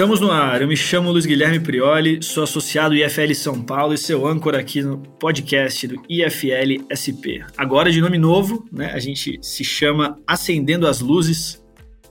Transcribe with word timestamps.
Estamos 0.00 0.18
no 0.18 0.30
ar. 0.30 0.62
Eu 0.62 0.66
me 0.66 0.78
chamo 0.78 1.12
Luiz 1.12 1.26
Guilherme 1.26 1.60
Prioli, 1.60 2.22
sou 2.22 2.42
associado 2.42 2.94
IFL 2.94 3.34
São 3.34 3.62
Paulo 3.62 3.92
e 3.92 3.98
seu 3.98 4.26
âncora 4.26 4.58
aqui 4.58 4.80
no 4.80 4.96
podcast 4.96 5.86
do 5.86 6.02
IFL 6.08 6.88
SP. 6.88 7.44
Agora 7.54 7.92
de 7.92 8.00
nome 8.00 8.16
novo, 8.16 8.66
né? 8.72 8.92
A 8.94 8.98
gente 8.98 9.38
se 9.42 9.62
chama 9.62 10.18
Acendendo 10.26 10.86
as 10.86 11.02
Luzes. 11.02 11.62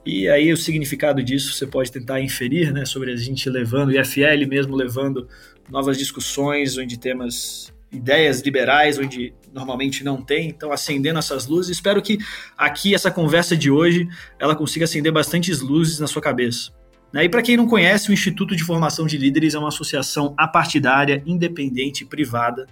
E 0.05 0.29
aí 0.29 0.53
o 0.53 0.57
significado 0.57 1.23
disso 1.23 1.51
você 1.51 1.65
pode 1.65 1.91
tentar 1.91 2.21
inferir, 2.21 2.71
né, 2.71 2.85
sobre 2.85 3.11
a 3.11 3.15
gente 3.15 3.49
levando 3.49 3.91
IFL 3.91 4.47
mesmo 4.47 4.75
levando 4.75 5.27
novas 5.67 5.97
discussões 5.97 6.77
onde 6.77 6.95
temos 6.99 7.73
ideias 7.91 8.41
liberais 8.41 8.97
onde 8.97 9.33
normalmente 9.53 10.03
não 10.03 10.21
tem, 10.21 10.50
então 10.50 10.71
acendendo 10.71 11.19
essas 11.19 11.47
luzes. 11.47 11.77
Espero 11.77 12.01
que 12.01 12.18
aqui 12.57 12.93
essa 12.93 13.09
conversa 13.09 13.57
de 13.57 13.71
hoje 13.71 14.07
ela 14.39 14.55
consiga 14.55 14.86
acender 14.86 15.11
bastantes 15.11 15.59
luzes 15.61 16.00
na 16.00 16.07
sua 16.07 16.21
cabeça. 16.21 16.71
Né? 17.11 17.25
E 17.25 17.29
para 17.29 17.41
quem 17.41 17.57
não 17.57 17.67
conhece, 17.67 18.09
o 18.09 18.14
Instituto 18.14 18.55
de 18.55 18.64
Formação 18.64 19.05
de 19.07 19.17
Líderes 19.17 19.55
é 19.55 19.59
uma 19.59 19.69
associação 19.69 20.33
apartidária, 20.37 21.23
independente 21.25 22.04
e 22.04 22.05
privada 22.05 22.67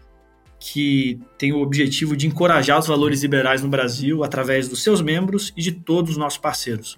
que 0.59 1.19
tem 1.37 1.53
o 1.53 1.61
objetivo 1.61 2.15
de 2.15 2.25
encorajar 2.25 2.79
os 2.79 2.87
valores 2.87 3.21
liberais 3.21 3.61
no 3.61 3.69
Brasil 3.69 4.23
através 4.23 4.67
dos 4.67 4.81
seus 4.81 5.01
membros 5.01 5.53
e 5.55 5.61
de 5.61 5.71
todos 5.71 6.11
os 6.11 6.17
nossos 6.17 6.39
parceiros. 6.39 6.97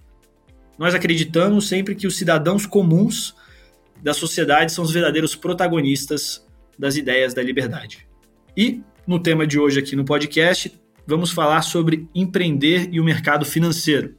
Nós 0.77 0.95
acreditamos 0.95 1.67
sempre 1.67 1.93
que 1.93 2.07
os 2.07 2.17
cidadãos 2.17 2.65
comuns 2.65 3.35
da 4.01 4.13
sociedade 4.13 4.71
são 4.71 4.85
os 4.85 4.91
verdadeiros 4.91 5.35
protagonistas 5.35 6.45
das 6.77 6.95
ideias 6.95 7.33
da 7.33 7.43
liberdade. 7.43 8.08
E 8.59 8.83
no 9.07 9.21
tema 9.21 9.47
de 9.47 9.57
hoje 9.57 9.79
aqui 9.79 9.95
no 9.95 10.03
podcast, 10.03 10.77
vamos 11.07 11.31
falar 11.31 11.61
sobre 11.61 12.09
empreender 12.13 12.89
e 12.91 12.99
o 12.99 13.05
mercado 13.05 13.45
financeiro. 13.45 14.15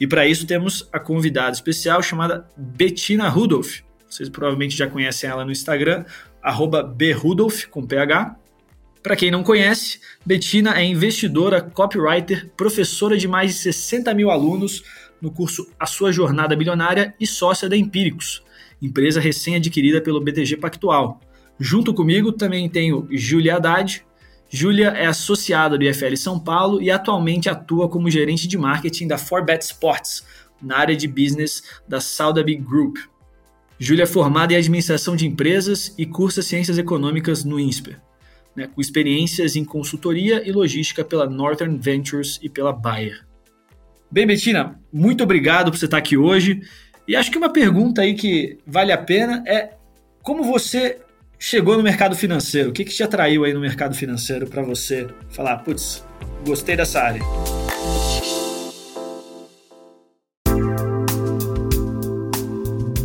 E 0.00 0.08
para 0.08 0.26
isso 0.26 0.44
temos 0.44 0.88
a 0.92 0.98
convidada 0.98 1.52
especial 1.52 2.02
chamada 2.02 2.48
Bettina 2.56 3.28
Rudolph. 3.28 3.82
Vocês 4.10 4.28
provavelmente 4.28 4.76
já 4.76 4.88
conhecem 4.88 5.30
ela 5.30 5.44
no 5.44 5.52
Instagram, 5.52 6.04
@brudolph 6.96 7.66
com 7.66 7.86
PH. 7.86 8.34
Para 9.04 9.14
quem 9.14 9.30
não 9.30 9.44
conhece, 9.44 10.00
Bettina 10.26 10.76
é 10.76 10.84
investidora, 10.84 11.62
copywriter, 11.62 12.50
professora 12.56 13.16
de 13.16 13.28
mais 13.28 13.52
de 13.52 13.58
60 13.58 14.12
mil 14.14 14.32
alunos 14.32 14.82
no 15.22 15.30
curso 15.30 15.64
A 15.78 15.86
Sua 15.86 16.10
Jornada 16.10 16.56
Bilionária 16.56 17.14
e 17.20 17.26
sócia 17.26 17.68
da 17.68 17.76
Empíricos, 17.76 18.42
empresa 18.82 19.20
recém-adquirida 19.20 20.00
pelo 20.00 20.20
BTG 20.20 20.56
Pactual. 20.56 21.20
Junto 21.58 21.94
comigo 21.94 22.32
também 22.32 22.68
tenho 22.68 23.08
Julia 23.10 23.56
Haddad, 23.56 24.04
Júlia 24.48 24.88
é 24.88 25.06
associada 25.06 25.76
do 25.76 25.84
IFL 25.84 26.16
São 26.16 26.38
Paulo 26.38 26.80
e 26.80 26.90
atualmente 26.90 27.48
atua 27.48 27.88
como 27.88 28.10
gerente 28.10 28.46
de 28.46 28.56
marketing 28.56 29.08
da 29.08 29.18
Forbet 29.18 29.64
Sports, 29.64 30.24
na 30.62 30.78
área 30.78 30.96
de 30.96 31.08
business 31.08 31.62
da 31.86 32.00
Saudaby 32.00 32.56
Group. 32.56 32.96
Júlia 33.78 34.04
é 34.04 34.06
formada 34.06 34.54
em 34.54 34.56
administração 34.56 35.16
de 35.16 35.26
empresas 35.26 35.94
e 35.98 36.06
cursa 36.06 36.42
ciências 36.42 36.78
econômicas 36.78 37.44
no 37.44 37.60
INSPER, 37.60 38.00
né, 38.54 38.68
com 38.68 38.80
experiências 38.80 39.54
em 39.54 39.64
consultoria 39.64 40.46
e 40.48 40.52
logística 40.52 41.04
pela 41.04 41.28
Northern 41.28 41.76
Ventures 41.78 42.38
e 42.42 42.48
pela 42.48 42.72
Bayer. 42.72 43.26
Bem, 44.10 44.26
Bettina, 44.26 44.80
muito 44.92 45.24
obrigado 45.24 45.70
por 45.70 45.76
você 45.76 45.84
estar 45.84 45.98
aqui 45.98 46.16
hoje. 46.16 46.62
E 47.06 47.14
acho 47.14 47.30
que 47.30 47.36
uma 47.36 47.50
pergunta 47.50 48.02
aí 48.02 48.14
que 48.14 48.58
vale 48.66 48.92
a 48.92 48.98
pena 48.98 49.42
é 49.46 49.74
como 50.22 50.44
você 50.44 51.00
chegou 51.38 51.76
no 51.76 51.82
mercado 51.82 52.16
financeiro? 52.16 52.70
O 52.70 52.72
que, 52.72 52.84
que 52.84 52.92
te 52.92 53.02
atraiu 53.02 53.44
aí 53.44 53.52
no 53.52 53.60
mercado 53.60 53.94
financeiro 53.94 54.46
para 54.46 54.62
você 54.62 55.06
falar, 55.30 55.58
putz, 55.58 56.04
gostei 56.44 56.76
dessa 56.76 57.00
área? 57.00 57.22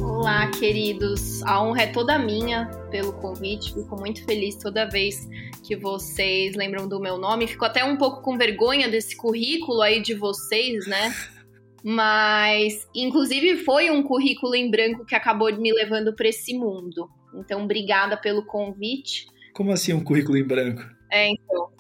Olá, 0.02 0.48
queridos. 0.52 1.44
A 1.44 1.62
honra 1.64 1.84
é 1.84 1.88
toda 1.88 2.18
minha 2.18 2.66
pelo 2.90 3.14
convite. 3.14 3.74
Fico 3.74 4.00
muito 4.00 4.24
feliz 4.26 4.56
toda 4.56 4.86
vez 4.86 5.28
que 5.64 5.76
vocês 5.76 6.56
lembram 6.56 6.88
do 6.88 7.00
meu 7.00 7.18
nome. 7.18 7.48
Fico 7.48 7.66
até 7.66 7.84
um 7.84 7.98
pouco 7.98 8.22
com 8.22 8.38
vergonha 8.38 8.90
desse 8.90 9.16
currículo 9.16 9.82
aí 9.82 10.02
de 10.02 10.14
vocês, 10.14 10.88
né? 10.88 11.14
Mas, 11.84 12.88
inclusive, 12.94 13.58
foi 13.64 13.90
um 13.90 14.04
currículo 14.04 14.54
em 14.54 14.70
branco 14.70 15.04
que 15.04 15.16
acabou 15.16 15.52
me 15.58 15.74
levando 15.74 16.16
para 16.16 16.28
esse 16.28 16.54
mundo. 16.54 17.10
Então, 17.34 17.64
obrigada 17.64 18.18
pelo 18.18 18.46
convite. 18.46 19.28
Como 19.54 19.72
assim 19.72 19.94
um 19.94 20.04
currículo 20.04 20.38
em 20.38 20.44
branco? 20.44 20.84
É, 21.12 21.30
então. 21.30 21.72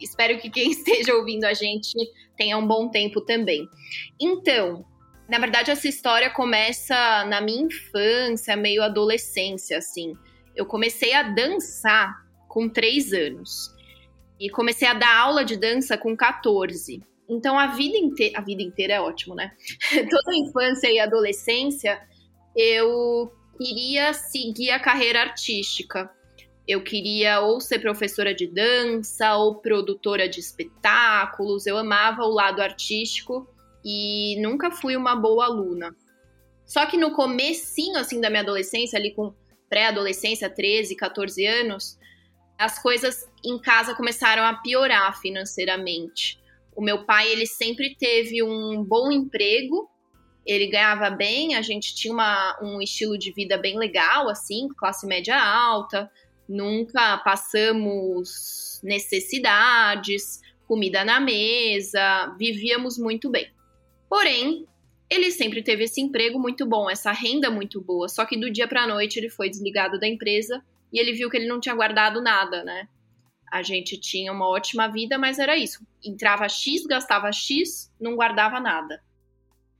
Espero 0.00 0.38
que 0.38 0.50
quem 0.50 0.70
esteja 0.72 1.14
ouvindo 1.14 1.44
a 1.44 1.54
gente 1.54 1.94
tenha 2.36 2.58
um 2.58 2.66
bom 2.66 2.88
tempo 2.88 3.20
também. 3.20 3.68
Então, 4.20 4.84
na 5.28 5.38
verdade, 5.38 5.70
essa 5.70 5.88
história 5.88 6.28
começa 6.30 7.24
na 7.24 7.40
minha 7.40 7.62
infância, 7.62 8.56
meio 8.56 8.82
adolescência, 8.82 9.78
assim. 9.78 10.14
Eu 10.54 10.66
comecei 10.66 11.14
a 11.14 11.22
dançar 11.22 12.24
com 12.48 12.68
três 12.68 13.12
anos. 13.12 13.72
E 14.38 14.50
comecei 14.50 14.86
a 14.86 14.94
dar 14.94 15.16
aula 15.16 15.44
de 15.44 15.56
dança 15.56 15.96
com 15.96 16.16
14. 16.16 17.02
Então, 17.28 17.58
a 17.58 17.68
vida 17.68 17.96
inteira. 17.96 18.38
A 18.38 18.42
vida 18.42 18.62
inteira 18.62 18.94
é 18.94 19.00
ótimo, 19.00 19.34
né? 19.34 19.52
Toda 20.10 20.32
a 20.32 20.36
infância 20.36 20.90
e 20.90 20.98
adolescência, 20.98 22.00
eu 22.54 23.32
queria 23.56 24.12
seguir 24.12 24.70
a 24.70 24.80
carreira 24.80 25.20
artística. 25.20 26.10
Eu 26.66 26.82
queria 26.82 27.40
ou 27.40 27.60
ser 27.60 27.78
professora 27.78 28.34
de 28.34 28.46
dança 28.46 29.36
ou 29.36 29.56
produtora 29.56 30.28
de 30.28 30.40
espetáculos. 30.40 31.66
Eu 31.66 31.76
amava 31.76 32.22
o 32.22 32.32
lado 32.32 32.62
artístico 32.62 33.48
e 33.84 34.40
nunca 34.40 34.70
fui 34.70 34.96
uma 34.96 35.14
boa 35.14 35.44
aluna. 35.44 35.94
Só 36.64 36.86
que 36.86 36.96
no 36.96 37.12
comecinho 37.12 37.98
assim 37.98 38.20
da 38.20 38.30
minha 38.30 38.42
adolescência, 38.42 38.98
ali 38.98 39.14
com 39.14 39.34
pré-adolescência, 39.68 40.48
13, 40.48 40.96
14 40.96 41.44
anos, 41.46 41.98
as 42.58 42.78
coisas 42.80 43.28
em 43.44 43.58
casa 43.58 43.94
começaram 43.94 44.44
a 44.44 44.54
piorar 44.54 45.20
financeiramente. 45.20 46.40
O 46.74 46.82
meu 46.82 47.04
pai, 47.04 47.30
ele 47.30 47.46
sempre 47.46 47.94
teve 47.96 48.42
um 48.42 48.82
bom 48.82 49.12
emprego, 49.12 49.88
ele 50.46 50.66
ganhava 50.66 51.10
bem, 51.10 51.54
a 51.54 51.62
gente 51.62 51.94
tinha 51.94 52.12
uma, 52.12 52.58
um 52.62 52.80
estilo 52.80 53.16
de 53.16 53.32
vida 53.32 53.56
bem 53.56 53.78
legal, 53.78 54.28
assim, 54.28 54.68
classe 54.76 55.06
média 55.06 55.38
alta, 55.38 56.10
nunca 56.48 57.18
passamos 57.18 58.80
necessidades, 58.82 60.40
comida 60.66 61.04
na 61.04 61.18
mesa, 61.20 62.34
vivíamos 62.38 62.98
muito 62.98 63.30
bem. 63.30 63.50
Porém, 64.08 64.66
ele 65.08 65.30
sempre 65.30 65.62
teve 65.62 65.84
esse 65.84 66.00
emprego 66.00 66.38
muito 66.38 66.66
bom, 66.66 66.90
essa 66.90 67.12
renda 67.12 67.50
muito 67.50 67.80
boa, 67.80 68.08
só 68.08 68.24
que 68.24 68.36
do 68.36 68.50
dia 68.50 68.68
para 68.68 68.82
a 68.82 68.86
noite 68.86 69.18
ele 69.18 69.30
foi 69.30 69.48
desligado 69.48 69.98
da 69.98 70.06
empresa 70.06 70.62
e 70.92 70.98
ele 70.98 71.12
viu 71.12 71.30
que 71.30 71.36
ele 71.36 71.48
não 71.48 71.60
tinha 71.60 71.74
guardado 71.74 72.22
nada, 72.22 72.62
né? 72.62 72.88
A 73.50 73.62
gente 73.62 73.98
tinha 73.98 74.32
uma 74.32 74.48
ótima 74.48 74.88
vida, 74.88 75.16
mas 75.16 75.38
era 75.38 75.56
isso. 75.56 75.86
Entrava 76.04 76.48
X, 76.48 76.84
gastava 76.86 77.30
X, 77.30 77.92
não 78.00 78.16
guardava 78.16 78.58
nada. 78.58 79.00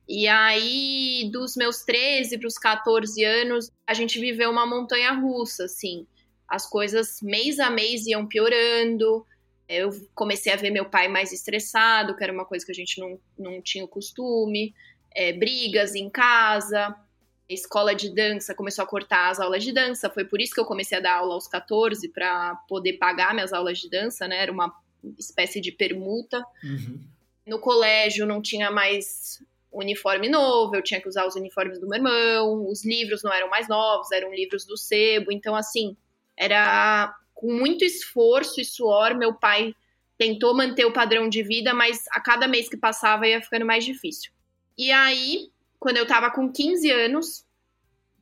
E 0.09 0.28
aí, 0.28 1.31
dos 1.32 1.56
meus 1.56 1.82
13 1.82 2.38
para 2.38 2.48
os 2.48 2.59
14 2.59 3.25
anos, 3.25 3.70
a 3.87 3.94
gente 3.94 4.20
viveu 4.20 4.50
uma 4.50 4.66
montanha 4.66 5.12
russa, 5.12 5.65
assim. 5.65 6.06
As 6.47 6.66
coisas 6.69 7.20
mês 7.22 7.59
a 7.59 7.70
mês 7.70 8.06
iam 8.06 8.26
piorando. 8.26 9.26
Eu 9.66 9.91
comecei 10.14 10.53
a 10.53 10.56
ver 10.56 10.70
meu 10.70 10.84
pai 10.84 11.09
mais 11.09 11.32
estressado, 11.32 12.14
que 12.14 12.22
era 12.22 12.32
uma 12.32 12.44
coisa 12.44 12.64
que 12.66 12.72
a 12.72 12.75
gente 12.75 13.00
não, 13.00 13.19
não 13.38 13.62
tinha 13.62 13.84
o 13.84 13.88
costume. 13.88 14.75
É, 15.14 15.32
brigas 15.32 15.94
em 15.94 16.10
casa. 16.10 16.88
A 16.88 17.53
escola 17.53 17.94
de 17.94 18.14
dança 18.14 18.54
começou 18.54 18.82
a 18.82 18.87
cortar 18.87 19.31
as 19.31 19.41
aulas 19.41 19.64
de 19.64 19.72
dança. 19.72 20.10
Foi 20.10 20.25
por 20.25 20.41
isso 20.41 20.53
que 20.53 20.60
eu 20.60 20.66
comecei 20.66 20.98
a 20.98 21.00
dar 21.00 21.16
aula 21.16 21.34
aos 21.34 21.48
14, 21.48 22.09
para 22.10 22.56
poder 22.69 22.94
pagar 22.94 23.32
minhas 23.32 23.53
aulas 23.54 23.78
de 23.78 23.88
dança, 23.88 24.28
né? 24.28 24.43
Era 24.43 24.53
uma 24.53 24.75
espécie 25.19 25.62
de 25.62 25.73
permuta. 25.73 26.44
Uhum. 26.62 27.00
No 27.46 27.58
colégio 27.58 28.26
não 28.26 28.40
tinha 28.40 28.70
mais 28.70 29.43
uniforme 29.79 30.29
novo, 30.29 30.76
eu 30.76 30.82
tinha 30.82 31.00
que 31.00 31.09
usar 31.09 31.26
os 31.26 31.35
uniformes 31.35 31.79
do 31.79 31.88
meu 31.88 31.97
irmão, 31.97 32.69
os 32.69 32.85
livros 32.85 33.23
não 33.23 33.32
eram 33.32 33.49
mais 33.49 33.69
novos, 33.69 34.11
eram 34.12 34.32
livros 34.32 34.65
do 34.65 34.76
sebo, 34.76 35.32
então 35.32 35.55
assim, 35.55 35.97
era 36.37 37.15
com 37.35 37.53
muito 37.53 37.85
esforço 37.85 38.61
e 38.61 38.65
suor, 38.65 39.17
meu 39.17 39.35
pai 39.35 39.75
tentou 40.17 40.55
manter 40.55 40.85
o 40.85 40.93
padrão 40.93 41.29
de 41.29 41.43
vida, 41.43 41.75
mas 41.75 42.05
a 42.12 42.21
cada 42.21 42.47
mês 42.47 42.69
que 42.69 42.76
passava 42.76 43.26
ia 43.26 43.43
ficando 43.43 43.67
mais 43.67 43.85
difícil. 43.85 44.32
E 44.79 44.91
aí, 44.93 45.50
quando 45.79 45.97
eu 45.97 46.06
tava 46.06 46.31
com 46.31 46.50
15 46.50 46.91
anos, 46.91 47.44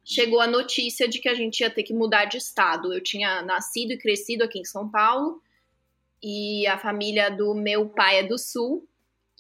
chegou 0.05 0.41
a 0.41 0.47
notícia 0.47 1.07
de 1.07 1.21
que 1.21 1.29
a 1.29 1.35
gente 1.35 1.61
ia 1.61 1.71
ter 1.71 1.83
que 1.83 1.95
mudar 1.95 2.25
de 2.25 2.39
estado. 2.39 2.93
Eu 2.93 3.03
tinha 3.03 3.43
nascido 3.43 3.93
e 3.93 3.99
crescido 3.99 4.43
aqui 4.43 4.59
em 4.59 4.65
São 4.65 4.91
Paulo, 4.91 5.41
e 6.23 6.67
a 6.67 6.79
família 6.79 7.31
do 7.31 7.55
meu 7.55 7.89
pai 7.89 8.21
é 8.21 8.23
do 8.23 8.39
sul, 8.39 8.89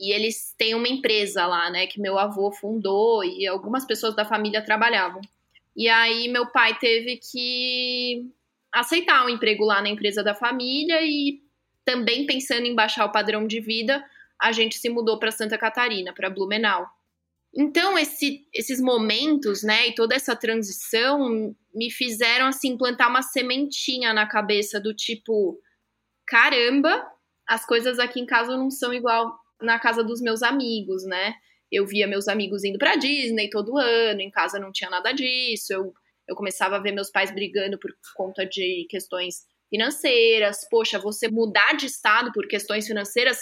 e 0.03 0.13
eles 0.13 0.53
têm 0.59 0.75
uma 0.75 0.89
empresa 0.89 1.47
lá, 1.47 1.71
né, 1.71 1.87
que 1.87 2.01
meu 2.01 2.19
avô 2.19 2.51
fundou 2.51 3.23
e 3.25 3.47
algumas 3.47 3.85
pessoas 3.85 4.17
da 4.17 4.25
família 4.25 4.61
trabalhavam. 4.61 5.21
E 5.77 5.89
aí 5.89 6.27
meu 6.27 6.47
pai 6.47 6.77
teve 6.77 7.19
que 7.19 8.29
aceitar 8.73 9.25
um 9.25 9.29
emprego 9.29 9.65
lá 9.65 9.81
na 9.81 9.89
empresa 9.89 10.21
da 10.21 10.35
família 10.35 11.01
e 11.03 11.41
também 11.85 12.27
pensando 12.27 12.67
em 12.67 12.75
baixar 12.75 13.05
o 13.05 13.13
padrão 13.13 13.47
de 13.47 13.61
vida, 13.61 14.05
a 14.41 14.51
gente 14.51 14.77
se 14.77 14.89
mudou 14.89 15.21
para 15.21 15.31
Santa 15.31 15.57
Catarina, 15.57 16.13
para 16.13 16.29
Blumenau. 16.29 16.85
Então, 17.55 17.97
esse, 17.97 18.45
esses 18.53 18.81
momentos, 18.81 19.63
né, 19.63 19.89
e 19.89 19.95
toda 19.95 20.17
essa 20.17 20.35
transição 20.35 21.55
me 21.73 21.91
fizeram, 21.93 22.47
assim, 22.47 22.77
plantar 22.77 23.09
uma 23.09 23.23
sementinha 23.23 24.13
na 24.13 24.27
cabeça 24.27 24.81
do 24.81 24.93
tipo, 24.93 25.61
caramba, 26.27 27.07
as 27.47 27.65
coisas 27.65 28.01
aqui 28.01 28.19
em 28.19 28.27
casa 28.27 28.57
não 28.57 28.71
são 28.71 28.93
igual 28.93 29.42
na 29.63 29.79
casa 29.79 30.03
dos 30.03 30.21
meus 30.21 30.43
amigos, 30.43 31.05
né? 31.05 31.35
Eu 31.71 31.87
via 31.87 32.07
meus 32.07 32.29
amigos 32.29 32.65
indo 32.65 32.79
para 32.79 32.97
Disney 32.97 33.49
todo 33.49 33.79
ano, 33.79 34.21
em 34.21 34.31
casa 34.31 34.59
não 34.59 34.71
tinha 34.71 34.91
nada 34.91 35.13
disso. 35.13 35.73
Eu, 35.73 35.95
eu 36.29 36.37
começava 36.37 36.77
a 36.77 36.79
ver 36.79 36.93
meus 36.93 37.11
pais 37.11 37.33
brigando 37.33 37.79
por 37.79 37.91
conta 38.15 38.45
de 38.45 38.87
questões 38.91 39.47
financeiras. 39.71 40.67
Poxa, 40.71 40.99
você 40.99 41.29
mudar 41.29 41.75
de 41.75 41.87
estado 41.87 42.31
por 42.33 42.47
questões 42.47 42.87
financeiras, 42.87 43.39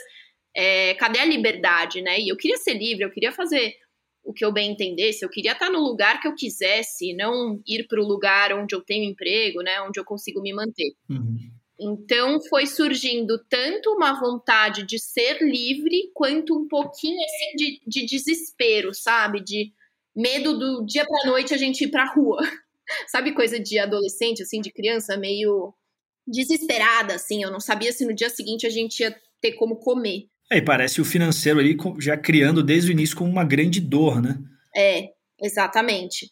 é, 0.54 0.94
cadê 0.94 1.18
a 1.18 1.24
liberdade, 1.24 2.00
né? 2.00 2.20
E 2.20 2.28
eu 2.28 2.36
queria 2.36 2.56
ser 2.56 2.74
livre, 2.74 3.04
eu 3.04 3.10
queria 3.10 3.32
fazer 3.32 3.74
o 4.22 4.32
que 4.32 4.44
eu 4.44 4.52
bem 4.52 4.72
entendesse, 4.72 5.24
eu 5.24 5.30
queria 5.30 5.52
estar 5.52 5.70
no 5.70 5.80
lugar 5.80 6.20
que 6.20 6.28
eu 6.28 6.34
quisesse, 6.34 7.14
não 7.14 7.60
ir 7.66 7.86
para 7.88 8.00
o 8.00 8.06
lugar 8.06 8.52
onde 8.52 8.74
eu 8.74 8.80
tenho 8.80 9.10
emprego, 9.10 9.60
né? 9.62 9.80
Onde 9.80 9.98
eu 9.98 10.04
consigo 10.04 10.40
me 10.40 10.52
manter. 10.52 10.92
Uhum. 11.08 11.50
Então 11.80 12.40
foi 12.42 12.66
surgindo 12.66 13.42
tanto 13.48 13.90
uma 13.94 14.20
vontade 14.20 14.84
de 14.84 14.98
ser 14.98 15.40
livre, 15.40 16.10
quanto 16.14 16.58
um 16.58 16.68
pouquinho 16.68 17.18
assim 17.24 17.56
de, 17.56 17.80
de 17.86 18.06
desespero, 18.06 18.94
sabe? 18.94 19.42
De 19.42 19.72
medo 20.14 20.58
do 20.58 20.84
dia 20.84 21.06
para 21.06 21.30
noite 21.30 21.54
a 21.54 21.56
gente 21.56 21.84
ir 21.84 21.90
para 21.90 22.12
rua. 22.12 22.40
sabe 23.08 23.32
coisa 23.32 23.58
de 23.58 23.78
adolescente, 23.78 24.42
assim, 24.42 24.60
de 24.60 24.70
criança, 24.70 25.16
meio 25.16 25.72
desesperada, 26.26 27.14
assim. 27.14 27.42
Eu 27.42 27.50
não 27.50 27.60
sabia 27.60 27.92
se 27.92 28.04
no 28.04 28.14
dia 28.14 28.28
seguinte 28.28 28.66
a 28.66 28.70
gente 28.70 29.00
ia 29.00 29.16
ter 29.40 29.52
como 29.52 29.76
comer. 29.76 30.26
É, 30.52 30.58
e 30.58 30.62
parece 30.62 31.00
o 31.00 31.04
financeiro 31.04 31.60
ali 31.60 31.76
já 31.98 32.16
criando 32.16 32.62
desde 32.62 32.90
o 32.90 32.92
início 32.92 33.16
como 33.16 33.30
uma 33.30 33.44
grande 33.44 33.80
dor, 33.80 34.20
né? 34.20 34.38
É, 34.76 35.10
exatamente. 35.40 36.30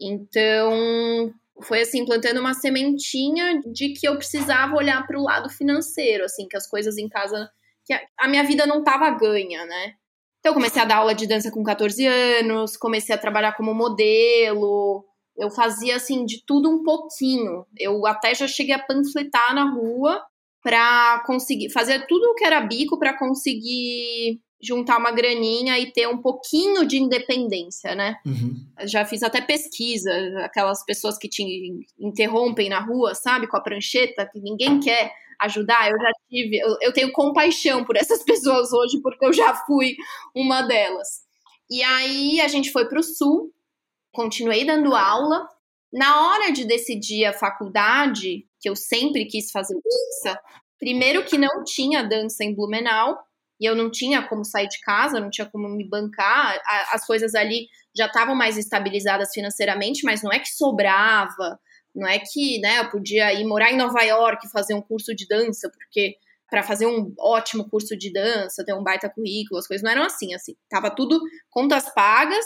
Então, 0.00 1.32
foi 1.64 1.82
assim, 1.82 2.04
plantando 2.04 2.40
uma 2.40 2.54
sementinha 2.54 3.60
de 3.72 3.92
que 3.92 4.06
eu 4.06 4.16
precisava 4.16 4.76
olhar 4.76 5.06
para 5.06 5.18
o 5.18 5.22
lado 5.22 5.48
financeiro, 5.48 6.24
assim, 6.24 6.46
que 6.48 6.56
as 6.56 6.68
coisas 6.68 6.96
em 6.98 7.08
casa. 7.08 7.48
que 7.84 7.94
a, 8.18 8.28
minha 8.28 8.44
vida 8.44 8.66
não 8.66 8.78
estava 8.78 9.10
ganha, 9.10 9.64
né? 9.66 9.94
Então, 10.38 10.50
eu 10.50 10.54
comecei 10.54 10.82
a 10.82 10.84
dar 10.84 10.96
aula 10.96 11.14
de 11.14 11.26
dança 11.26 11.50
com 11.50 11.62
14 11.62 12.06
anos, 12.06 12.76
comecei 12.76 13.14
a 13.14 13.18
trabalhar 13.18 13.56
como 13.56 13.74
modelo, 13.74 15.04
eu 15.36 15.50
fazia, 15.50 15.96
assim, 15.96 16.24
de 16.24 16.44
tudo 16.46 16.70
um 16.70 16.82
pouquinho. 16.82 17.66
Eu 17.78 18.06
até 18.06 18.34
já 18.34 18.46
cheguei 18.46 18.74
a 18.74 18.82
panfletar 18.82 19.54
na 19.54 19.70
rua 19.70 20.22
para 20.62 21.22
conseguir 21.26 21.70
fazer 21.70 22.06
tudo 22.06 22.24
o 22.30 22.34
que 22.34 22.44
era 22.44 22.60
bico 22.60 22.98
para 22.98 23.16
conseguir 23.18 24.40
juntar 24.66 24.98
uma 24.98 25.10
graninha 25.10 25.78
e 25.78 25.92
ter 25.92 26.08
um 26.08 26.18
pouquinho 26.18 26.86
de 26.86 26.98
independência, 26.98 27.94
né? 27.94 28.16
Uhum. 28.24 28.66
Já 28.86 29.04
fiz 29.04 29.22
até 29.22 29.40
pesquisa, 29.40 30.10
aquelas 30.44 30.84
pessoas 30.84 31.18
que 31.18 31.28
te 31.28 31.86
interrompem 31.98 32.68
na 32.68 32.80
rua, 32.80 33.14
sabe, 33.14 33.46
com 33.46 33.56
a 33.56 33.60
prancheta, 33.60 34.28
que 34.32 34.40
ninguém 34.40 34.80
quer 34.80 35.12
ajudar. 35.40 35.90
Eu 35.90 35.98
já 35.98 36.10
tive, 36.28 36.58
eu, 36.58 36.76
eu 36.80 36.92
tenho 36.92 37.12
compaixão 37.12 37.84
por 37.84 37.96
essas 37.96 38.22
pessoas 38.24 38.72
hoje, 38.72 39.00
porque 39.02 39.24
eu 39.24 39.32
já 39.32 39.54
fui 39.66 39.96
uma 40.34 40.62
delas. 40.62 41.24
E 41.70 41.82
aí 41.82 42.40
a 42.40 42.48
gente 42.48 42.70
foi 42.70 42.88
para 42.88 43.00
o 43.00 43.02
sul, 43.02 43.52
continuei 44.12 44.64
dando 44.64 44.94
aula. 44.94 45.48
Na 45.92 46.26
hora 46.26 46.52
de 46.52 46.64
decidir 46.64 47.24
a 47.24 47.32
faculdade, 47.32 48.44
que 48.60 48.68
eu 48.68 48.74
sempre 48.74 49.26
quis 49.26 49.50
fazer 49.52 49.74
dança, 49.74 50.40
primeiro 50.78 51.24
que 51.24 51.38
não 51.38 51.62
tinha 51.64 52.02
dança 52.02 52.42
em 52.42 52.54
Blumenau, 52.54 53.16
e 53.64 53.66
eu 53.66 53.74
não 53.74 53.90
tinha 53.90 54.22
como 54.28 54.44
sair 54.44 54.68
de 54.68 54.78
casa, 54.80 55.18
não 55.18 55.30
tinha 55.30 55.46
como 55.46 55.66
me 55.70 55.88
bancar, 55.88 56.60
as 56.92 57.06
coisas 57.06 57.34
ali 57.34 57.66
já 57.96 58.04
estavam 58.04 58.34
mais 58.34 58.58
estabilizadas 58.58 59.30
financeiramente, 59.32 60.04
mas 60.04 60.22
não 60.22 60.30
é 60.30 60.38
que 60.38 60.50
sobrava, 60.50 61.58
não 61.94 62.06
é 62.06 62.18
que, 62.18 62.60
né, 62.60 62.80
eu 62.80 62.90
podia 62.90 63.32
ir 63.32 63.46
morar 63.46 63.72
em 63.72 63.78
Nova 63.78 64.02
York 64.02 64.50
fazer 64.50 64.74
um 64.74 64.82
curso 64.82 65.14
de 65.14 65.26
dança, 65.26 65.70
porque 65.70 66.16
para 66.50 66.62
fazer 66.62 66.84
um 66.84 67.14
ótimo 67.18 67.66
curso 67.70 67.96
de 67.96 68.12
dança, 68.12 68.62
ter 68.66 68.74
um 68.74 68.82
baita 68.82 69.08
currículo, 69.08 69.58
as 69.58 69.66
coisas 69.66 69.82
não 69.82 69.90
eram 69.90 70.02
assim, 70.02 70.34
assim, 70.34 70.54
tava 70.68 70.90
tudo 70.90 71.18
contas 71.48 71.88
pagas, 71.94 72.44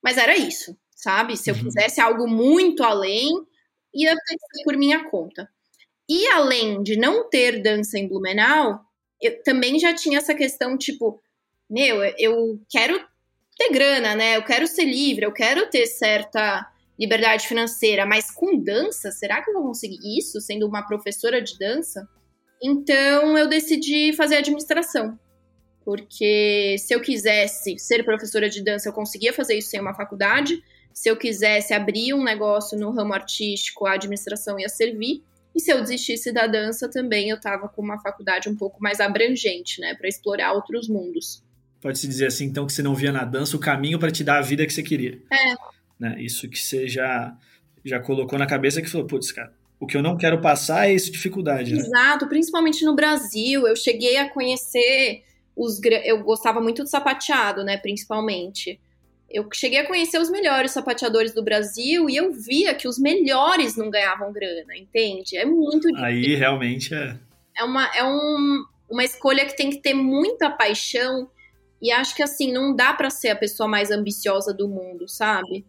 mas 0.00 0.16
era 0.16 0.36
isso, 0.36 0.76
sabe? 0.94 1.36
Se 1.36 1.50
eu 1.50 1.56
uhum. 1.56 1.64
quisesse 1.64 2.00
algo 2.00 2.28
muito 2.28 2.84
além, 2.84 3.32
ia 3.92 4.14
ter 4.14 4.36
que 4.36 4.58
ser 4.58 4.62
por 4.62 4.76
minha 4.76 5.10
conta. 5.10 5.50
E 6.08 6.24
além 6.28 6.84
de 6.84 6.96
não 6.96 7.28
ter 7.28 7.60
dança 7.60 7.98
em 7.98 8.06
Blumenau, 8.06 8.80
eu 9.22 9.42
também 9.42 9.78
já 9.78 9.94
tinha 9.94 10.18
essa 10.18 10.34
questão, 10.34 10.76
tipo, 10.76 11.20
meu, 11.70 12.02
eu 12.18 12.60
quero 12.68 13.00
ter 13.56 13.72
grana, 13.72 14.14
né? 14.14 14.36
Eu 14.36 14.44
quero 14.44 14.66
ser 14.66 14.84
livre, 14.84 15.24
eu 15.24 15.32
quero 15.32 15.70
ter 15.70 15.86
certa 15.86 16.66
liberdade 16.98 17.46
financeira, 17.46 18.04
mas 18.04 18.30
com 18.30 18.58
dança, 18.58 19.10
será 19.10 19.42
que 19.42 19.50
eu 19.50 19.54
vou 19.54 19.64
conseguir 19.64 19.98
isso 20.18 20.40
sendo 20.40 20.66
uma 20.66 20.86
professora 20.86 21.40
de 21.40 21.58
dança? 21.58 22.06
Então 22.62 23.36
eu 23.36 23.48
decidi 23.48 24.12
fazer 24.12 24.36
administração. 24.36 25.18
Porque 25.84 26.76
se 26.78 26.94
eu 26.94 27.00
quisesse 27.00 27.76
ser 27.78 28.04
professora 28.04 28.48
de 28.48 28.62
dança, 28.62 28.88
eu 28.88 28.92
conseguia 28.92 29.32
fazer 29.32 29.56
isso 29.56 29.70
sem 29.70 29.80
uma 29.80 29.94
faculdade. 29.94 30.62
Se 30.94 31.08
eu 31.08 31.16
quisesse 31.16 31.74
abrir 31.74 32.14
um 32.14 32.22
negócio 32.22 32.78
no 32.78 32.90
ramo 32.90 33.14
artístico, 33.14 33.86
a 33.86 33.94
administração 33.94 34.58
ia 34.60 34.68
servir. 34.68 35.24
E 35.54 35.60
se 35.60 35.70
eu 35.70 35.80
desistisse 35.80 36.32
da 36.32 36.46
dança 36.46 36.88
também, 36.88 37.28
eu 37.28 37.36
estava 37.36 37.68
com 37.68 37.82
uma 37.82 37.98
faculdade 38.00 38.48
um 38.48 38.56
pouco 38.56 38.82
mais 38.82 39.00
abrangente, 39.00 39.80
né, 39.80 39.94
para 39.94 40.08
explorar 40.08 40.52
outros 40.52 40.88
mundos. 40.88 41.42
Pode-se 41.80 42.06
dizer 42.06 42.26
assim, 42.26 42.44
então, 42.46 42.66
que 42.66 42.72
você 42.72 42.82
não 42.82 42.94
via 42.94 43.12
na 43.12 43.24
dança 43.24 43.56
o 43.56 43.60
caminho 43.60 43.98
para 43.98 44.10
te 44.10 44.22
dar 44.22 44.38
a 44.38 44.42
vida 44.42 44.64
que 44.64 44.72
você 44.72 44.82
queria. 44.82 45.20
É. 45.30 45.54
Né? 45.98 46.16
Isso 46.22 46.48
que 46.48 46.58
você 46.58 46.86
já, 46.88 47.36
já 47.84 48.00
colocou 48.00 48.38
na 48.38 48.46
cabeça 48.46 48.80
que 48.80 48.88
falou, 48.88 49.06
putz, 49.06 49.32
cara, 49.32 49.52
o 49.80 49.86
que 49.86 49.96
eu 49.96 50.02
não 50.02 50.16
quero 50.16 50.40
passar 50.40 50.88
é 50.88 50.94
essa 50.94 51.10
dificuldade. 51.10 51.74
Né? 51.74 51.80
Exato, 51.80 52.28
principalmente 52.28 52.84
no 52.84 52.94
Brasil. 52.94 53.66
Eu 53.66 53.74
cheguei 53.74 54.16
a 54.16 54.30
conhecer 54.30 55.24
os. 55.56 55.80
Eu 56.04 56.22
gostava 56.22 56.60
muito 56.60 56.84
do 56.84 56.88
sapateado, 56.88 57.64
né, 57.64 57.76
principalmente 57.76 58.80
eu 59.32 59.48
cheguei 59.52 59.80
a 59.80 59.86
conhecer 59.86 60.18
os 60.20 60.30
melhores 60.30 60.72
sapateadores 60.72 61.32
do 61.32 61.42
Brasil 61.42 62.08
e 62.08 62.16
eu 62.16 62.32
via 62.32 62.74
que 62.74 62.86
os 62.86 62.98
melhores 62.98 63.76
não 63.76 63.90
ganhavam 63.90 64.30
grana, 64.30 64.76
entende? 64.76 65.36
É 65.36 65.44
muito 65.44 65.88
difícil. 65.88 66.04
Aí 66.04 66.34
realmente 66.34 66.94
é. 66.94 67.16
É 67.56 67.64
uma, 67.64 67.86
é 67.96 68.04
um, 68.04 68.64
uma 68.90 69.02
escolha 69.02 69.46
que 69.46 69.56
tem 69.56 69.70
que 69.70 69.78
ter 69.78 69.94
muita 69.94 70.50
paixão 70.50 71.28
e 71.80 71.90
acho 71.90 72.14
que 72.14 72.22
assim, 72.22 72.52
não 72.52 72.76
dá 72.76 72.92
para 72.92 73.10
ser 73.10 73.30
a 73.30 73.36
pessoa 73.36 73.68
mais 73.68 73.90
ambiciosa 73.90 74.52
do 74.52 74.68
mundo, 74.68 75.08
sabe? 75.08 75.64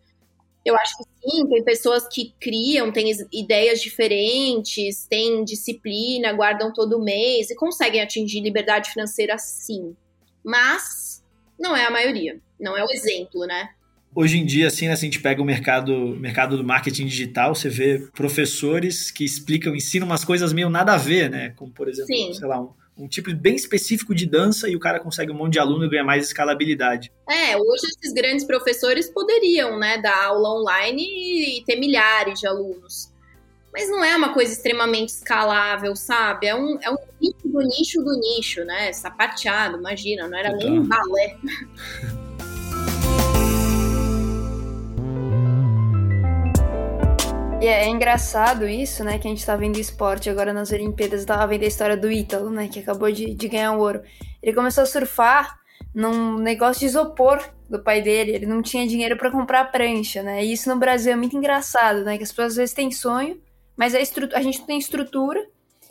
Eu 0.65 0.75
acho 0.77 0.97
que 0.97 1.03
sim, 1.03 1.47
tem 1.49 1.63
pessoas 1.63 2.07
que 2.07 2.33
criam, 2.39 2.91
têm 2.91 3.11
ideias 3.33 3.81
diferentes, 3.81 5.05
têm 5.07 5.43
disciplina, 5.43 6.31
guardam 6.33 6.71
todo 6.71 7.01
mês 7.01 7.49
e 7.49 7.55
conseguem 7.55 8.01
atingir 8.01 8.41
liberdade 8.41 8.91
financeira 8.91 9.37
sim. 9.37 9.95
Mas 10.43 11.23
não 11.59 11.75
é 11.75 11.85
a 11.85 11.91
maioria 11.91 12.39
não 12.63 12.77
é 12.77 12.83
o 12.83 12.89
exemplo, 12.89 13.45
né? 13.45 13.69
Hoje 14.15 14.37
em 14.37 14.45
dia, 14.45 14.67
assim, 14.67 14.87
né, 14.87 14.95
se 14.95 15.05
a 15.05 15.07
gente 15.07 15.19
pega 15.19 15.41
o 15.41 15.45
mercado, 15.45 16.15
mercado 16.19 16.55
do 16.55 16.63
marketing 16.63 17.07
digital, 17.07 17.55
você 17.55 17.67
vê 17.67 18.07
professores 18.13 19.09
que 19.09 19.25
explicam, 19.25 19.75
ensinam 19.75 20.05
umas 20.05 20.23
coisas 20.23 20.53
meio 20.53 20.69
nada 20.69 20.93
a 20.93 20.97
ver, 20.97 21.31
né? 21.31 21.49
Como, 21.55 21.71
por 21.71 21.89
exemplo, 21.89 22.15
Sim. 22.15 22.31
sei 22.31 22.47
lá, 22.47 22.61
um, 22.61 22.69
um 22.95 23.07
tipo 23.07 23.33
bem 23.33 23.55
específico 23.55 24.13
de 24.13 24.27
dança 24.27 24.69
e 24.69 24.75
o 24.75 24.79
cara 24.79 24.99
consegue 24.99 25.31
um 25.31 25.35
monte 25.35 25.53
de 25.53 25.59
aluno 25.59 25.85
e 25.85 25.89
ganha 25.89 26.03
mais 26.03 26.27
escalabilidade. 26.27 27.11
É, 27.27 27.57
hoje 27.57 27.87
esses 27.87 28.13
grandes 28.13 28.45
professores 28.45 29.09
poderiam, 29.09 29.79
né, 29.79 29.97
dar 29.97 30.25
aula 30.25 30.61
online 30.61 31.03
e 31.57 31.63
ter 31.65 31.75
milhares 31.77 32.39
de 32.39 32.45
alunos. 32.45 33.11
Mas 33.73 33.89
não 33.89 34.05
é 34.05 34.15
uma 34.15 34.31
coisa 34.31 34.53
extremamente 34.53 35.09
escalável, 35.09 35.95
sabe? 35.95 36.45
É 36.45 36.53
um, 36.53 36.77
é 36.79 36.91
um 36.91 36.97
nicho 37.19 37.47
do 37.47 37.59
nicho 37.61 38.03
do 38.03 38.19
nicho, 38.19 38.63
né? 38.63 38.93
Sapateado, 38.93 39.79
imagina, 39.79 40.27
não 40.27 40.37
era 40.37 40.51
Total. 40.51 40.69
nem 40.69 40.79
um 40.79 40.83
balé. 40.87 41.35
E 47.63 47.65
é 47.65 47.87
engraçado 47.87 48.67
isso, 48.67 49.05
né? 49.05 49.17
Que 49.17 49.25
a 49.25 49.29
gente 49.31 49.45
tá 49.45 49.55
vendo 49.55 49.79
esporte 49.79 50.29
agora 50.29 50.51
nas 50.51 50.69
Olimpíadas. 50.73 51.23
Tava 51.23 51.47
vendo 51.47 51.63
a 51.63 51.67
história 51.67 51.95
do 51.95 52.11
Ítalo, 52.11 52.49
né? 52.49 52.67
Que 52.67 52.79
acabou 52.81 53.09
de, 53.09 53.33
de 53.33 53.47
ganhar 53.47 53.71
o 53.71 53.79
ouro. 53.79 54.01
Ele 54.41 54.53
começou 54.53 54.83
a 54.83 54.85
surfar 54.85 55.57
num 55.95 56.37
negócio 56.37 56.81
de 56.81 56.87
isopor 56.87 57.41
do 57.69 57.81
pai 57.81 58.01
dele. 58.01 58.33
Ele 58.33 58.45
não 58.45 58.61
tinha 58.61 58.85
dinheiro 58.85 59.15
para 59.15 59.31
comprar 59.31 59.71
prancha, 59.71 60.21
né? 60.21 60.43
E 60.43 60.51
isso 60.51 60.67
no 60.67 60.77
Brasil 60.77 61.13
é 61.13 61.15
muito 61.15 61.37
engraçado, 61.37 62.03
né? 62.03 62.17
Que 62.17 62.23
as 62.23 62.31
pessoas 62.31 62.51
às 62.51 62.57
vezes 62.57 62.75
têm 62.75 62.91
sonho, 62.91 63.41
mas 63.77 63.95
a, 63.95 63.99
a 63.99 64.41
gente 64.41 64.59
não 64.59 64.65
tem 64.65 64.77
estrutura 64.77 65.41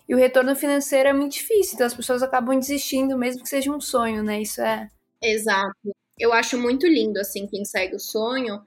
e 0.07 0.14
o 0.14 0.19
retorno 0.19 0.55
financeiro 0.55 1.09
é 1.09 1.12
muito 1.14 1.33
difícil. 1.33 1.76
Então 1.76 1.87
as 1.87 1.95
pessoas 1.95 2.23
acabam 2.23 2.59
desistindo, 2.59 3.17
mesmo 3.17 3.43
que 3.43 3.49
seja 3.49 3.73
um 3.73 3.81
sonho, 3.81 4.23
né? 4.23 4.43
Isso 4.43 4.61
é. 4.61 4.91
Exato. 5.23 5.97
Eu 6.19 6.35
acho 6.35 6.59
muito 6.59 6.87
lindo, 6.87 7.19
assim, 7.19 7.47
quem 7.47 7.64
segue 7.64 7.97
o 7.97 7.99
sonho 7.99 8.61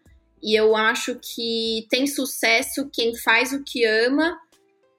e 0.46 0.54
eu 0.54 0.76
acho 0.76 1.16
que 1.16 1.88
tem 1.90 2.06
sucesso 2.06 2.88
quem 2.94 3.18
faz 3.18 3.52
o 3.52 3.64
que 3.64 3.84
ama 3.84 4.40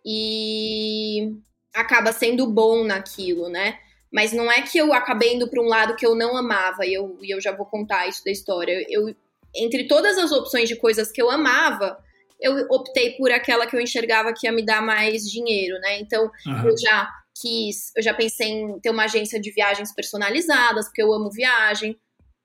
e 0.04 1.32
acaba 1.72 2.10
sendo 2.10 2.48
bom 2.48 2.82
naquilo, 2.82 3.48
né? 3.48 3.78
Mas 4.12 4.32
não 4.32 4.50
é 4.50 4.62
que 4.62 4.76
eu 4.76 4.92
acabei 4.92 5.34
indo 5.34 5.48
para 5.48 5.62
um 5.62 5.68
lado 5.68 5.94
que 5.94 6.04
eu 6.04 6.16
não 6.16 6.36
amava, 6.36 6.84
e 6.84 6.92
eu, 6.92 7.16
e 7.22 7.32
eu 7.32 7.40
já 7.40 7.52
vou 7.52 7.64
contar 7.64 8.08
isso 8.08 8.24
da 8.24 8.30
história. 8.32 8.84
Eu, 8.88 9.14
entre 9.54 9.86
todas 9.86 10.18
as 10.18 10.32
opções 10.32 10.68
de 10.68 10.74
coisas 10.74 11.12
que 11.12 11.22
eu 11.22 11.30
amava, 11.30 11.96
eu 12.40 12.66
optei 12.68 13.12
por 13.12 13.30
aquela 13.30 13.68
que 13.68 13.76
eu 13.76 13.80
enxergava 13.80 14.32
que 14.32 14.48
ia 14.48 14.52
me 14.52 14.66
dar 14.66 14.82
mais 14.82 15.22
dinheiro, 15.30 15.78
né? 15.78 16.00
Então, 16.00 16.28
uhum. 16.44 16.70
eu 16.70 16.76
já 16.76 17.08
quis, 17.40 17.92
eu 17.94 18.02
já 18.02 18.12
pensei 18.12 18.48
em 18.48 18.80
ter 18.80 18.90
uma 18.90 19.04
agência 19.04 19.40
de 19.40 19.52
viagens 19.52 19.94
personalizadas, 19.94 20.86
porque 20.86 21.02
eu 21.02 21.12
amo 21.12 21.30
viagem. 21.30 21.96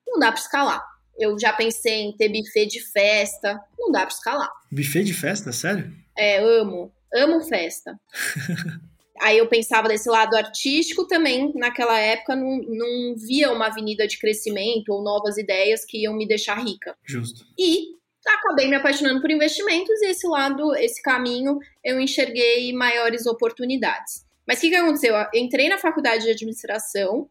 Não 0.05 0.19
dá 0.19 0.31
para 0.31 0.41
escalar. 0.41 0.90
Eu 1.21 1.37
já 1.39 1.53
pensei 1.53 2.01
em 2.01 2.17
ter 2.17 2.29
buffet 2.29 2.65
de 2.65 2.81
festa, 2.81 3.61
não 3.77 3.91
dá 3.91 3.99
para 3.99 4.15
escalar. 4.15 4.51
Buffet 4.71 5.03
de 5.03 5.13
festa, 5.13 5.51
sério? 5.51 5.93
É, 6.17 6.39
amo. 6.39 6.91
Amo 7.13 7.41
festa. 7.41 7.99
Aí 9.21 9.37
eu 9.37 9.47
pensava 9.47 9.87
desse 9.87 10.09
lado 10.09 10.35
artístico 10.35 11.05
também, 11.05 11.53
naquela 11.53 11.99
época 11.99 12.35
não, 12.35 12.57
não 12.57 13.15
via 13.15 13.51
uma 13.51 13.67
avenida 13.67 14.07
de 14.07 14.17
crescimento 14.17 14.89
ou 14.89 15.03
novas 15.03 15.37
ideias 15.37 15.85
que 15.85 16.01
iam 16.01 16.15
me 16.15 16.27
deixar 16.27 16.55
rica. 16.55 16.97
Justo. 17.05 17.45
E 17.57 17.89
acabei 18.25 18.67
me 18.67 18.75
apaixonando 18.75 19.21
por 19.21 19.29
investimentos 19.29 20.01
e 20.01 20.07
esse 20.07 20.25
lado, 20.27 20.75
esse 20.75 21.03
caminho, 21.03 21.59
eu 21.83 21.99
enxerguei 21.99 22.73
maiores 22.73 23.27
oportunidades. 23.27 24.25
Mas 24.47 24.57
o 24.57 24.61
que, 24.61 24.69
que 24.69 24.75
aconteceu? 24.75 25.15
Eu 25.15 25.27
entrei 25.35 25.69
na 25.69 25.77
faculdade 25.77 26.23
de 26.23 26.31
administração 26.31 27.29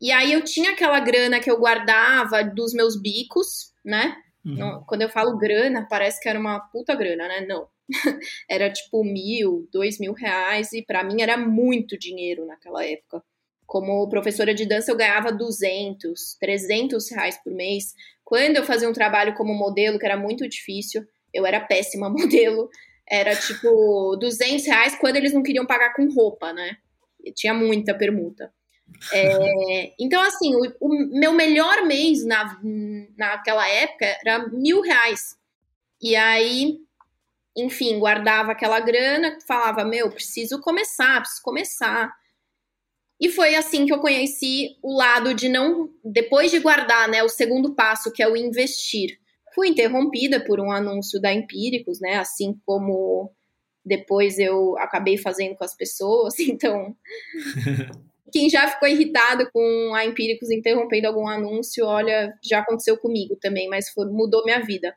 e 0.00 0.12
aí 0.12 0.32
eu 0.32 0.42
tinha 0.42 0.72
aquela 0.72 1.00
grana 1.00 1.40
que 1.40 1.50
eu 1.50 1.58
guardava 1.58 2.44
dos 2.44 2.72
meus 2.72 3.00
bicos, 3.00 3.72
né? 3.84 4.16
Uhum. 4.44 4.82
quando 4.86 5.02
eu 5.02 5.10
falo 5.10 5.36
grana, 5.36 5.86
parece 5.90 6.20
que 6.20 6.28
era 6.28 6.38
uma 6.38 6.60
puta 6.60 6.94
grana, 6.94 7.28
né? 7.28 7.44
Não. 7.46 7.68
era 8.48 8.70
tipo 8.70 9.02
mil, 9.04 9.68
dois 9.72 9.98
mil 9.98 10.12
reais, 10.12 10.72
e 10.72 10.82
para 10.82 11.02
mim 11.04 11.20
era 11.20 11.36
muito 11.36 11.98
dinheiro 11.98 12.46
naquela 12.46 12.84
época. 12.84 13.22
Como 13.66 14.08
professora 14.08 14.54
de 14.54 14.64
dança, 14.64 14.90
eu 14.90 14.96
ganhava 14.96 15.30
200, 15.30 16.36
300 16.40 17.10
reais 17.10 17.36
por 17.42 17.52
mês. 17.52 17.94
Quando 18.24 18.56
eu 18.56 18.64
fazia 18.64 18.88
um 18.88 18.92
trabalho 18.94 19.34
como 19.34 19.52
modelo, 19.52 19.98
que 19.98 20.06
era 20.06 20.16
muito 20.16 20.48
difícil, 20.48 21.04
eu 21.34 21.44
era 21.44 21.60
péssima 21.60 22.08
modelo, 22.10 22.70
era 23.06 23.34
tipo 23.34 24.16
200 24.16 24.66
reais 24.66 24.96
quando 24.96 25.16
eles 25.16 25.34
não 25.34 25.42
queriam 25.42 25.66
pagar 25.66 25.94
com 25.94 26.08
roupa, 26.10 26.52
né? 26.52 26.76
E 27.22 27.32
tinha 27.32 27.52
muita 27.52 27.94
permuta. 27.94 28.52
É, 29.12 29.92
então, 29.98 30.20
assim, 30.22 30.54
o, 30.54 30.74
o, 30.80 30.88
meu 31.18 31.32
melhor 31.32 31.84
mês 31.86 32.24
na, 32.24 32.60
naquela 33.16 33.68
época 33.68 34.04
era 34.20 34.48
mil 34.48 34.80
reais. 34.80 35.36
E 36.00 36.14
aí, 36.16 36.78
enfim, 37.56 37.98
guardava 37.98 38.52
aquela 38.52 38.80
grana, 38.80 39.38
falava, 39.46 39.84
meu, 39.84 40.10
preciso 40.10 40.60
começar, 40.60 41.20
preciso 41.20 41.42
começar. 41.42 42.12
E 43.20 43.28
foi 43.30 43.56
assim 43.56 43.84
que 43.84 43.92
eu 43.92 43.98
conheci 43.98 44.76
o 44.82 44.96
lado 44.96 45.34
de 45.34 45.48
não, 45.48 45.90
depois 46.04 46.50
de 46.50 46.60
guardar, 46.60 47.08
né, 47.08 47.22
o 47.22 47.28
segundo 47.28 47.74
passo, 47.74 48.12
que 48.12 48.22
é 48.22 48.28
o 48.28 48.36
investir. 48.36 49.18
Fui 49.54 49.68
interrompida 49.68 50.38
por 50.38 50.60
um 50.60 50.70
anúncio 50.70 51.20
da 51.20 51.32
Empíricos, 51.32 52.00
né, 52.00 52.16
assim 52.16 52.60
como 52.64 53.32
depois 53.84 54.38
eu 54.38 54.76
acabei 54.78 55.16
fazendo 55.16 55.56
com 55.56 55.64
as 55.64 55.74
pessoas, 55.74 56.38
então 56.40 56.94
quem 58.32 58.48
já 58.50 58.66
ficou 58.68 58.88
irritado 58.88 59.48
com 59.52 59.94
a 59.94 60.04
Empíricos 60.04 60.50
interrompendo 60.50 61.08
algum 61.08 61.26
anúncio, 61.26 61.84
olha, 61.86 62.32
já 62.42 62.60
aconteceu 62.60 62.96
comigo 62.98 63.36
também, 63.40 63.68
mas 63.68 63.88
foi, 63.90 64.06
mudou 64.06 64.44
minha 64.44 64.60
vida. 64.60 64.94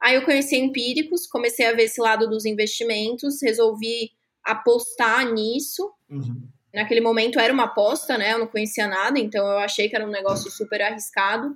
Aí 0.00 0.16
eu 0.16 0.24
conheci 0.24 0.56
Empíricos, 0.56 1.26
comecei 1.26 1.66
a 1.66 1.72
ver 1.72 1.84
esse 1.84 2.00
lado 2.00 2.28
dos 2.28 2.44
investimentos, 2.44 3.40
resolvi 3.42 4.10
apostar 4.44 5.32
nisso. 5.32 5.92
Uhum. 6.10 6.42
Naquele 6.74 7.00
momento 7.00 7.38
era 7.38 7.52
uma 7.52 7.64
aposta, 7.64 8.18
né? 8.18 8.32
Eu 8.32 8.38
não 8.38 8.46
conhecia 8.46 8.88
nada, 8.88 9.18
então 9.18 9.46
eu 9.46 9.58
achei 9.58 9.88
que 9.88 9.94
era 9.94 10.06
um 10.06 10.10
negócio 10.10 10.50
super 10.50 10.82
arriscado. 10.82 11.54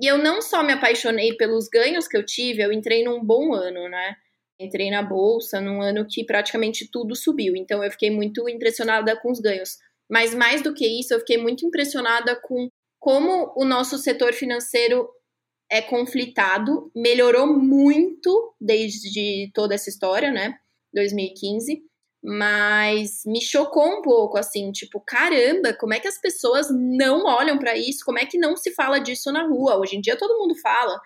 E 0.00 0.06
eu 0.06 0.18
não 0.18 0.40
só 0.42 0.62
me 0.62 0.72
apaixonei 0.72 1.36
pelos 1.36 1.68
ganhos 1.68 2.06
que 2.06 2.16
eu 2.16 2.24
tive, 2.24 2.62
eu 2.62 2.72
entrei 2.72 3.04
num 3.04 3.24
bom 3.24 3.52
ano, 3.52 3.88
né? 3.88 4.16
Entrei 4.58 4.90
na 4.90 5.02
bolsa 5.02 5.60
num 5.60 5.82
ano 5.82 6.06
que 6.08 6.24
praticamente 6.24 6.88
tudo 6.90 7.16
subiu, 7.16 7.56
então 7.56 7.82
eu 7.82 7.90
fiquei 7.90 8.10
muito 8.10 8.48
impressionada 8.48 9.16
com 9.16 9.30
os 9.32 9.40
ganhos. 9.40 9.78
Mas 10.10 10.34
mais 10.34 10.62
do 10.62 10.74
que 10.74 10.86
isso, 10.86 11.14
eu 11.14 11.20
fiquei 11.20 11.38
muito 11.38 11.66
impressionada 11.66 12.38
com 12.42 12.68
como 12.98 13.52
o 13.56 13.64
nosso 13.64 13.98
setor 13.98 14.32
financeiro 14.32 15.08
é 15.70 15.82
conflitado, 15.82 16.92
melhorou 16.94 17.46
muito 17.46 18.54
desde 18.60 19.50
toda 19.52 19.74
essa 19.74 19.88
história, 19.88 20.30
né? 20.30 20.54
2015, 20.94 21.82
mas 22.22 23.22
me 23.26 23.40
chocou 23.42 23.98
um 23.98 24.02
pouco 24.02 24.38
assim, 24.38 24.70
tipo, 24.70 25.00
caramba, 25.00 25.72
como 25.72 25.94
é 25.94 25.98
que 25.98 26.06
as 26.06 26.20
pessoas 26.20 26.68
não 26.70 27.24
olham 27.24 27.58
para 27.58 27.76
isso? 27.76 28.04
Como 28.04 28.18
é 28.18 28.26
que 28.26 28.38
não 28.38 28.56
se 28.56 28.72
fala 28.72 29.00
disso 29.00 29.32
na 29.32 29.44
rua? 29.44 29.78
Hoje 29.78 29.96
em 29.96 30.00
dia 30.00 30.16
todo 30.16 30.38
mundo 30.38 30.54
fala. 30.60 31.00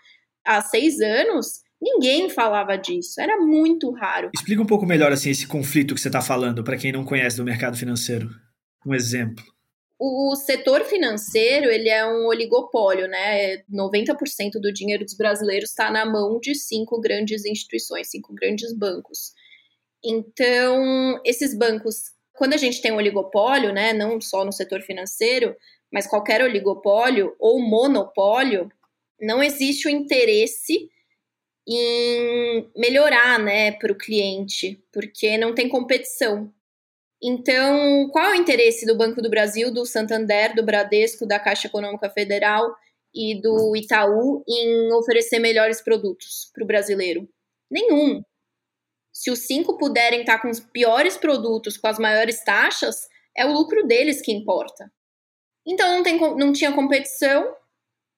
Há 0.45 0.61
seis 0.61 1.01
anos 1.01 1.63
ninguém 1.81 2.29
falava 2.29 2.77
disso, 2.77 3.21
era 3.21 3.39
muito 3.39 3.91
raro. 3.93 4.31
Explica 4.35 4.61
um 4.61 4.67
pouco 4.67 4.85
melhor 4.85 5.13
assim 5.13 5.31
esse 5.31 5.47
conflito 5.47 5.95
que 5.95 6.01
você 6.01 6.09
está 6.09 6.21
falando 6.21 6.63
para 6.65 6.77
quem 6.77 6.93
não 6.93 7.05
conhece 7.05 7.37
do 7.37 7.45
mercado 7.45 7.77
financeiro 7.77 8.29
um 8.87 8.95
exemplo? 8.95 9.45
O 9.99 10.37
setor 10.37 10.85
financeiro, 10.85 11.71
ele 11.71 11.89
é 11.89 12.07
um 12.07 12.27
oligopólio, 12.27 13.09
né? 13.09 13.63
90% 13.71 14.61
do 14.61 14.73
dinheiro 14.73 15.05
dos 15.05 15.17
brasileiros 15.17 15.71
está 15.71 15.91
na 15.91 16.05
mão 16.05 16.39
de 16.39 16.55
cinco 16.55 17.01
grandes 17.01 17.47
instituições, 17.47 18.11
cinco 18.11 18.35
grandes 18.35 18.77
bancos. 18.77 19.33
Então, 20.05 21.21
esses 21.25 21.57
bancos, 21.57 22.13
quando 22.35 22.53
a 22.53 22.59
gente 22.59 22.83
tem 22.83 22.93
um 22.93 22.97
oligopólio, 22.97 23.73
né, 23.73 23.93
não 23.93 24.21
só 24.21 24.45
no 24.45 24.53
setor 24.53 24.83
financeiro, 24.83 25.57
mas 25.91 26.07
qualquer 26.07 26.43
oligopólio 26.43 27.35
ou 27.39 27.61
monopólio, 27.61 28.71
não 29.21 29.43
existe 29.43 29.89
o 29.89 29.91
interesse 29.91 30.91
em 31.67 32.71
melhorar, 32.77 33.39
né, 33.39 33.73
para 33.73 33.91
o 33.91 33.97
cliente, 33.97 34.81
porque 34.93 35.37
não 35.37 35.55
tem 35.55 35.69
competição. 35.69 36.53
Então, 37.23 38.09
qual 38.11 38.27
é 38.27 38.33
o 38.33 38.41
interesse 38.41 38.85
do 38.85 38.97
Banco 38.97 39.23
do 39.23 39.31
Brasil, 39.31 39.73
do 39.73 39.87
Santander, 39.87 40.55
do 40.55 40.65
Bradesco, 40.65 41.27
da 41.27 41.41
Caixa 41.41 41.67
Econômica 41.67 42.11
Federal 42.11 42.75
e 43.15 43.41
do 43.41 43.75
Itaú 43.75 44.45
em 44.47 44.93
oferecer 44.93 45.39
melhores 45.39 45.81
produtos 45.81 46.51
para 46.53 46.63
o 46.63 46.67
brasileiro? 46.67 47.29
Nenhum. 47.71 48.23
Se 49.13 49.31
os 49.31 49.41
cinco 49.41 49.79
puderem 49.79 50.21
estar 50.21 50.41
com 50.41 50.51
os 50.51 50.61
piores 50.61 51.17
produtos, 51.17 51.79
com 51.79 51.87
as 51.87 51.99
maiores 51.99 52.45
taxas, 52.45 53.09
é 53.35 53.47
o 53.47 53.53
lucro 53.53 53.87
deles 53.87 54.21
que 54.21 54.31
importa. 54.31 54.93
Então, 55.67 55.97
não, 55.97 56.03
tem, 56.03 56.19
não 56.19 56.53
tinha 56.53 56.73
competição, 56.73 57.57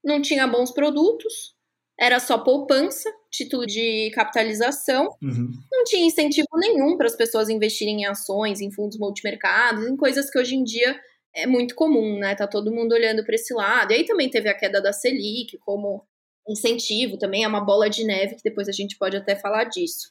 não 0.04 0.20
tinha 0.20 0.46
bons 0.46 0.72
produtos, 0.72 1.54
era 1.98 2.20
só 2.20 2.38
poupança, 2.38 3.12
título 3.28 3.66
de 3.66 4.10
capitalização. 4.14 5.08
Uhum. 5.20 5.50
Não 5.72 5.84
tinha 5.84 6.06
incentivo 6.06 6.48
nenhum 6.54 6.96
para 6.96 7.06
as 7.06 7.16
pessoas 7.16 7.48
investirem 7.48 8.02
em 8.02 8.06
ações, 8.06 8.60
em 8.60 8.70
fundos 8.70 8.96
multimercados, 8.98 9.84
em 9.84 9.96
coisas 9.96 10.30
que 10.30 10.38
hoje 10.38 10.54
em 10.54 10.62
dia 10.62 10.98
é 11.34 11.46
muito 11.46 11.74
comum, 11.74 12.18
né? 12.18 12.36
Tá 12.36 12.46
todo 12.46 12.72
mundo 12.72 12.92
olhando 12.92 13.24
para 13.24 13.34
esse 13.34 13.52
lado. 13.52 13.92
E 13.92 13.96
aí 13.96 14.04
também 14.04 14.30
teve 14.30 14.48
a 14.48 14.54
queda 14.54 14.80
da 14.80 14.92
Selic 14.92 15.58
como 15.58 16.06
incentivo, 16.48 17.18
também 17.18 17.44
é 17.44 17.48
uma 17.48 17.60
bola 17.60 17.90
de 17.90 18.04
neve 18.04 18.36
que 18.36 18.42
depois 18.42 18.68
a 18.68 18.72
gente 18.72 18.96
pode 18.96 19.16
até 19.16 19.34
falar 19.34 19.64
disso. 19.64 20.10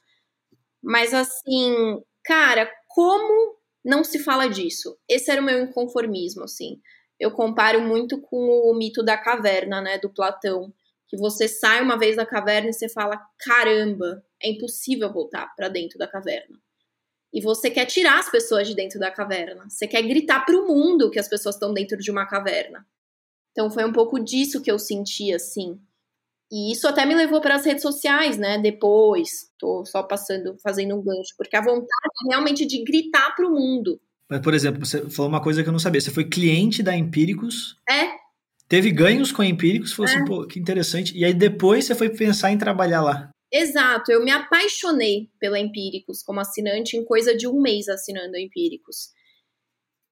Mas 0.84 1.14
assim, 1.14 2.02
cara, 2.24 2.70
como 2.90 3.56
não 3.84 4.04
se 4.04 4.20
fala 4.20 4.48
disso? 4.48 4.98
Esse 5.08 5.32
era 5.32 5.42
o 5.42 5.46
meu 5.46 5.64
inconformismo, 5.64 6.44
assim. 6.44 6.80
Eu 7.20 7.32
comparo 7.32 7.82
muito 7.82 8.22
com 8.22 8.38
o 8.38 8.74
mito 8.78 9.02
da 9.02 9.18
caverna, 9.18 9.82
né, 9.82 9.98
do 9.98 10.10
Platão 10.10 10.72
que 11.08 11.18
você 11.18 11.48
sai 11.48 11.82
uma 11.82 11.98
vez 11.98 12.16
da 12.16 12.26
caverna 12.26 12.70
e 12.70 12.74
você 12.74 12.90
fala: 12.90 13.20
caramba, 13.40 14.24
é 14.42 14.50
impossível 14.50 15.12
voltar 15.12 15.54
para 15.56 15.70
dentro 15.70 15.98
da 15.98 16.08
caverna. 16.08 16.60
E 17.34 17.42
você 17.42 17.70
quer 17.70 17.86
tirar 17.86 18.20
as 18.20 18.30
pessoas 18.30 18.68
de 18.68 18.76
dentro 18.76 19.00
da 19.00 19.12
caverna. 19.12 19.66
Você 19.70 19.88
quer 19.88 20.02
gritar 20.02 20.46
para 20.46 20.58
o 20.58 20.68
mundo 20.68 21.12
que 21.12 21.20
as 21.20 21.28
pessoas 21.28 21.56
estão 21.56 21.74
dentro 21.74 21.98
de 21.98 22.10
uma 22.10 22.26
caverna. 22.26 22.86
Então 23.52 23.70
foi 23.70 23.86
um 23.86 23.92
pouco 23.92 24.20
disso 24.20 24.62
que 24.62 24.72
eu 24.72 24.80
senti 24.80 25.34
assim. 25.34 25.80
E 26.52 26.72
isso 26.72 26.88
até 26.88 27.06
me 27.06 27.14
levou 27.14 27.42
para 27.42 27.56
as 27.56 27.66
redes 27.66 27.82
sociais, 27.82 28.38
né? 28.38 28.58
Depois, 28.58 29.52
tô 29.60 29.84
só 29.86 30.02
passando, 30.02 30.58
fazendo 30.64 30.96
um 30.96 31.04
gancho, 31.04 31.34
porque 31.38 31.58
a 31.58 31.62
vontade 31.62 31.90
é 32.26 32.30
realmente 32.30 32.66
de 32.66 32.84
gritar 32.84 33.36
para 33.36 33.46
o 33.46 33.52
mundo. 33.52 34.00
Mas, 34.30 34.40
por 34.42 34.54
exemplo, 34.54 34.86
você 34.86 35.10
falou 35.10 35.30
uma 35.30 35.42
coisa 35.42 35.62
que 35.62 35.68
eu 35.70 35.74
não 35.74 35.80
sabia. 35.80 36.00
Você 36.00 36.12
foi 36.12 36.26
cliente 36.26 36.82
da 36.82 36.96
Empíricos? 36.96 37.78
É, 37.90 38.17
teve 38.68 38.92
ganhos 38.92 39.32
com 39.32 39.44
empíricos, 39.44 39.94
falou 39.94 40.10
assim, 40.10 40.20
é. 40.20 40.22
assim, 40.22 40.32
pô, 40.32 40.48
que 40.48 40.60
interessante. 40.60 41.18
E 41.18 41.24
aí 41.24 41.34
depois 41.34 41.86
você 41.86 41.96
foi 41.96 42.10
pensar 42.10 42.52
em 42.52 42.58
trabalhar 42.58 43.02
lá. 43.02 43.30
Exato, 43.52 44.12
eu 44.12 44.24
me 44.24 44.32
apaixonei 44.32 45.30
pela 45.40 45.58
Empíricos 45.58 46.22
como 46.22 46.42
assinante 46.42 46.98
em 46.98 47.06
coisa 47.06 47.36
de 47.36 47.48
um 47.48 47.62
mês 47.62 47.88
assinando 47.88 48.38
Empíricos. 48.38 49.12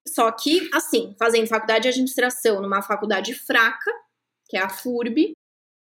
Só 0.07 0.31
que, 0.31 0.69
assim, 0.73 1.13
fazendo 1.19 1.47
faculdade 1.47 1.83
de 1.83 1.89
administração 1.89 2.61
numa 2.61 2.81
faculdade 2.81 3.33
fraca, 3.33 3.91
que 4.47 4.55
é 4.55 4.61
a 4.61 4.69
FURB, 4.69 5.33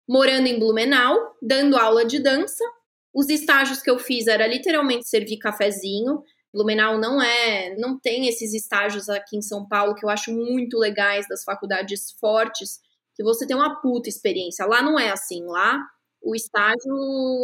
morando 0.09 0.47
em 0.47 0.59
Blumenau, 0.59 1.37
dando 1.41 1.77
aula 1.77 2.05
de 2.05 2.19
dança. 2.19 2.65
Os 3.15 3.31
estágios 3.31 3.81
que 3.81 3.91
eu 3.91 3.99
fiz 3.99 4.27
era 4.27 4.47
literalmente 4.47 5.09
servir 5.09 5.39
cafezinho, 5.39 6.23
Blumenau 6.53 6.99
não 6.99 7.21
é, 7.21 7.77
não 7.77 7.99
tem 7.99 8.27
esses 8.27 8.55
estágios 8.55 9.09
aqui 9.09 9.37
em 9.37 9.43
São 9.43 9.67
Paulo 9.67 9.95
que 9.95 10.05
eu 10.05 10.09
acho 10.09 10.33
muito 10.33 10.79
legais 10.79 11.27
das 11.29 11.45
faculdades 11.45 12.13
fortes, 12.19 12.81
que 13.15 13.23
você 13.23 13.47
tem 13.47 13.57
uma 13.57 13.81
puta 13.81 14.09
experiência. 14.09 14.65
Lá 14.67 14.83
não 14.83 14.99
é 14.99 15.11
assim, 15.11 15.45
lá 15.45 15.79
o 16.23 16.35
estágio 16.35 16.95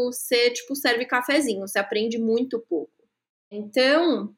você 0.07 0.51
tipo 0.51 0.75
serve 0.75 1.05
cafezinho, 1.05 1.67
você 1.67 1.79
aprende 1.79 2.19
muito 2.19 2.59
pouco. 2.59 2.93
Então, 3.51 4.35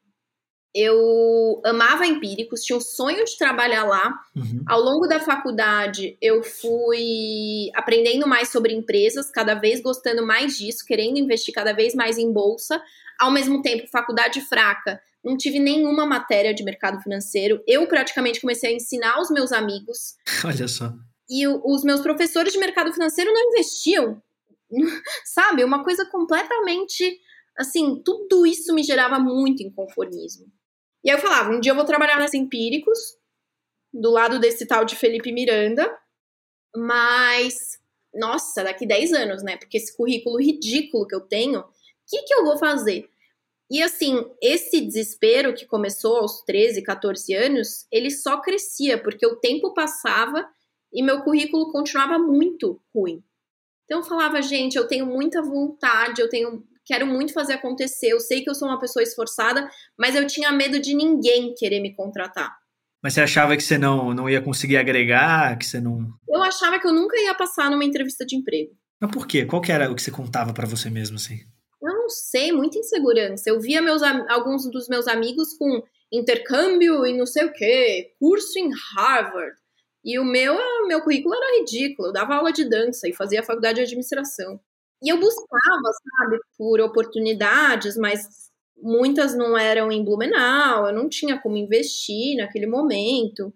eu 0.75 1.62
amava 1.64 2.06
empíricos, 2.06 2.61
tinha 2.61 2.76
o 2.76 2.82
sonho 2.82 3.25
de 3.25 3.38
trabalhar 3.38 3.85
lá. 3.85 4.12
Uhum. 4.37 4.62
Ao 4.68 4.78
longo 4.78 5.06
da 5.06 5.18
faculdade, 5.18 6.18
eu 6.20 6.42
fui 6.42 7.70
aprendendo 7.75 8.26
mais 8.28 8.50
sobre 8.50 8.75
empresas, 8.75 9.30
cada 9.30 9.54
vez 9.54 9.80
gostando 9.80 10.26
mais 10.26 10.58
disso, 10.58 10.85
querendo 10.87 11.18
investir 11.18 11.54
cada 11.54 11.73
vez 11.73 11.94
mais 11.94 12.18
em 12.18 12.30
bolsa. 12.30 12.82
Ao 13.18 13.30
mesmo 13.30 13.62
tempo, 13.62 13.88
faculdade 13.88 14.40
fraca, 14.42 15.00
não 15.25 15.37
tive 15.37 15.58
nenhuma 15.58 16.06
matéria 16.06 16.54
de 16.54 16.62
mercado 16.62 17.00
financeiro. 17.02 17.61
Eu 17.66 17.87
praticamente 17.88 18.40
comecei 18.40 18.70
a 18.70 18.73
ensinar 18.73 19.20
os 19.20 19.30
meus 19.30 19.50
amigos. 19.50 20.14
Olha 20.44 20.68
só. 20.68 20.92
E 21.28 21.46
os 21.49 21.82
meus 21.82 22.00
professores 22.00 22.52
de 22.52 22.58
mercado 22.58 22.92
financeiro 22.92 23.32
não 23.32 23.49
investiam. 23.49 24.23
Sabe? 25.25 25.64
Uma 25.64 25.82
coisa 25.82 26.06
completamente. 26.06 27.18
Assim, 27.58 28.00
tudo 28.04 28.46
isso 28.46 28.73
me 28.73 28.85
gerava 28.85 29.18
muito 29.18 29.62
inconformismo. 29.62 30.46
E 31.02 31.11
aí 31.11 31.16
eu 31.16 31.20
falava: 31.20 31.50
um 31.50 31.61
dia 31.61 31.73
eu 31.73 31.76
vou 31.76 31.85
trabalhar 31.85 32.18
nas 32.18 32.35
Empíricos, 32.35 32.99
do 33.92 34.11
lado 34.11 34.38
desse 34.38 34.66
tal 34.66 34.85
de 34.85 34.94
Felipe 34.94 35.32
Miranda, 35.32 35.92
mas. 36.75 37.78
Nossa, 38.14 38.64
daqui 38.64 38.87
10 38.87 39.12
anos, 39.12 39.42
né? 39.42 39.58
Porque 39.58 39.76
esse 39.76 39.94
currículo 39.94 40.38
ridículo 40.38 41.06
que 41.06 41.14
eu 41.14 41.20
tenho 41.20 41.62
que, 42.08 42.22
que 42.22 42.34
eu 42.34 42.44
vou 42.44 42.58
fazer? 42.58 43.08
E 43.70 43.82
assim, 43.82 44.25
esse 44.40 44.80
desespero 44.80 45.52
que 45.52 45.66
começou 45.66 46.18
aos 46.18 46.42
13, 46.44 46.82
14 46.82 47.34
anos, 47.34 47.86
ele 47.90 48.10
só 48.10 48.40
crescia, 48.40 49.02
porque 49.02 49.26
o 49.26 49.36
tempo 49.36 49.75
passava 49.75 50.46
e 50.92 51.02
meu 51.02 51.22
currículo 51.22 51.72
continuava 51.72 52.18
muito 52.18 52.80
ruim. 52.94 53.22
Então 53.84 53.98
eu 53.98 54.04
falava, 54.04 54.40
gente, 54.40 54.76
eu 54.76 54.86
tenho 54.86 55.06
muita 55.06 55.42
vontade, 55.42 56.20
eu 56.20 56.28
tenho 56.28 56.64
quero 56.84 57.04
muito 57.04 57.32
fazer 57.32 57.54
acontecer, 57.54 58.12
eu 58.12 58.20
sei 58.20 58.42
que 58.42 58.48
eu 58.48 58.54
sou 58.54 58.68
uma 58.68 58.78
pessoa 58.78 59.02
esforçada, 59.02 59.68
mas 59.98 60.14
eu 60.14 60.25
tinha 60.25 60.52
medo 60.52 60.78
de 60.78 60.94
ninguém 60.94 61.52
querer 61.52 61.80
me 61.80 61.92
contratar. 61.92 62.56
Mas 63.02 63.14
você 63.14 63.20
achava 63.20 63.56
que 63.56 63.62
você 63.62 63.76
não, 63.76 64.14
não 64.14 64.30
ia 64.30 64.40
conseguir 64.40 64.76
agregar, 64.76 65.58
que 65.58 65.66
você 65.66 65.80
não... 65.80 66.08
Eu 66.28 66.42
achava 66.42 66.78
que 66.78 66.86
eu 66.86 66.92
nunca 66.92 67.20
ia 67.20 67.34
passar 67.34 67.70
numa 67.70 67.84
entrevista 67.84 68.25
de 68.25 68.36
emprego. 68.36 68.70
Mas 69.00 69.10
por 69.10 69.26
quê? 69.26 69.44
Qual 69.44 69.60
que 69.60 69.72
era 69.72 69.90
o 69.90 69.94
que 69.94 70.02
você 70.02 70.10
contava 70.10 70.54
para 70.54 70.66
você 70.66 70.88
mesmo, 70.88 71.16
assim? 71.16 71.40
Não 72.06 72.10
sei, 72.10 72.52
muita 72.52 72.78
insegurança. 72.78 73.50
Eu 73.50 73.58
via 73.58 73.82
meus, 73.82 74.00
alguns 74.00 74.70
dos 74.70 74.88
meus 74.88 75.08
amigos 75.08 75.54
com 75.58 75.82
intercâmbio 76.12 77.04
e 77.04 77.12
não 77.12 77.26
sei 77.26 77.46
o 77.46 77.52
quê, 77.52 78.14
curso 78.20 78.56
em 78.60 78.70
Harvard. 78.94 79.56
E 80.04 80.16
o 80.20 80.25
meu, 80.25 80.56
meu 80.86 81.02
currículo 81.02 81.34
era 81.34 81.58
ridículo. 81.58 82.08
Eu 82.08 82.12
dava 82.12 82.36
aula 82.36 82.52
de 82.52 82.64
dança 82.64 83.08
e 83.08 83.12
fazia 83.12 83.42
faculdade 83.42 83.78
de 83.78 83.82
administração. 83.82 84.60
E 85.02 85.08
eu 85.08 85.18
buscava, 85.18 85.90
sabe, 86.20 86.38
por 86.56 86.80
oportunidades, 86.80 87.96
mas 87.96 88.52
muitas 88.80 89.36
não 89.36 89.58
eram 89.58 89.90
em 89.90 90.04
Blumenau, 90.04 90.86
eu 90.86 90.94
não 90.94 91.08
tinha 91.08 91.40
como 91.40 91.56
investir 91.56 92.36
naquele 92.36 92.68
momento 92.68 93.52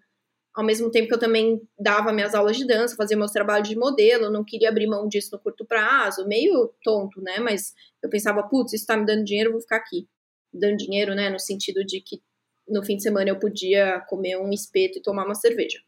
ao 0.61 0.67
mesmo 0.67 0.91
tempo 0.91 1.09
que 1.09 1.15
eu 1.15 1.19
também 1.19 1.59
dava 1.79 2.13
minhas 2.13 2.35
aulas 2.35 2.55
de 2.55 2.67
dança, 2.67 2.95
fazia 2.95 3.17
meus 3.17 3.33
trabalhos 3.33 3.67
de 3.67 3.75
modelo, 3.75 4.31
não 4.31 4.45
queria 4.45 4.69
abrir 4.69 4.87
mão 4.87 5.09
disso 5.09 5.31
no 5.33 5.39
curto 5.39 5.65
prazo, 5.65 6.29
meio 6.29 6.71
tonto, 6.83 7.19
né? 7.23 7.39
Mas 7.39 7.73
eu 8.03 8.11
pensava, 8.11 8.43
putz, 8.43 8.75
isso 8.75 8.85
tá 8.85 8.95
me 8.95 9.07
dando 9.07 9.25
dinheiro, 9.25 9.49
eu 9.49 9.53
vou 9.53 9.63
ficar 9.63 9.77
aqui. 9.77 10.07
Dando 10.53 10.77
dinheiro, 10.77 11.15
né? 11.15 11.31
No 11.31 11.41
sentido 11.41 11.83
de 11.83 12.03
que 12.03 12.21
no 12.69 12.85
fim 12.85 12.97
de 12.97 13.03
semana 13.03 13.31
eu 13.31 13.39
podia 13.39 14.01
comer 14.01 14.37
um 14.37 14.51
espeto 14.51 14.99
e 14.99 15.03
tomar 15.03 15.25
uma 15.25 15.35
cerveja. 15.35 15.81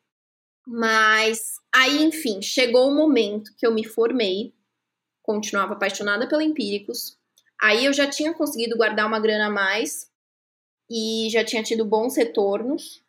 Mas 0.66 1.56
aí, 1.74 2.02
enfim, 2.02 2.40
chegou 2.40 2.88
o 2.88 2.94
momento 2.94 3.50
que 3.58 3.66
eu 3.66 3.74
me 3.74 3.84
formei, 3.84 4.54
continuava 5.22 5.74
apaixonada 5.74 6.26
pela 6.26 6.42
Empíricos. 6.42 7.18
Aí 7.60 7.84
eu 7.84 7.92
já 7.92 8.08
tinha 8.08 8.32
conseguido 8.32 8.74
guardar 8.78 9.06
uma 9.06 9.20
grana 9.20 9.48
a 9.48 9.50
mais 9.50 10.10
e 10.90 11.28
já 11.30 11.44
tinha 11.44 11.62
tido 11.62 11.84
bons 11.84 12.16
retornos 12.16 13.02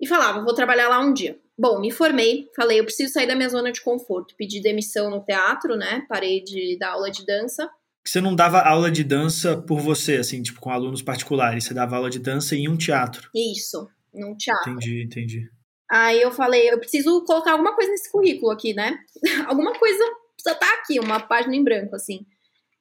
e 0.00 0.06
falava, 0.06 0.42
vou 0.42 0.54
trabalhar 0.54 0.88
lá 0.88 1.00
um 1.00 1.12
dia. 1.12 1.38
Bom, 1.58 1.80
me 1.80 1.90
formei, 1.90 2.50
falei, 2.54 2.80
eu 2.80 2.84
preciso 2.84 3.12
sair 3.12 3.26
da 3.26 3.34
minha 3.34 3.48
zona 3.48 3.72
de 3.72 3.80
conforto. 3.80 4.34
Pedi 4.36 4.60
demissão 4.60 5.08
no 5.08 5.24
teatro, 5.24 5.74
né? 5.74 6.04
Parei 6.08 6.42
de 6.44 6.76
dar 6.78 6.90
aula 6.90 7.10
de 7.10 7.24
dança. 7.24 7.68
Você 8.06 8.20
não 8.20 8.36
dava 8.36 8.60
aula 8.60 8.90
de 8.90 9.02
dança 9.02 9.56
por 9.56 9.80
você, 9.80 10.16
assim, 10.16 10.42
tipo, 10.42 10.60
com 10.60 10.70
alunos 10.70 11.02
particulares. 11.02 11.64
Você 11.64 11.72
dava 11.72 11.96
aula 11.96 12.10
de 12.10 12.18
dança 12.18 12.54
em 12.54 12.68
um 12.68 12.76
teatro. 12.76 13.30
Isso, 13.34 13.88
num 14.12 14.36
teatro. 14.36 14.72
Entendi, 14.72 15.02
entendi. 15.02 15.50
Aí 15.90 16.20
eu 16.20 16.30
falei, 16.30 16.70
eu 16.70 16.78
preciso 16.78 17.24
colocar 17.24 17.52
alguma 17.52 17.74
coisa 17.74 17.90
nesse 17.90 18.10
currículo 18.10 18.52
aqui, 18.52 18.74
né? 18.74 18.98
alguma 19.46 19.72
coisa 19.78 20.04
precisa 20.36 20.54
estar 20.54 20.66
tá 20.66 20.74
aqui, 20.74 21.00
uma 21.00 21.20
página 21.20 21.56
em 21.56 21.64
branco, 21.64 21.96
assim. 21.96 22.26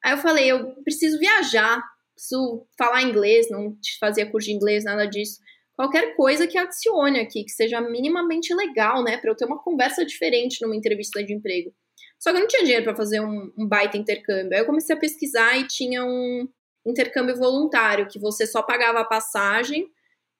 Aí 0.03 0.11
eu 0.11 0.17
falei, 0.17 0.51
eu 0.51 0.75
preciso 0.83 1.17
viajar, 1.17 1.81
preciso 2.13 2.67
falar 2.77 3.03
inglês, 3.03 3.49
não 3.49 3.77
fazia 3.99 4.29
curso 4.29 4.49
de 4.49 4.53
inglês, 4.53 4.83
nada 4.83 5.05
disso 5.05 5.39
qualquer 5.75 6.15
coisa 6.15 6.47
que 6.47 6.57
adicione 6.57 7.19
aqui, 7.19 7.43
que 7.43 7.51
seja 7.51 7.81
minimamente 7.81 8.53
legal, 8.53 9.03
né? 9.03 9.17
Para 9.17 9.31
eu 9.31 9.35
ter 9.35 9.45
uma 9.45 9.61
conversa 9.61 10.05
diferente 10.05 10.61
numa 10.61 10.75
entrevista 10.75 11.23
de 11.23 11.33
emprego. 11.33 11.73
Só 12.19 12.31
que 12.31 12.37
eu 12.37 12.41
não 12.41 12.47
tinha 12.47 12.63
dinheiro 12.63 12.83
para 12.83 12.95
fazer 12.95 13.19
um, 13.19 13.51
um, 13.57 13.67
baita 13.67 13.97
intercâmbio. 13.97 14.53
Aí 14.53 14.59
eu 14.59 14.65
comecei 14.65 14.95
a 14.95 14.99
pesquisar 14.99 15.57
e 15.57 15.67
tinha 15.67 16.03
um 16.03 16.47
intercâmbio 16.85 17.35
voluntário, 17.35 18.07
que 18.07 18.19
você 18.19 18.47
só 18.47 18.61
pagava 18.61 18.99
a 18.99 19.05
passagem 19.05 19.87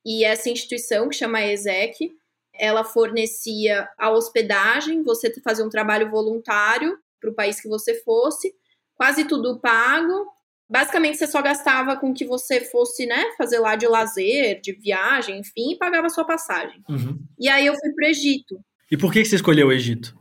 e 0.06 0.24
essa 0.24 0.50
instituição, 0.50 1.10
que 1.10 1.16
chama 1.16 1.44
ESEC, 1.44 2.12
ela 2.54 2.84
fornecia 2.84 3.90
a 3.98 4.12
hospedagem, 4.12 5.04
você 5.04 5.34
fazia 5.42 5.66
um 5.66 5.70
trabalho 5.70 6.10
voluntário 6.10 6.98
para 7.20 7.30
o 7.32 7.34
país 7.34 7.60
que 7.60 7.68
você 7.68 7.96
fosse, 8.04 8.54
quase 8.96 9.26
tudo 9.26 9.60
pago, 9.60 10.28
Basicamente, 10.70 11.18
você 11.18 11.28
só 11.28 11.42
gastava 11.42 11.96
com 11.96 12.14
que 12.14 12.26
você 12.26 12.60
fosse, 12.60 13.06
né, 13.06 13.32
fazer 13.38 13.60
lá 13.60 13.76
de 13.76 13.88
lazer, 13.88 14.60
de 14.62 14.74
viagem, 14.74 15.40
enfim, 15.40 15.74
e 15.74 15.78
pagava 15.78 16.08
a 16.08 16.10
sua 16.10 16.26
passagem. 16.26 16.82
Uhum. 16.90 17.20
E 17.40 17.48
aí 17.48 17.68
eu 17.68 17.76
fui 17.76 17.92
pro 17.94 18.06
Egito. 18.06 18.60
E 18.90 18.98
por 18.98 19.14
que 19.14 19.24
você 19.24 19.36
escolheu 19.36 19.68
o 19.68 19.72
Egito? 19.72 20.18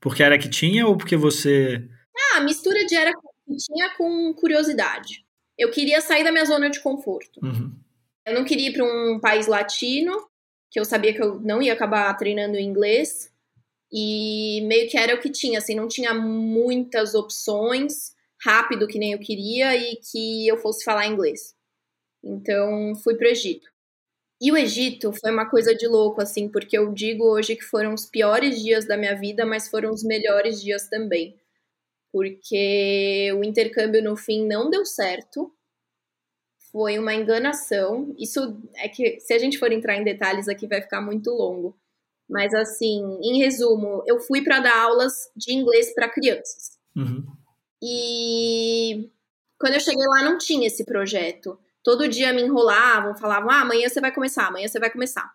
Porque 0.00 0.22
era 0.22 0.38
que 0.38 0.48
tinha 0.48 0.86
ou 0.86 0.96
porque 0.96 1.16
você. 1.16 1.84
Ah, 2.32 2.40
mistura 2.40 2.84
de 2.84 2.94
era 2.94 3.12
que 3.12 3.56
tinha 3.56 3.90
com 3.96 4.32
curiosidade. 4.34 5.24
Eu 5.56 5.70
queria 5.70 6.00
sair 6.00 6.22
da 6.22 6.30
minha 6.30 6.44
zona 6.44 6.70
de 6.70 6.80
conforto. 6.80 7.40
Uhum. 7.42 7.72
Eu 8.24 8.34
não 8.34 8.44
queria 8.44 8.68
ir 8.68 8.72
para 8.74 8.84
um 8.84 9.18
país 9.18 9.48
latino, 9.48 10.16
que 10.70 10.78
eu 10.78 10.84
sabia 10.84 11.12
que 11.12 11.22
eu 11.22 11.40
não 11.40 11.60
ia 11.60 11.72
acabar 11.72 12.14
treinando 12.14 12.58
inglês. 12.58 13.32
E 13.90 14.60
meio 14.66 14.88
que 14.88 14.96
era 14.96 15.14
o 15.14 15.20
que 15.20 15.30
tinha, 15.30 15.58
assim, 15.58 15.74
não 15.74 15.88
tinha 15.88 16.14
muitas 16.14 17.14
opções 17.14 18.12
rápido 18.44 18.86
que 18.86 18.98
nem 18.98 19.12
eu 19.12 19.18
queria 19.18 19.76
e 19.76 19.96
que 19.96 20.46
eu 20.46 20.56
fosse 20.58 20.84
falar 20.84 21.06
inglês. 21.06 21.54
Então, 22.22 22.94
fui 23.02 23.16
para 23.16 23.28
o 23.28 23.30
Egito. 23.30 23.68
E 24.40 24.52
o 24.52 24.56
Egito 24.56 25.12
foi 25.12 25.32
uma 25.32 25.50
coisa 25.50 25.74
de 25.74 25.86
louco, 25.88 26.20
assim, 26.20 26.48
porque 26.48 26.78
eu 26.78 26.92
digo 26.92 27.24
hoje 27.24 27.56
que 27.56 27.64
foram 27.64 27.92
os 27.92 28.06
piores 28.06 28.62
dias 28.62 28.86
da 28.86 28.96
minha 28.96 29.16
vida, 29.16 29.44
mas 29.44 29.68
foram 29.68 29.90
os 29.90 30.04
melhores 30.04 30.62
dias 30.62 30.88
também. 30.88 31.36
Porque 32.12 33.32
o 33.36 33.44
intercâmbio 33.44 34.02
no 34.02 34.16
fim 34.16 34.46
não 34.46 34.70
deu 34.70 34.84
certo. 34.84 35.52
Foi 36.70 36.98
uma 36.98 37.14
enganação. 37.14 38.14
Isso 38.16 38.60
é 38.76 38.88
que, 38.88 39.18
se 39.20 39.32
a 39.34 39.38
gente 39.38 39.58
for 39.58 39.72
entrar 39.72 39.96
em 39.96 40.04
detalhes 40.04 40.48
aqui, 40.48 40.68
vai 40.68 40.80
ficar 40.80 41.00
muito 41.00 41.30
longo. 41.30 41.76
Mas, 42.28 42.54
assim, 42.54 43.18
em 43.22 43.38
resumo, 43.38 44.04
eu 44.06 44.20
fui 44.20 44.42
para 44.42 44.60
dar 44.60 44.76
aulas 44.76 45.14
de 45.34 45.52
inglês 45.52 45.92
para 45.94 46.08
crianças. 46.08 46.78
Uhum. 46.94 47.24
E 47.82 49.10
quando 49.58 49.74
eu 49.74 49.80
cheguei 49.80 50.06
lá, 50.06 50.22
não 50.22 50.38
tinha 50.38 50.66
esse 50.66 50.84
projeto. 50.84 51.58
Todo 51.82 52.08
dia 52.08 52.32
me 52.32 52.42
enrolavam, 52.42 53.16
falavam: 53.16 53.50
ah, 53.50 53.60
amanhã 53.60 53.88
você 53.88 54.00
vai 54.00 54.12
começar, 54.12 54.46
amanhã 54.46 54.68
você 54.68 54.78
vai 54.78 54.90
começar. 54.90 55.30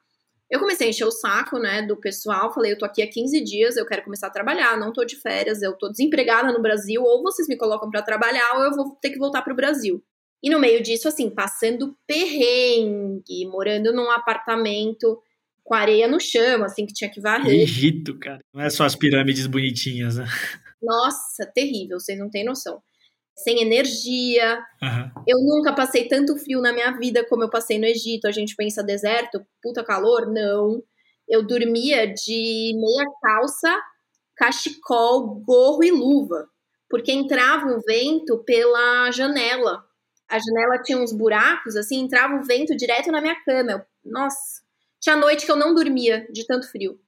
Eu 0.50 0.60
comecei 0.60 0.88
a 0.88 0.90
encher 0.90 1.06
o 1.06 1.12
saco, 1.12 1.58
né, 1.58 1.82
do 1.82 1.98
pessoal. 1.98 2.54
Falei: 2.54 2.74
eu 2.74 2.78
tô 2.78 2.86
aqui 2.86 3.02
há 3.02 3.10
15 3.10 3.42
dias, 3.44 3.78
eu 3.78 3.86
quero 3.86 4.04
começar 4.04 4.28
a 4.28 4.32
trabalhar, 4.32 4.78
não 4.78 4.94
tô 4.94 5.04
de 5.04 5.16
férias, 5.16 5.62
eu 5.62 5.74
tô 5.74 5.90
desempregada 5.90 6.52
no 6.52 6.62
Brasil, 6.62 7.02
ou 7.02 7.24
vocês 7.24 7.48
me 7.48 7.58
colocam 7.58 7.90
para 7.90 8.02
trabalhar, 8.02 8.56
ou 8.56 8.64
eu 8.64 8.72
vou 8.72 8.98
ter 9.02 9.10
que 9.10 9.18
voltar 9.18 9.42
pro 9.42 9.56
Brasil. 9.56 10.04
E 10.44 10.50
no 10.50 10.60
meio 10.60 10.84
disso, 10.84 11.08
assim, 11.08 11.30
passando 11.30 11.98
perrengue, 12.06 13.46
morando 13.46 13.94
num 13.94 14.12
apartamento 14.12 15.18
com 15.64 15.74
areia 15.74 16.08
no 16.08 16.20
chão, 16.20 16.64
assim, 16.66 16.86
que 16.86 16.94
tinha 16.94 17.10
que 17.10 17.22
varrer. 17.22 17.62
Egito, 17.62 18.20
cara. 18.20 18.40
Não 18.54 18.62
é 18.62 18.70
só 18.70 18.84
as 18.84 18.96
pirâmides 18.96 19.48
bonitinhas, 19.48 20.18
né? 20.18 20.26
Nossa, 20.84 21.46
terrível, 21.46 22.00
vocês 22.00 22.20
não 22.20 22.30
têm 22.30 22.44
noção. 22.44 22.82
Sem 23.36 23.62
energia. 23.62 24.60
Uhum. 24.82 25.24
Eu 25.26 25.40
nunca 25.40 25.74
passei 25.74 26.08
tanto 26.08 26.38
frio 26.38 26.62
na 26.62 26.72
minha 26.74 26.92
vida 26.92 27.26
como 27.28 27.44
eu 27.44 27.50
passei 27.50 27.80
no 27.80 27.86
Egito. 27.86 28.28
A 28.28 28.32
gente 28.32 28.56
pensa 28.56 28.84
deserto, 28.84 29.44
puta 29.62 29.84
calor? 29.84 30.32
Não. 30.32 30.84
Eu 31.28 31.42
dormia 31.42 32.06
de 32.14 32.74
meia 32.76 33.06
calça, 33.22 33.76
cachecol, 34.36 35.42
gorro 35.42 35.84
e 35.84 35.90
luva. 35.90 36.48
Porque 36.90 37.12
entrava 37.12 37.66
um 37.66 37.80
vento 37.80 38.44
pela 38.44 39.10
janela. 39.10 39.84
A 40.30 40.38
janela 40.38 40.82
tinha 40.84 40.98
uns 40.98 41.12
buracos, 41.12 41.76
assim, 41.76 42.02
entrava 42.02 42.36
o 42.36 42.44
vento 42.44 42.76
direto 42.76 43.12
na 43.12 43.22
minha 43.22 43.36
cama. 43.44 43.72
Eu, 43.72 43.82
nossa, 44.04 44.62
tinha 45.00 45.16
noite 45.16 45.46
que 45.46 45.52
eu 45.52 45.56
não 45.56 45.74
dormia 45.74 46.28
de 46.32 46.46
tanto 46.46 46.70
frio. 46.70 47.00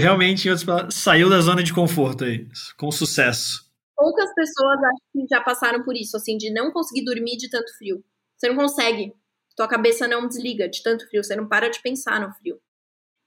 Realmente, 0.00 0.48
saiu 0.90 1.30
da 1.30 1.40
zona 1.40 1.62
de 1.62 1.72
conforto 1.72 2.24
aí, 2.24 2.48
com 2.76 2.90
sucesso. 2.90 3.70
Poucas 3.96 4.34
pessoas 4.34 4.78
acho 4.82 5.02
que 5.12 5.26
já 5.28 5.40
passaram 5.40 5.84
por 5.84 5.94
isso, 5.94 6.16
assim, 6.16 6.36
de 6.36 6.50
não 6.50 6.72
conseguir 6.72 7.04
dormir 7.04 7.36
de 7.36 7.48
tanto 7.48 7.76
frio. 7.78 8.02
Você 8.36 8.48
não 8.48 8.56
consegue. 8.56 9.12
Tua 9.56 9.68
cabeça 9.68 10.08
não 10.08 10.26
desliga 10.26 10.68
de 10.68 10.82
tanto 10.82 11.06
frio, 11.08 11.22
você 11.22 11.36
não 11.36 11.46
para 11.46 11.68
de 11.68 11.80
pensar 11.80 12.20
no 12.20 12.32
frio. 12.34 12.58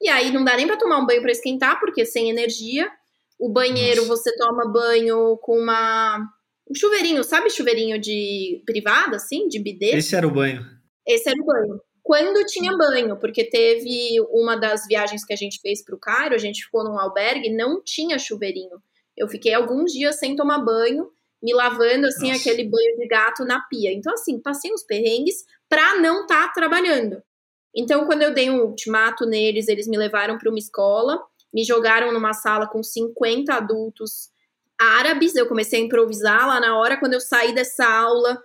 E 0.02 0.10
aí 0.10 0.32
não 0.32 0.44
dá 0.44 0.58
nem 0.58 0.68
para 0.68 0.78
tomar 0.78 0.98
um 0.98 1.06
banho 1.06 1.22
para 1.22 1.32
esquentar, 1.32 1.80
porque 1.80 2.06
sem 2.06 2.30
energia. 2.30 2.92
O 3.40 3.50
banheiro, 3.50 4.06
Nossa. 4.06 4.18
você 4.18 4.36
toma 4.36 4.72
banho 4.72 5.38
com 5.38 5.58
uma 5.58 6.28
um 6.70 6.74
chuveirinho, 6.76 7.24
sabe 7.24 7.50
chuveirinho 7.50 8.00
de 8.00 8.64
privada, 8.66 9.18
assim, 9.18 9.48
de 9.48 9.60
bidê? 9.60 9.92
Esse 9.98 10.16
era 10.16 10.28
o 10.28 10.32
banho. 10.32 10.66
Esse 11.06 11.30
era 11.30 11.42
o 11.42 11.46
banho. 11.46 11.82
Quando 12.04 12.46
tinha 12.46 12.76
banho, 12.76 13.18
porque 13.18 13.46
teve 13.46 14.20
uma 14.30 14.58
das 14.58 14.86
viagens 14.86 15.24
que 15.24 15.32
a 15.32 15.38
gente 15.38 15.62
fez 15.62 15.82
para 15.84 15.96
o 15.96 16.00
Cairo, 16.00 16.36
a 16.36 16.38
gente 16.38 16.66
ficou 16.66 16.84
num 16.84 17.00
albergue, 17.00 17.50
não 17.50 17.82
tinha 17.82 18.20
chuveirinho. 18.20 18.82
Eu 19.16 19.30
fiquei 19.30 19.54
alguns 19.54 19.94
dias 19.94 20.20
sem 20.20 20.36
tomar 20.36 20.60
banho, 20.60 21.10
me 21.42 21.54
lavando 21.54 22.08
assim 22.08 22.30
Nossa. 22.32 22.42
aquele 22.42 22.68
banho 22.68 22.98
de 22.98 23.08
gato 23.08 23.46
na 23.46 23.62
pia. 23.70 23.94
Então 23.94 24.14
assim, 24.14 24.38
passei 24.40 24.72
uns 24.74 24.84
perrengues 24.84 25.46
para 25.70 26.00
não 26.02 26.24
estar 26.24 26.48
tá 26.48 26.54
trabalhando. 26.54 27.24
Então 27.74 28.06
quando 28.06 28.22
eu 28.22 28.34
dei 28.34 28.50
um 28.50 28.62
ultimato 28.64 29.26
neles, 29.26 29.70
eles 29.70 29.88
me 29.88 29.98
levaram 29.98 30.38
para 30.38 30.50
uma 30.50 30.60
escola, 30.60 31.22
me 31.54 31.64
jogaram 31.64 32.12
numa 32.12 32.34
sala 32.34 32.68
com 32.68 32.84
50 32.84 33.54
adultos 33.54 34.30
árabes, 34.80 35.36
eu 35.36 35.48
comecei 35.48 35.80
a 35.80 35.84
improvisar 35.84 36.48
lá 36.48 36.60
na 36.60 36.78
hora 36.78 36.98
quando 36.98 37.14
eu 37.14 37.22
saí 37.22 37.54
dessa 37.54 37.86
aula, 37.86 38.42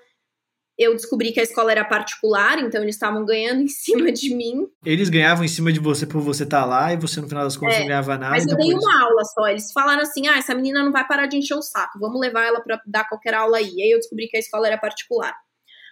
eu 0.78 0.94
descobri 0.94 1.32
que 1.32 1.40
a 1.40 1.42
escola 1.42 1.72
era 1.72 1.84
particular, 1.84 2.60
então 2.60 2.80
eles 2.80 2.94
estavam 2.94 3.24
ganhando 3.24 3.62
em 3.62 3.68
cima 3.68 4.12
de 4.12 4.34
mim. 4.34 4.66
Eles 4.84 5.08
ganhavam 5.08 5.44
em 5.44 5.48
cima 5.48 5.72
de 5.72 5.80
você 5.80 6.06
por 6.06 6.20
você 6.20 6.44
estar 6.44 6.60
tá 6.60 6.66
lá 6.66 6.92
e 6.92 6.96
você, 6.96 7.20
no 7.20 7.28
final 7.28 7.42
das 7.42 7.56
contas, 7.56 7.76
é, 7.76 7.80
não 7.80 7.86
ganhava 7.88 8.16
nada. 8.16 8.30
Mas 8.30 8.44
eu 8.44 8.50
depois... 8.50 8.68
dei 8.68 8.76
uma 8.76 9.02
aula 9.02 9.24
só. 9.24 9.48
Eles 9.48 9.72
falaram 9.72 10.02
assim: 10.02 10.28
ah, 10.28 10.38
essa 10.38 10.54
menina 10.54 10.84
não 10.84 10.92
vai 10.92 11.06
parar 11.06 11.26
de 11.26 11.36
encher 11.36 11.54
o 11.54 11.62
saco, 11.62 11.98
vamos 11.98 12.20
levar 12.20 12.46
ela 12.46 12.60
para 12.60 12.80
dar 12.86 13.08
qualquer 13.08 13.34
aula 13.34 13.56
aí. 13.56 13.82
Aí 13.82 13.90
eu 13.90 13.98
descobri 13.98 14.28
que 14.28 14.36
a 14.36 14.40
escola 14.40 14.68
era 14.68 14.78
particular. 14.78 15.34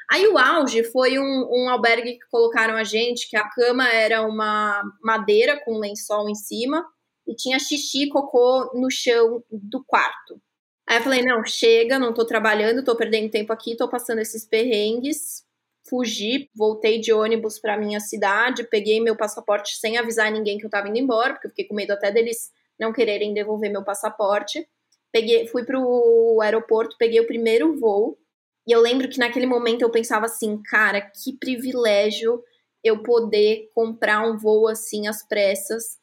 Aí 0.09 0.25
o 0.29 0.39
auge 0.39 0.85
foi 0.85 1.19
um, 1.19 1.49
um 1.51 1.69
albergue 1.69 2.13
que 2.13 2.29
colocaram 2.31 2.77
a 2.77 2.85
gente, 2.85 3.29
que 3.29 3.37
a 3.37 3.49
cama 3.51 3.89
era 3.89 4.23
uma 4.23 4.81
madeira 5.03 5.61
com 5.65 5.75
um 5.75 5.81
lençol 5.81 6.29
em 6.29 6.35
cima 6.37 6.87
e 7.27 7.35
tinha 7.35 7.59
xixi 7.59 8.05
e 8.05 8.09
cocô 8.09 8.71
no 8.75 8.89
chão 8.89 9.43
do 9.51 9.83
quarto. 9.85 10.41
Aí 10.89 10.99
eu 10.99 11.03
falei, 11.03 11.23
não, 11.23 11.45
chega, 11.45 11.99
não 11.99 12.15
tô 12.15 12.25
trabalhando, 12.25 12.85
tô 12.85 12.95
perdendo 12.97 13.31
tempo 13.31 13.53
aqui, 13.53 13.77
tô 13.77 13.89
passando 13.89 14.21
esses 14.21 14.45
perrengues. 14.45 15.45
Fugi, 15.89 16.51
voltei 16.55 17.01
de 17.01 17.13
ônibus 17.13 17.59
para 17.59 17.77
minha 17.77 18.01
cidade, 18.01 18.65
peguei 18.65 19.01
meu 19.01 19.17
passaporte 19.17 19.77
sem 19.79 19.97
avisar 19.99 20.31
ninguém 20.33 20.59
que 20.59 20.67
eu 20.67 20.71
tava 20.71 20.89
indo 20.89 20.99
embora, 20.99 21.33
porque 21.35 21.47
eu 21.47 21.51
fiquei 21.51 21.65
com 21.65 21.75
medo 21.75 21.93
até 21.93 22.11
deles 22.11 22.51
não 22.79 22.93
quererem 22.93 23.33
devolver 23.33 23.71
meu 23.71 23.85
passaporte. 23.85 24.67
Peguei, 25.13 25.47
fui 25.49 25.65
pro 25.65 26.39
aeroporto, 26.43 26.97
peguei 26.99 27.21
o 27.21 27.27
primeiro 27.27 27.75
voo. 27.79 28.19
E 28.67 28.73
eu 28.73 28.81
lembro 28.81 29.09
que 29.09 29.19
naquele 29.19 29.47
momento 29.47 29.83
eu 29.83 29.91
pensava 29.91 30.27
assim, 30.27 30.61
cara, 30.63 31.01
que 31.01 31.33
privilégio 31.39 32.43
eu 32.83 33.03
poder 33.03 33.71
comprar 33.75 34.27
um 34.29 34.37
voo 34.37 34.69
assim 34.69 35.07
às 35.09 35.27
pressas, 35.27 35.99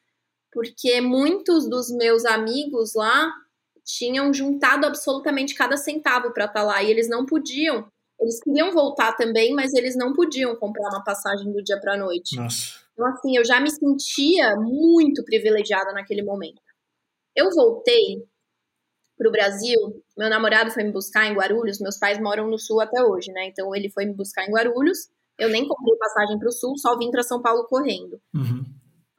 porque 0.52 1.00
muitos 1.02 1.70
dos 1.70 1.92
meus 1.92 2.26
amigos 2.26 2.94
lá 2.96 3.32
tinham 3.86 4.34
juntado 4.34 4.86
absolutamente 4.86 5.56
cada 5.56 5.78
centavo 5.78 6.34
para 6.34 6.46
estar 6.46 6.62
tá 6.62 6.64
lá 6.66 6.84
e 6.84 6.90
eles 6.90 7.10
não 7.10 7.26
podiam. 7.26 7.88
Eles 8.20 8.42
queriam 8.42 8.72
voltar 8.72 9.14
também, 9.14 9.54
mas 9.54 9.74
eles 9.74 9.96
não 9.96 10.14
podiam 10.14 10.56
comprar 10.56 10.90
uma 10.90 11.04
passagem 11.04 11.52
do 11.52 11.64
dia 11.64 11.80
para 11.80 11.98
noite. 11.98 12.36
Nossa. 12.36 12.82
Então 12.94 13.08
assim, 13.08 13.38
eu 13.38 13.44
já 13.44 13.60
me 13.60 13.70
sentia 13.70 14.56
muito 14.56 15.24
privilegiada 15.24 15.92
naquele 15.94 16.24
momento. 16.24 16.62
Eu 17.36 17.50
voltei 17.50 18.24
para 19.18 19.28
o 19.28 19.32
Brasil, 19.32 19.80
meu 20.18 20.30
namorado 20.30 20.72
foi 20.72 20.84
me 20.84 20.92
buscar 20.92 21.28
em 21.28 21.36
Guarulhos, 21.36 21.80
meus 21.80 21.98
pais 21.98 22.20
moram 22.20 22.48
no 22.50 22.58
sul 22.58 22.82
até 22.82 23.04
hoje, 23.04 23.32
né? 23.32 23.48
Então 23.48 23.76
ele 23.76 23.90
foi 23.90 24.06
me 24.06 24.14
buscar 24.14 24.46
em 24.48 24.52
Guarulhos. 24.52 25.10
Eu 25.38 25.50
nem 25.50 25.68
comprei 25.68 25.98
passagem 25.98 26.38
para 26.38 26.48
o 26.48 26.52
sul, 26.52 26.78
só 26.78 26.98
vim 26.98 27.12
para 27.12 27.24
São 27.24 27.42
Paulo 27.42 27.66
correndo. 27.68 28.22
Uhum. 28.34 28.64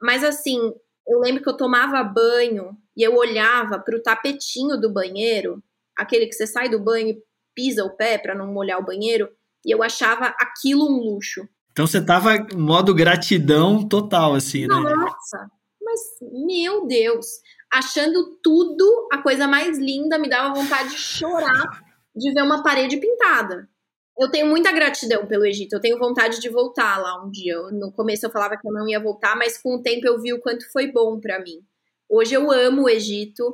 Mas 0.01 0.23
assim, 0.23 0.73
eu 1.07 1.19
lembro 1.19 1.43
que 1.43 1.49
eu 1.49 1.57
tomava 1.57 2.03
banho 2.03 2.77
e 2.95 3.03
eu 3.03 3.15
olhava 3.15 3.79
para 3.79 3.95
o 3.95 4.01
tapetinho 4.01 4.79
do 4.79 4.91
banheiro, 4.91 5.63
aquele 5.95 6.25
que 6.27 6.33
você 6.33 6.47
sai 6.47 6.69
do 6.69 6.79
banho 6.79 7.09
e 7.09 7.23
pisa 7.53 7.83
o 7.83 7.95
pé 7.95 8.17
para 8.17 8.35
não 8.35 8.51
molhar 8.51 8.79
o 8.79 8.85
banheiro, 8.85 9.29
e 9.65 9.71
eu 9.71 9.81
achava 9.83 10.33
aquilo 10.39 10.85
um 10.85 10.97
luxo. 10.97 11.47
Então 11.71 11.85
você 11.85 12.03
tava 12.03 12.35
em 12.35 12.57
modo 12.57 12.93
gratidão 12.93 13.87
total, 13.87 14.33
assim, 14.33 14.67
né? 14.67 14.75
Nossa, 14.75 15.49
mas 15.81 15.99
meu 16.21 16.87
Deus, 16.87 17.25
achando 17.71 18.37
tudo 18.41 19.07
a 19.11 19.17
coisa 19.21 19.47
mais 19.47 19.77
linda, 19.77 20.17
me 20.17 20.29
dava 20.29 20.53
vontade 20.53 20.89
de 20.89 20.97
chorar 20.97 21.83
de 22.15 22.33
ver 22.33 22.43
uma 22.43 22.63
parede 22.63 22.97
pintada 22.97 23.69
eu 24.17 24.29
tenho 24.29 24.47
muita 24.47 24.71
gratidão 24.71 25.25
pelo 25.25 25.45
Egito. 25.45 25.73
Eu 25.73 25.81
tenho 25.81 25.99
vontade 25.99 26.39
de 26.39 26.49
voltar 26.49 26.97
lá 26.97 27.23
um 27.23 27.29
dia. 27.29 27.59
No 27.71 27.91
começo 27.91 28.25
eu 28.25 28.31
falava 28.31 28.57
que 28.57 28.67
eu 28.67 28.71
não 28.71 28.87
ia 28.87 28.99
voltar, 28.99 29.35
mas 29.35 29.57
com 29.57 29.75
o 29.75 29.81
tempo 29.81 30.07
eu 30.07 30.19
vi 30.21 30.33
o 30.33 30.39
quanto 30.39 30.71
foi 30.71 30.91
bom 30.91 31.19
para 31.19 31.39
mim. 31.39 31.59
Hoje 32.07 32.33
eu 32.33 32.49
amo 32.49 32.83
o 32.83 32.89
Egito. 32.89 33.53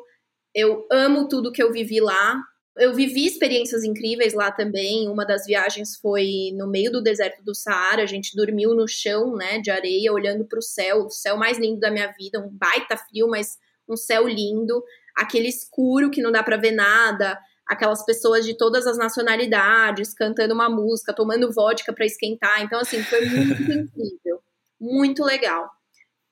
Eu 0.54 0.86
amo 0.92 1.28
tudo 1.28 1.52
que 1.52 1.64
eu 1.64 1.72
vivi 1.72 2.00
lá. 2.00 2.40
Eu 2.78 2.94
vivi 2.94 3.26
experiências 3.26 3.84
incríveis 3.84 4.34
lá 4.34 4.52
também. 4.52 5.10
Uma 5.10 5.26
das 5.26 5.46
viagens 5.46 5.98
foi 5.98 6.52
no 6.54 6.70
meio 6.70 6.92
do 6.92 7.02
deserto 7.02 7.44
do 7.44 7.56
Saara. 7.56 8.04
A 8.04 8.08
gente 8.08 8.36
dormiu 8.36 8.76
no 8.76 8.88
chão, 8.88 9.36
né, 9.36 9.60
de 9.60 9.72
areia, 9.72 10.14
olhando 10.14 10.46
para 10.46 10.60
o 10.60 10.64
céu, 10.64 11.06
o 11.06 11.10
céu 11.10 11.38
mais 11.38 11.58
lindo 11.58 11.80
da 11.80 11.90
minha 11.90 12.12
vida, 12.12 12.40
um 12.40 12.50
baita 12.50 12.96
frio, 12.96 13.28
mas 13.28 13.58
um 13.90 13.98
céu 13.98 14.28
lindo. 14.28 14.84
Aquele 15.18 15.48
escuro 15.48 16.12
que 16.12 16.22
não 16.22 16.32
dá 16.32 16.44
para 16.44 16.56
ver 16.56 16.72
nada 16.72 17.40
aquelas 17.72 18.04
pessoas 18.06 18.46
de 18.46 18.54
todas 18.54 18.86
as 18.86 18.98
nacionalidades 18.98 20.14
cantando 20.14 20.54
uma 20.54 20.70
música, 20.70 21.14
tomando 21.14 21.54
vodka 21.54 21.94
para 21.94 22.06
esquentar. 22.06 22.62
Então, 22.62 22.82
assim, 22.82 23.02
foi 23.02 23.26
muito 23.26 23.62
incrível, 23.72 24.42
muito 24.80 25.24
legal. 25.24 25.70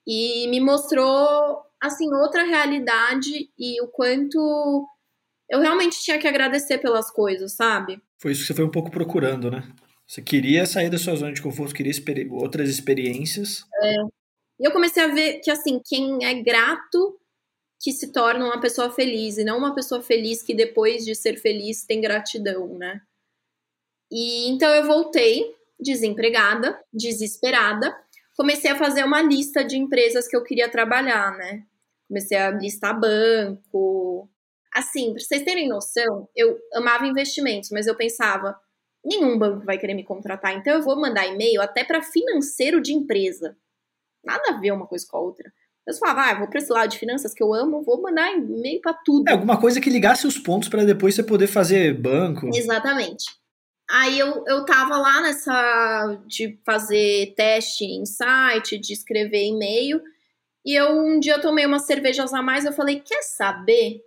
E 0.06 0.46
me 0.48 0.60
mostrou, 0.60 1.62
assim, 1.82 2.12
outra 2.12 2.42
realidade 2.42 3.48
e 3.58 3.82
o 3.82 3.88
quanto 3.88 4.86
eu 5.48 5.60
realmente 5.60 6.02
tinha 6.02 6.18
que 6.18 6.28
agradecer 6.28 6.76
pelas 6.76 7.10
coisas, 7.10 7.54
sabe? 7.54 7.98
Foi 8.18 8.32
isso 8.32 8.42
que 8.42 8.48
você 8.48 8.54
foi 8.54 8.64
um 8.66 8.70
pouco 8.70 8.90
procurando, 8.90 9.50
né? 9.50 9.66
Você 10.06 10.20
queria 10.20 10.66
sair 10.66 10.90
da 10.90 10.98
sua 10.98 11.16
zona 11.16 11.32
de 11.32 11.40
conforto, 11.40 11.74
queria 11.74 11.90
experi 11.90 12.28
outras 12.30 12.68
experiências. 12.68 13.64
É. 13.82 13.94
E 14.60 14.66
eu 14.66 14.72
comecei 14.72 15.02
a 15.02 15.08
ver 15.08 15.40
que, 15.40 15.50
assim, 15.50 15.80
quem 15.82 16.22
é 16.22 16.34
grato 16.42 17.18
que 17.80 17.92
se 17.92 18.12
torna 18.12 18.44
uma 18.44 18.60
pessoa 18.60 18.90
feliz 18.90 19.38
e 19.38 19.44
não 19.44 19.56
uma 19.56 19.74
pessoa 19.74 20.02
feliz 20.02 20.42
que 20.42 20.54
depois 20.54 21.02
de 21.04 21.14
ser 21.14 21.38
feliz 21.38 21.84
tem 21.86 22.00
gratidão, 22.00 22.76
né? 22.76 23.00
E 24.12 24.48
então 24.50 24.68
eu 24.74 24.86
voltei 24.86 25.54
desempregada, 25.78 26.78
desesperada, 26.92 27.96
comecei 28.36 28.70
a 28.70 28.76
fazer 28.76 29.02
uma 29.02 29.22
lista 29.22 29.64
de 29.64 29.78
empresas 29.78 30.28
que 30.28 30.36
eu 30.36 30.44
queria 30.44 30.70
trabalhar, 30.70 31.36
né? 31.38 31.64
Comecei 32.06 32.36
a 32.36 32.50
listar 32.50 32.98
banco. 32.98 34.28
Assim, 34.74 35.14
pra 35.14 35.22
vocês 35.22 35.42
terem 35.42 35.68
noção, 35.68 36.28
eu 36.36 36.58
amava 36.74 37.06
investimentos, 37.06 37.70
mas 37.70 37.86
eu 37.86 37.96
pensava, 37.96 38.60
nenhum 39.04 39.38
banco 39.38 39.64
vai 39.64 39.78
querer 39.78 39.94
me 39.94 40.04
contratar, 40.04 40.54
então 40.54 40.74
eu 40.74 40.82
vou 40.82 41.00
mandar 41.00 41.26
e-mail 41.26 41.62
até 41.62 41.82
para 41.82 42.02
financeiro 42.02 42.80
de 42.80 42.92
empresa. 42.92 43.56
Nada 44.22 44.50
a 44.50 44.60
ver 44.60 44.72
uma 44.72 44.86
coisa 44.86 45.06
com 45.08 45.16
a 45.16 45.20
outra. 45.20 45.52
Eu 45.86 45.94
falava, 45.94 46.30
ah, 46.30 46.38
vou 46.38 46.48
para 46.48 46.58
esse 46.58 46.72
lado 46.72 46.90
de 46.90 46.98
finanças 46.98 47.34
que 47.34 47.42
eu 47.42 47.52
amo, 47.52 47.82
vou 47.82 48.00
mandar 48.00 48.32
e-mail 48.32 48.80
para 48.80 48.94
tudo. 48.94 49.28
É, 49.28 49.32
alguma 49.32 49.58
coisa 49.58 49.80
que 49.80 49.90
ligasse 49.90 50.26
os 50.26 50.38
pontos 50.38 50.68
para 50.68 50.84
depois 50.84 51.14
você 51.14 51.22
poder 51.22 51.46
fazer 51.46 51.94
banco. 51.94 52.48
Exatamente. 52.54 53.24
Aí 53.90 54.18
eu, 54.18 54.44
eu 54.46 54.64
tava 54.64 54.96
lá 54.98 55.20
nessa 55.20 56.22
de 56.26 56.60
fazer 56.64 57.34
teste 57.34 57.84
em 57.84 58.06
site, 58.06 58.78
de 58.78 58.92
escrever 58.92 59.46
e-mail, 59.46 60.00
e 60.64 60.74
eu 60.74 60.96
um 60.96 61.18
dia 61.18 61.40
tomei 61.40 61.66
umas 61.66 61.86
cervejas 61.86 62.32
a 62.32 62.40
mais, 62.40 62.64
eu 62.64 62.72
falei, 62.72 63.00
quer 63.00 63.22
saber? 63.22 64.00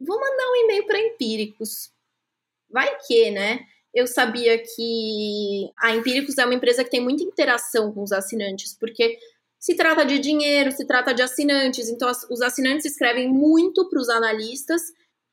Vou 0.00 0.18
mandar 0.18 0.50
um 0.50 0.56
e-mail 0.64 0.86
para 0.86 1.00
Empíricos. 1.00 1.92
Vai 2.68 2.96
que, 3.06 3.30
né? 3.30 3.60
Eu 3.94 4.06
sabia 4.06 4.58
que 4.58 5.70
a 5.78 5.94
Empíricos 5.94 6.36
é 6.38 6.44
uma 6.44 6.54
empresa 6.54 6.82
que 6.82 6.90
tem 6.90 7.00
muita 7.00 7.22
interação 7.22 7.92
com 7.92 8.02
os 8.02 8.12
assinantes, 8.12 8.76
porque 8.78 9.18
se 9.58 9.74
trata 9.74 10.04
de 10.04 10.18
dinheiro, 10.18 10.70
se 10.72 10.86
trata 10.86 11.12
de 11.12 11.22
assinantes. 11.22 11.88
Então, 11.88 12.10
os 12.30 12.40
assinantes 12.40 12.86
escrevem 12.86 13.28
muito 13.28 13.88
para 13.88 14.00
os 14.00 14.08
analistas 14.08 14.82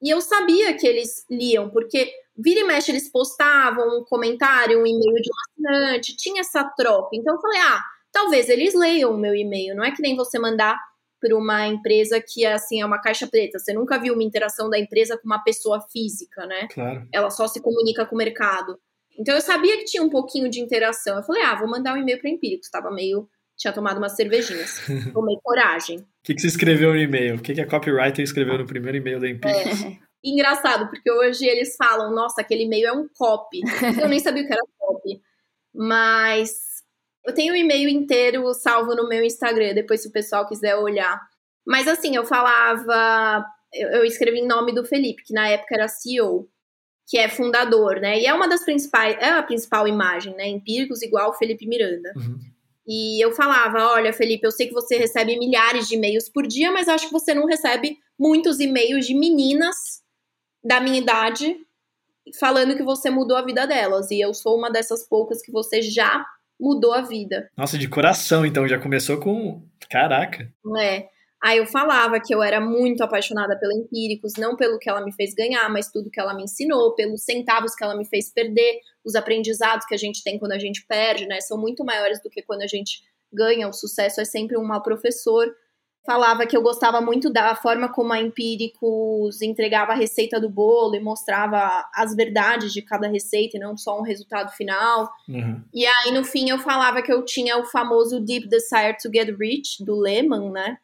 e 0.02 0.10
eu 0.10 0.22
sabia 0.22 0.76
que 0.76 0.86
eles 0.86 1.26
liam, 1.30 1.70
porque 1.70 2.12
vira 2.38 2.62
e 2.62 2.64
mexe 2.64 2.92
eles 2.92 3.10
postavam 3.12 4.00
um 4.00 4.04
comentário, 4.04 4.80
um 4.80 4.86
e-mail 4.86 5.16
de 5.22 5.30
um 5.30 5.70
assinante, 5.74 6.18
tinha 6.18 6.42
essa 6.42 6.64
troca. 6.64 7.10
Então, 7.14 7.36
eu 7.36 7.42
falei, 7.42 7.60
ah, 7.60 7.82
talvez 8.12 8.50
eles 8.50 8.74
leiam 8.74 9.14
o 9.14 9.18
meu 9.18 9.36
e-mail. 9.36 9.76
Não 9.76 9.84
é 9.84 9.92
que 9.92 10.02
nem 10.02 10.16
você 10.16 10.40
mandar 10.40 10.78
para 11.20 11.36
uma 11.36 11.68
empresa 11.68 12.22
que 12.22 12.46
assim 12.46 12.82
é 12.82 12.86
uma 12.86 13.02
caixa 13.02 13.28
preta. 13.28 13.58
Você 13.58 13.74
nunca 13.74 13.98
viu 13.98 14.14
uma 14.14 14.24
interação 14.24 14.70
da 14.70 14.78
empresa 14.78 15.18
com 15.18 15.26
uma 15.26 15.44
pessoa 15.44 15.82
física, 15.92 16.46
né? 16.46 16.68
Claro. 16.72 17.08
Ela 17.12 17.30
só 17.30 17.48
se 17.48 17.62
comunica 17.62 18.06
com 18.06 18.16
o 18.16 18.18
mercado. 18.18 18.78
Então 19.18 19.34
eu 19.34 19.42
sabia 19.42 19.78
que 19.78 19.86
tinha 19.86 20.04
um 20.04 20.10
pouquinho 20.10 20.50
de 20.50 20.60
interação. 20.60 21.18
Eu 21.18 21.24
falei, 21.24 21.42
ah, 21.42 21.56
vou 21.56 21.70
mandar 21.70 21.94
um 21.94 21.98
e-mail 21.98 22.20
para 22.20 22.30
Empíricos. 22.30 22.70
Tava 22.70 22.92
meio. 22.92 23.28
Tinha 23.58 23.74
tomado 23.74 23.98
umas 23.98 24.16
cervejinhas. 24.16 24.82
Tomei 25.14 25.38
coragem. 25.44 26.00
O 26.00 26.06
que, 26.24 26.34
que 26.34 26.42
você 26.42 26.48
escreveu 26.48 26.94
no 26.94 27.00
e-mail? 27.00 27.36
O 27.36 27.42
que, 27.42 27.54
que 27.54 27.62
a 27.62 27.68
copywriter 27.68 28.24
escreveu 28.24 28.58
no 28.58 28.66
primeiro 28.66 28.98
e-mail 28.98 29.20
da 29.20 29.30
Empíricos? 29.30 29.84
É. 29.84 29.98
Engraçado, 30.24 30.90
porque 30.90 31.12
hoje 31.12 31.46
eles 31.46 31.76
falam, 31.76 32.14
nossa, 32.14 32.42
aquele 32.42 32.64
e-mail 32.64 32.88
é 32.88 32.92
um 32.92 33.08
copy. 33.14 33.62
Eu 34.02 34.10
nem 34.10 34.20
sabia 34.20 34.44
o 34.44 34.48
que 34.48 34.54
era 34.54 34.62
copy. 34.78 35.22
Mas 35.74 36.76
eu 37.28 37.34
tenho 37.34 37.54
o 37.54 37.56
um 37.56 37.60
e-mail 37.60 37.90
inteiro 37.90 38.54
salvo 38.54 38.96
no 38.96 39.10
meu 39.10 39.24
Instagram, 39.24 39.74
depois 39.74 40.02
se 40.02 40.08
o 40.08 40.12
pessoal 40.12 40.48
quiser 40.48 40.76
olhar. 40.76 41.20
Mas 41.68 41.88
assim, 41.88 42.16
eu 42.16 42.24
falava. 42.24 43.46
Eu, 43.74 43.90
eu 43.90 44.06
escrevi 44.06 44.40
em 44.40 44.48
nome 44.48 44.74
do 44.74 44.86
Felipe, 44.86 45.24
que 45.24 45.34
na 45.34 45.50
época 45.50 45.76
era 45.76 45.88
CEO 45.88 46.50
que 47.08 47.18
é 47.18 47.30
fundador, 47.30 48.00
né? 48.00 48.20
E 48.20 48.26
é 48.26 48.34
uma 48.34 48.48
das 48.48 48.64
principais, 48.64 49.16
é 49.20 49.30
a 49.30 49.44
principal 49.44 49.88
imagem, 49.88 50.36
né? 50.36 50.48
Empíricos 50.48 51.02
igual 51.04 51.38
Felipe 51.38 51.68
Miranda. 51.68 52.12
Uhum. 52.16 52.40
E 52.88 53.24
eu 53.24 53.32
falava, 53.32 53.94
olha, 53.94 54.14
Felipe, 54.14 54.46
eu 54.46 54.52
sei 54.52 54.68
que 54.68 54.74
você 54.74 54.98
recebe 54.98 55.38
milhares 55.40 55.88
de 55.88 55.96
e-mails 55.96 56.30
por 56.30 56.46
dia, 56.46 56.72
mas 56.72 56.88
acho 56.88 57.08
que 57.08 57.14
você 57.14 57.34
não 57.34 57.46
recebe 57.46 57.98
muitos 58.18 58.60
e-mails 58.60 59.08
de 59.08 59.16
meninas 59.16 59.76
da 60.64 60.80
minha 60.80 61.00
idade 61.00 61.58
falando 62.40 62.76
que 62.76 62.84
você 62.84 63.10
mudou 63.10 63.38
a 63.38 63.46
vida 63.46 63.66
delas. 63.66 64.12
E 64.12 64.20
eu 64.20 64.34
sou 64.34 64.58
uma 64.58 64.72
dessas 64.72 65.08
poucas 65.08 65.42
que 65.42 65.52
você 65.52 65.82
já 65.82 66.26
mudou 66.60 66.94
a 66.94 67.02
vida. 67.02 67.50
Nossa, 67.58 67.78
de 67.78 67.88
coração, 67.88 68.46
então, 68.46 68.68
já 68.68 68.80
começou 68.80 69.20
com. 69.20 69.62
Caraca. 69.90 70.52
É. 70.80 71.08
Aí 71.46 71.60
eu 71.60 71.68
falava 71.68 72.20
que 72.20 72.34
eu 72.34 72.42
era 72.42 72.60
muito 72.60 73.04
apaixonada 73.04 73.56
pela 73.56 73.72
Empíricos, 73.72 74.34
não 74.36 74.56
pelo 74.56 74.80
que 74.80 74.90
ela 74.90 75.06
me 75.06 75.14
fez 75.14 75.32
ganhar, 75.36 75.70
mas 75.70 75.92
tudo 75.92 76.10
que 76.10 76.20
ela 76.20 76.34
me 76.34 76.42
ensinou, 76.42 76.96
pelos 76.96 77.24
centavos 77.24 77.76
que 77.76 77.84
ela 77.84 77.96
me 77.96 78.04
fez 78.04 78.34
perder, 78.34 78.80
os 79.06 79.14
aprendizados 79.14 79.86
que 79.86 79.94
a 79.94 79.98
gente 79.98 80.24
tem 80.24 80.40
quando 80.40 80.54
a 80.54 80.58
gente 80.58 80.84
perde, 80.88 81.28
né? 81.28 81.40
São 81.42 81.56
muito 81.56 81.86
maiores 81.86 82.20
do 82.24 82.32
que 82.32 82.42
quando 82.42 82.64
a 82.64 82.68
gente 82.68 83.04
ganha. 83.32 83.68
O 83.68 83.74
sucesso 83.74 84.20
é 84.20 84.26
sempre 84.26 84.58
um 84.58 84.66
mau 84.66 84.82
professor. 84.82 85.46
Falava 86.04 86.48
que 86.48 86.58
eu 86.58 86.64
gostava 86.64 87.00
muito 87.00 87.32
da 87.32 87.54
forma 87.54 87.94
como 87.94 88.12
a 88.12 88.20
Empíricos 88.20 89.40
entregava 89.40 89.92
a 89.92 89.96
receita 89.96 90.40
do 90.40 90.50
bolo 90.50 90.96
e 90.96 91.00
mostrava 91.00 91.86
as 91.94 92.16
verdades 92.16 92.74
de 92.74 92.82
cada 92.82 93.08
receita 93.08 93.58
e 93.58 93.60
não 93.60 93.78
só 93.78 94.00
um 94.00 94.04
resultado 94.04 94.52
final. 94.54 95.12
Uhum. 95.30 95.62
E 95.72 95.86
aí, 95.86 96.12
no 96.12 96.24
fim, 96.24 96.50
eu 96.50 96.58
falava 96.58 97.04
que 97.04 97.14
eu 97.14 97.24
tinha 97.24 97.56
o 97.60 97.66
famoso 97.66 98.20
Deep 98.20 98.48
Desire 98.48 98.98
to 99.00 99.12
Get 99.14 99.30
Rich, 99.38 99.86
do 99.86 99.96
Lehman, 99.96 100.50
né? 100.50 100.78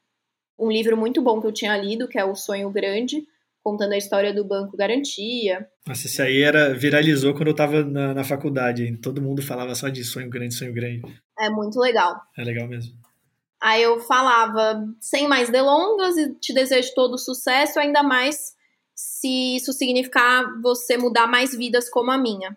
Um 0.62 0.72
livro 0.72 0.96
muito 0.96 1.22
bom 1.22 1.42
que 1.42 1.48
eu 1.48 1.52
tinha 1.52 1.76
lido, 1.76 2.08
que 2.08 2.20
é 2.20 2.24
O 2.24 2.36
Sonho 2.36 2.70
Grande, 2.70 3.26
contando 3.64 3.94
a 3.94 3.98
história 3.98 4.32
do 4.32 4.46
Banco 4.46 4.78
Garantia. 4.78 5.68
Nossa, 5.88 6.06
isso 6.06 6.22
aí 6.22 6.44
era, 6.44 6.74
viralizou 6.74 7.34
quando 7.34 7.48
eu 7.48 7.52
estava 7.52 7.84
na, 7.84 8.14
na 8.14 8.24
faculdade. 8.24 8.96
Todo 8.98 9.22
mundo 9.22 9.42
falava 9.42 9.74
só 9.74 9.90
de 9.90 10.04
sonho 10.04 10.30
grande, 10.30 10.54
sonho 10.54 10.74
grande. 10.74 11.02
É 11.40 11.50
muito 11.50 11.80
legal. 11.80 12.16
É 12.38 12.44
legal 12.44 12.68
mesmo. 12.68 12.94
Aí 13.60 13.82
eu 13.82 14.00
falava, 14.00 14.84
sem 15.00 15.28
mais 15.28 15.50
delongas, 15.50 16.18
e 16.18 16.34
te 16.36 16.54
desejo 16.54 16.94
todo 16.96 17.18
sucesso, 17.18 17.80
ainda 17.80 18.04
mais 18.04 18.54
se 18.96 19.56
isso 19.56 19.74
significar 19.74 20.46
você 20.62 20.98
mudar 20.98 21.28
mais 21.28 21.56
vidas 21.56 21.90
como 21.90 22.12
a 22.12 22.18
minha. 22.18 22.56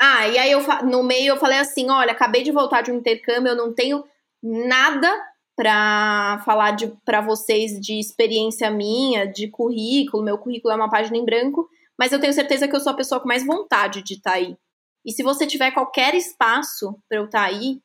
Ah, 0.00 0.28
e 0.28 0.38
aí 0.38 0.50
eu 0.50 0.60
no 0.84 1.02
meio 1.02 1.32
eu 1.32 1.36
falei 1.38 1.58
assim: 1.58 1.90
olha, 1.90 2.12
acabei 2.12 2.42
de 2.42 2.50
voltar 2.50 2.82
de 2.82 2.90
um 2.90 2.96
intercâmbio, 2.96 3.50
eu 3.50 3.56
não 3.56 3.72
tenho 3.72 4.04
nada 4.42 5.10
para 5.56 6.42
falar 6.44 6.76
para 7.04 7.20
vocês 7.20 7.80
de 7.80 7.98
experiência 7.98 8.70
minha, 8.70 9.26
de 9.26 9.48
currículo. 9.48 10.24
Meu 10.24 10.38
currículo 10.38 10.72
é 10.72 10.76
uma 10.76 10.90
página 10.90 11.16
em 11.16 11.24
branco, 11.24 11.68
mas 11.98 12.12
eu 12.12 12.20
tenho 12.20 12.32
certeza 12.32 12.66
que 12.66 12.74
eu 12.74 12.80
sou 12.80 12.92
a 12.92 12.96
pessoa 12.96 13.20
com 13.20 13.28
mais 13.28 13.46
vontade 13.46 14.02
de 14.02 14.14
estar 14.14 14.32
tá 14.32 14.36
aí. 14.36 14.56
E 15.04 15.12
se 15.12 15.22
você 15.22 15.46
tiver 15.46 15.70
qualquer 15.70 16.14
espaço 16.14 16.98
para 17.08 17.18
eu 17.18 17.26
estar 17.26 17.40
tá 17.40 17.46
aí, 17.46 17.80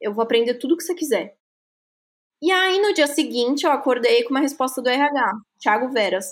eu 0.00 0.12
vou 0.12 0.22
aprender 0.22 0.54
tudo 0.54 0.76
que 0.76 0.82
você 0.82 0.94
quiser. 0.94 1.36
E 2.40 2.52
aí, 2.52 2.80
no 2.80 2.94
dia 2.94 3.06
seguinte, 3.06 3.64
eu 3.64 3.72
acordei 3.72 4.22
com 4.22 4.30
uma 4.30 4.40
resposta 4.40 4.80
do 4.80 4.88
RH, 4.88 5.32
Thiago 5.60 5.88
Veras. 5.88 6.26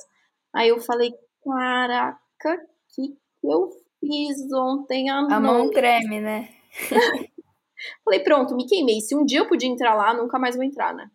Aí 0.54 0.68
eu 0.68 0.78
falei, 0.80 1.12
caraca, 1.44 2.18
o 2.44 2.94
que, 2.94 3.08
que 3.08 3.46
eu 3.46 3.70
fiz 4.00 4.52
ontem 4.52 5.10
à 5.10 5.20
noite? 5.20 5.34
A 5.34 5.40
mão 5.40 5.70
treme, 5.70 6.20
né? 6.20 6.48
Falei, 8.04 8.20
pronto, 8.20 8.54
me 8.54 8.66
queimei. 8.66 9.00
Se 9.00 9.14
um 9.14 9.24
dia 9.24 9.40
eu 9.40 9.48
podia 9.48 9.68
entrar 9.68 9.94
lá, 9.94 10.14
nunca 10.14 10.38
mais 10.38 10.56
vou 10.56 10.64
entrar, 10.64 10.94
né? 10.94 11.08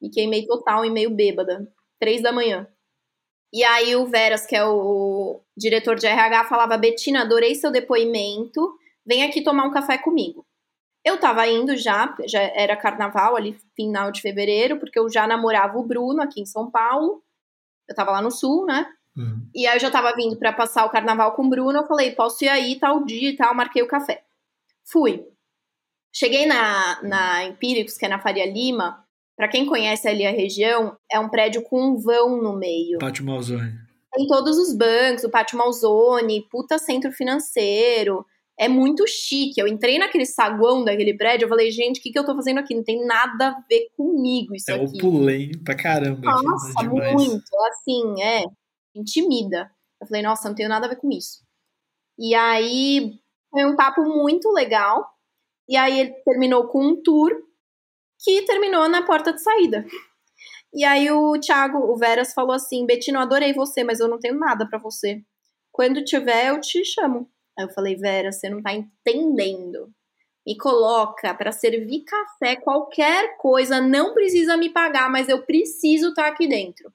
Me 0.00 0.10
queimei 0.10 0.46
total 0.46 0.84
e 0.84 0.90
meio 0.90 1.10
bêbada. 1.10 1.66
Três 1.98 2.22
da 2.22 2.32
manhã. 2.32 2.68
E 3.52 3.64
aí 3.64 3.96
o 3.96 4.06
Veras, 4.06 4.44
que 4.46 4.54
é 4.54 4.64
o 4.64 5.40
diretor 5.56 5.96
de 5.96 6.06
RH, 6.06 6.44
falava: 6.44 6.76
Betina, 6.76 7.22
adorei 7.22 7.54
seu 7.54 7.70
depoimento. 7.70 8.76
Vem 9.04 9.22
aqui 9.22 9.42
tomar 9.42 9.64
um 9.64 9.70
café 9.70 9.96
comigo. 9.96 10.44
Eu 11.04 11.18
tava 11.18 11.46
indo 11.46 11.76
já, 11.76 12.14
já 12.26 12.42
era 12.42 12.76
carnaval 12.76 13.36
ali, 13.36 13.56
final 13.76 14.10
de 14.10 14.20
fevereiro, 14.20 14.78
porque 14.78 14.98
eu 14.98 15.08
já 15.08 15.26
namorava 15.26 15.78
o 15.78 15.86
Bruno 15.86 16.20
aqui 16.20 16.40
em 16.40 16.46
São 16.46 16.70
Paulo. 16.70 17.22
Eu 17.88 17.94
tava 17.94 18.10
lá 18.10 18.20
no 18.20 18.30
sul, 18.30 18.66
né? 18.66 18.92
Uhum. 19.16 19.48
E 19.54 19.66
aí 19.66 19.76
eu 19.76 19.80
já 19.80 19.90
tava 19.90 20.12
vindo 20.14 20.36
para 20.36 20.52
passar 20.52 20.84
o 20.84 20.90
carnaval 20.90 21.32
com 21.34 21.44
o 21.44 21.48
Bruno. 21.48 21.78
Eu 21.78 21.86
falei: 21.86 22.12
posso 22.12 22.44
ir 22.44 22.48
aí 22.48 22.78
tal 22.78 23.04
dia 23.04 23.30
e 23.30 23.36
tal. 23.36 23.54
Marquei 23.54 23.82
o 23.82 23.88
café. 23.88 24.24
Fui. 24.84 25.24
Cheguei 26.18 26.46
na, 26.46 27.02
na 27.02 27.44
Empíricos, 27.44 27.98
que 27.98 28.06
é 28.06 28.08
na 28.08 28.18
Faria 28.18 28.50
Lima. 28.50 29.04
Para 29.36 29.48
quem 29.48 29.66
conhece 29.66 30.08
ali 30.08 30.24
a 30.24 30.30
região, 30.30 30.96
é 31.12 31.20
um 31.20 31.28
prédio 31.28 31.60
com 31.60 31.78
um 31.78 31.98
vão 31.98 32.40
no 32.40 32.56
meio. 32.56 32.98
Pátio 32.98 33.22
Malzone. 33.22 33.74
Tem 34.14 34.26
todos 34.26 34.56
os 34.56 34.74
bancos, 34.74 35.24
o 35.24 35.30
Pátio 35.30 35.58
Malzone, 35.58 36.46
puta 36.50 36.78
centro 36.78 37.12
financeiro. 37.12 38.24
É 38.58 38.66
muito 38.66 39.06
chique. 39.06 39.60
Eu 39.60 39.68
entrei 39.68 39.98
naquele 39.98 40.24
saguão 40.24 40.82
daquele 40.82 41.14
prédio, 41.14 41.44
eu 41.44 41.50
falei, 41.50 41.70
gente, 41.70 42.00
o 42.00 42.02
que, 42.02 42.10
que 42.10 42.18
eu 42.18 42.24
tô 42.24 42.34
fazendo 42.34 42.60
aqui? 42.60 42.74
Não 42.74 42.82
tem 42.82 43.04
nada 43.04 43.48
a 43.48 43.60
ver 43.68 43.90
comigo 43.94 44.54
isso 44.54 44.70
é, 44.70 44.74
aqui. 44.74 44.96
Eu 44.96 44.98
pulei 44.98 45.52
pra 45.62 45.74
caramba. 45.74 46.30
Nossa, 46.30 46.80
aqui, 46.80 46.94
né? 46.94 47.12
muito. 47.12 47.56
Assim, 47.68 48.22
é, 48.22 48.42
intimida. 48.94 49.70
Eu 50.00 50.06
falei, 50.06 50.22
nossa, 50.22 50.48
não 50.48 50.56
tenho 50.56 50.70
nada 50.70 50.86
a 50.86 50.88
ver 50.88 50.96
com 50.96 51.10
isso. 51.10 51.44
E 52.18 52.34
aí, 52.34 53.20
foi 53.50 53.66
um 53.66 53.76
papo 53.76 54.02
muito 54.02 54.50
legal. 54.50 55.14
E 55.68 55.76
aí 55.76 56.00
ele 56.00 56.12
terminou 56.24 56.68
com 56.68 56.84
um 56.84 57.02
tour 57.02 57.30
que 58.18 58.42
terminou 58.42 58.88
na 58.88 59.02
porta 59.02 59.32
de 59.32 59.42
saída. 59.42 59.84
E 60.72 60.84
aí 60.84 61.10
o 61.10 61.38
Thiago, 61.38 61.78
o 61.78 61.96
Veras, 61.96 62.34
falou 62.34 62.52
assim: 62.52 62.86
Betino, 62.86 63.18
adorei 63.18 63.52
você, 63.52 63.82
mas 63.82 64.00
eu 64.00 64.08
não 64.08 64.18
tenho 64.18 64.38
nada 64.38 64.66
para 64.68 64.78
você. 64.78 65.22
Quando 65.72 66.04
tiver, 66.04 66.48
eu 66.48 66.60
te 66.60 66.84
chamo. 66.84 67.30
Aí 67.58 67.64
eu 67.64 67.70
falei, 67.70 67.96
Vera, 67.96 68.32
você 68.32 68.48
não 68.48 68.62
tá 68.62 68.72
entendendo. 68.72 69.90
Me 70.46 70.56
coloca 70.56 71.34
para 71.34 71.50
servir 71.50 72.04
café, 72.04 72.56
qualquer 72.56 73.36
coisa, 73.36 73.80
não 73.80 74.14
precisa 74.14 74.56
me 74.56 74.70
pagar, 74.70 75.10
mas 75.10 75.28
eu 75.28 75.44
preciso 75.44 76.10
estar 76.10 76.24
tá 76.24 76.28
aqui 76.28 76.46
dentro. 76.46 76.92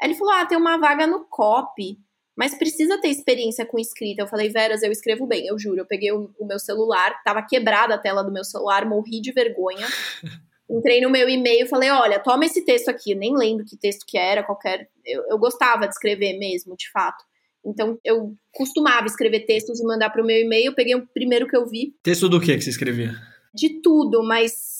Aí 0.00 0.08
ele 0.08 0.14
falou: 0.18 0.34
Ah, 0.34 0.46
tem 0.46 0.56
uma 0.56 0.76
vaga 0.78 1.06
no 1.06 1.24
COP 1.24 1.98
mas 2.36 2.56
precisa 2.56 3.00
ter 3.00 3.08
experiência 3.08 3.64
com 3.64 3.78
escrita. 3.78 4.22
Eu 4.22 4.26
falei, 4.26 4.48
Veras, 4.48 4.82
eu 4.82 4.90
escrevo 4.90 5.26
bem, 5.26 5.46
eu 5.46 5.58
juro. 5.58 5.80
Eu 5.80 5.86
peguei 5.86 6.12
o, 6.12 6.30
o 6.38 6.46
meu 6.46 6.58
celular, 6.58 7.22
tava 7.24 7.42
quebrada 7.42 7.94
a 7.94 7.98
tela 7.98 8.22
do 8.22 8.32
meu 8.32 8.44
celular, 8.44 8.84
morri 8.86 9.20
de 9.20 9.32
vergonha. 9.32 9.86
Entrei 10.68 11.00
no 11.00 11.10
meu 11.10 11.28
e-mail 11.28 11.66
e 11.66 11.68
falei, 11.68 11.90
olha, 11.90 12.18
toma 12.18 12.46
esse 12.46 12.64
texto 12.64 12.88
aqui. 12.88 13.12
Eu 13.12 13.18
nem 13.18 13.36
lembro 13.36 13.64
que 13.64 13.76
texto 13.76 14.04
que 14.06 14.18
era, 14.18 14.42
qualquer. 14.42 14.88
Eu, 15.04 15.22
eu 15.28 15.38
gostava 15.38 15.86
de 15.86 15.92
escrever 15.92 16.38
mesmo, 16.38 16.76
de 16.76 16.90
fato. 16.90 17.22
Então, 17.64 17.98
eu 18.04 18.34
costumava 18.52 19.06
escrever 19.06 19.46
textos 19.46 19.80
e 19.80 19.84
mandar 19.84 20.10
para 20.10 20.22
o 20.22 20.26
meu 20.26 20.38
e-mail. 20.38 20.66
Eu 20.66 20.74
peguei 20.74 20.94
o 20.94 21.06
primeiro 21.06 21.46
que 21.46 21.56
eu 21.56 21.66
vi. 21.66 21.94
Texto 22.02 22.28
do 22.28 22.40
que 22.40 22.54
que 22.56 22.62
você 22.62 22.70
escrevia? 22.70 23.14
De 23.54 23.80
tudo, 23.80 24.22
mas 24.22 24.73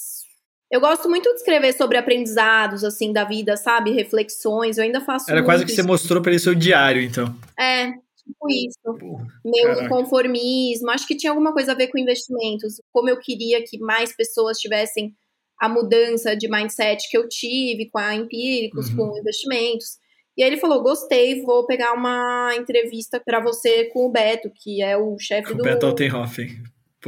eu 0.74 0.80
gosto 0.80 1.08
muito 1.08 1.30
de 1.30 1.36
escrever 1.36 1.72
sobre 1.72 1.96
aprendizados, 1.96 2.82
assim, 2.82 3.12
da 3.12 3.22
vida, 3.22 3.56
sabe? 3.56 3.92
Reflexões. 3.92 4.76
Eu 4.76 4.82
ainda 4.82 5.00
faço. 5.00 5.30
Era 5.30 5.44
quase 5.44 5.64
que 5.64 5.70
você 5.70 5.84
mostrou 5.84 6.20
para 6.20 6.32
ele 6.32 6.40
seu 6.40 6.52
diário, 6.52 7.00
então. 7.00 7.32
É, 7.56 7.92
tipo 7.92 8.50
isso. 8.50 8.80
Porra, 8.82 9.24
Meu 9.44 9.68
caraca. 9.68 9.88
conformismo. 9.88 10.90
Acho 10.90 11.06
que 11.06 11.16
tinha 11.16 11.30
alguma 11.30 11.52
coisa 11.52 11.70
a 11.70 11.74
ver 11.76 11.86
com 11.86 11.96
investimentos. 11.96 12.82
Como 12.92 13.08
eu 13.08 13.20
queria 13.20 13.62
que 13.62 13.78
mais 13.78 14.16
pessoas 14.16 14.58
tivessem 14.58 15.14
a 15.60 15.68
mudança 15.68 16.36
de 16.36 16.50
mindset 16.50 17.08
que 17.08 17.16
eu 17.16 17.28
tive 17.28 17.88
com 17.88 17.98
a 17.98 18.12
Empíricos, 18.12 18.88
uhum. 18.90 18.96
com 18.96 19.18
investimentos. 19.18 19.98
E 20.36 20.42
aí 20.42 20.50
ele 20.50 20.60
falou: 20.60 20.82
gostei, 20.82 21.40
vou 21.42 21.64
pegar 21.66 21.92
uma 21.92 22.52
entrevista 22.56 23.22
para 23.24 23.38
você 23.38 23.84
com 23.90 24.06
o 24.06 24.10
Beto, 24.10 24.50
que 24.52 24.82
é 24.82 24.96
o 24.96 25.16
chefe 25.20 25.54
do. 25.54 25.60
O 25.60 25.64
Beto 25.64 25.86
Altenhofen. 25.86 26.48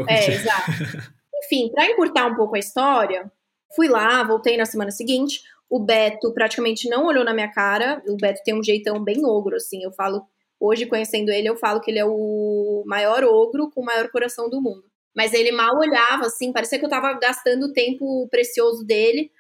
É, 0.06 0.30
exato. 0.30 0.70
Enfim, 1.44 1.68
para 1.72 1.90
encurtar 1.90 2.26
um 2.26 2.36
pouco 2.36 2.54
a 2.54 2.60
história, 2.60 3.28
Fui 3.74 3.88
lá, 3.88 4.22
voltei 4.22 4.56
na 4.56 4.64
semana 4.64 4.90
seguinte. 4.90 5.40
O 5.68 5.80
Beto 5.80 6.32
praticamente 6.32 6.88
não 6.88 7.06
olhou 7.06 7.24
na 7.24 7.34
minha 7.34 7.50
cara. 7.50 8.02
O 8.08 8.16
Beto 8.16 8.40
tem 8.44 8.54
um 8.54 8.62
jeitão 8.62 9.02
bem 9.02 9.24
ogro, 9.24 9.56
assim. 9.56 9.82
Eu 9.82 9.92
falo, 9.92 10.22
hoje 10.60 10.86
conhecendo 10.86 11.30
ele, 11.30 11.48
eu 11.48 11.56
falo 11.56 11.80
que 11.80 11.90
ele 11.90 11.98
é 11.98 12.04
o 12.04 12.84
maior 12.86 13.24
ogro 13.24 13.70
com 13.70 13.82
o 13.82 13.84
maior 13.84 14.08
coração 14.10 14.48
do 14.48 14.62
mundo. 14.62 14.84
Mas 15.14 15.32
ele 15.32 15.50
mal 15.50 15.76
olhava, 15.78 16.26
assim, 16.26 16.52
parecia 16.52 16.78
que 16.78 16.84
eu 16.84 16.90
tava 16.90 17.12
gastando 17.14 17.64
o 17.64 17.72
tempo 17.72 18.28
precioso 18.28 18.84
dele. 18.84 19.30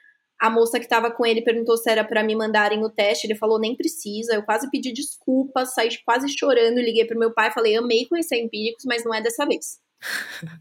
A 0.40 0.50
moça 0.50 0.80
que 0.80 0.88
tava 0.88 1.10
com 1.10 1.24
ele 1.24 1.42
perguntou 1.42 1.76
se 1.76 1.90
era 1.90 2.04
para 2.04 2.22
me 2.22 2.34
mandarem 2.34 2.82
o 2.84 2.90
teste. 2.90 3.26
Ele 3.26 3.34
falou, 3.34 3.58
nem 3.58 3.76
precisa. 3.76 4.34
Eu 4.34 4.42
quase 4.42 4.70
pedi 4.70 4.92
desculpas, 4.92 5.74
saí 5.74 5.90
quase 6.04 6.28
chorando. 6.28 6.78
Liguei 6.78 7.06
pro 7.06 7.18
meu 7.18 7.32
pai, 7.32 7.50
falei, 7.52 7.76
amei 7.76 8.06
conhecer 8.06 8.36
Empíricos, 8.36 8.84
mas 8.86 9.04
não 9.04 9.14
é 9.14 9.22
dessa 9.22 9.46
vez. 9.46 9.78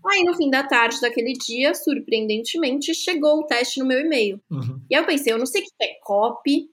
Aí, 0.08 0.24
no 0.24 0.36
fim 0.36 0.50
da 0.50 0.64
tarde 0.64 1.00
daquele 1.02 1.34
dia, 1.34 1.74
surpreendentemente, 1.74 2.94
chegou 2.94 3.40
o 3.40 3.46
teste 3.46 3.80
no 3.80 3.86
meu 3.86 4.00
e-mail. 4.00 4.42
Uhum. 4.50 4.82
E 4.90 4.96
aí 4.96 5.02
eu 5.02 5.06
pensei, 5.06 5.34
eu 5.34 5.38
não 5.38 5.46
sei 5.46 5.62
o 5.62 5.66
que 5.66 5.72
é 5.82 6.00
copy. 6.02 6.70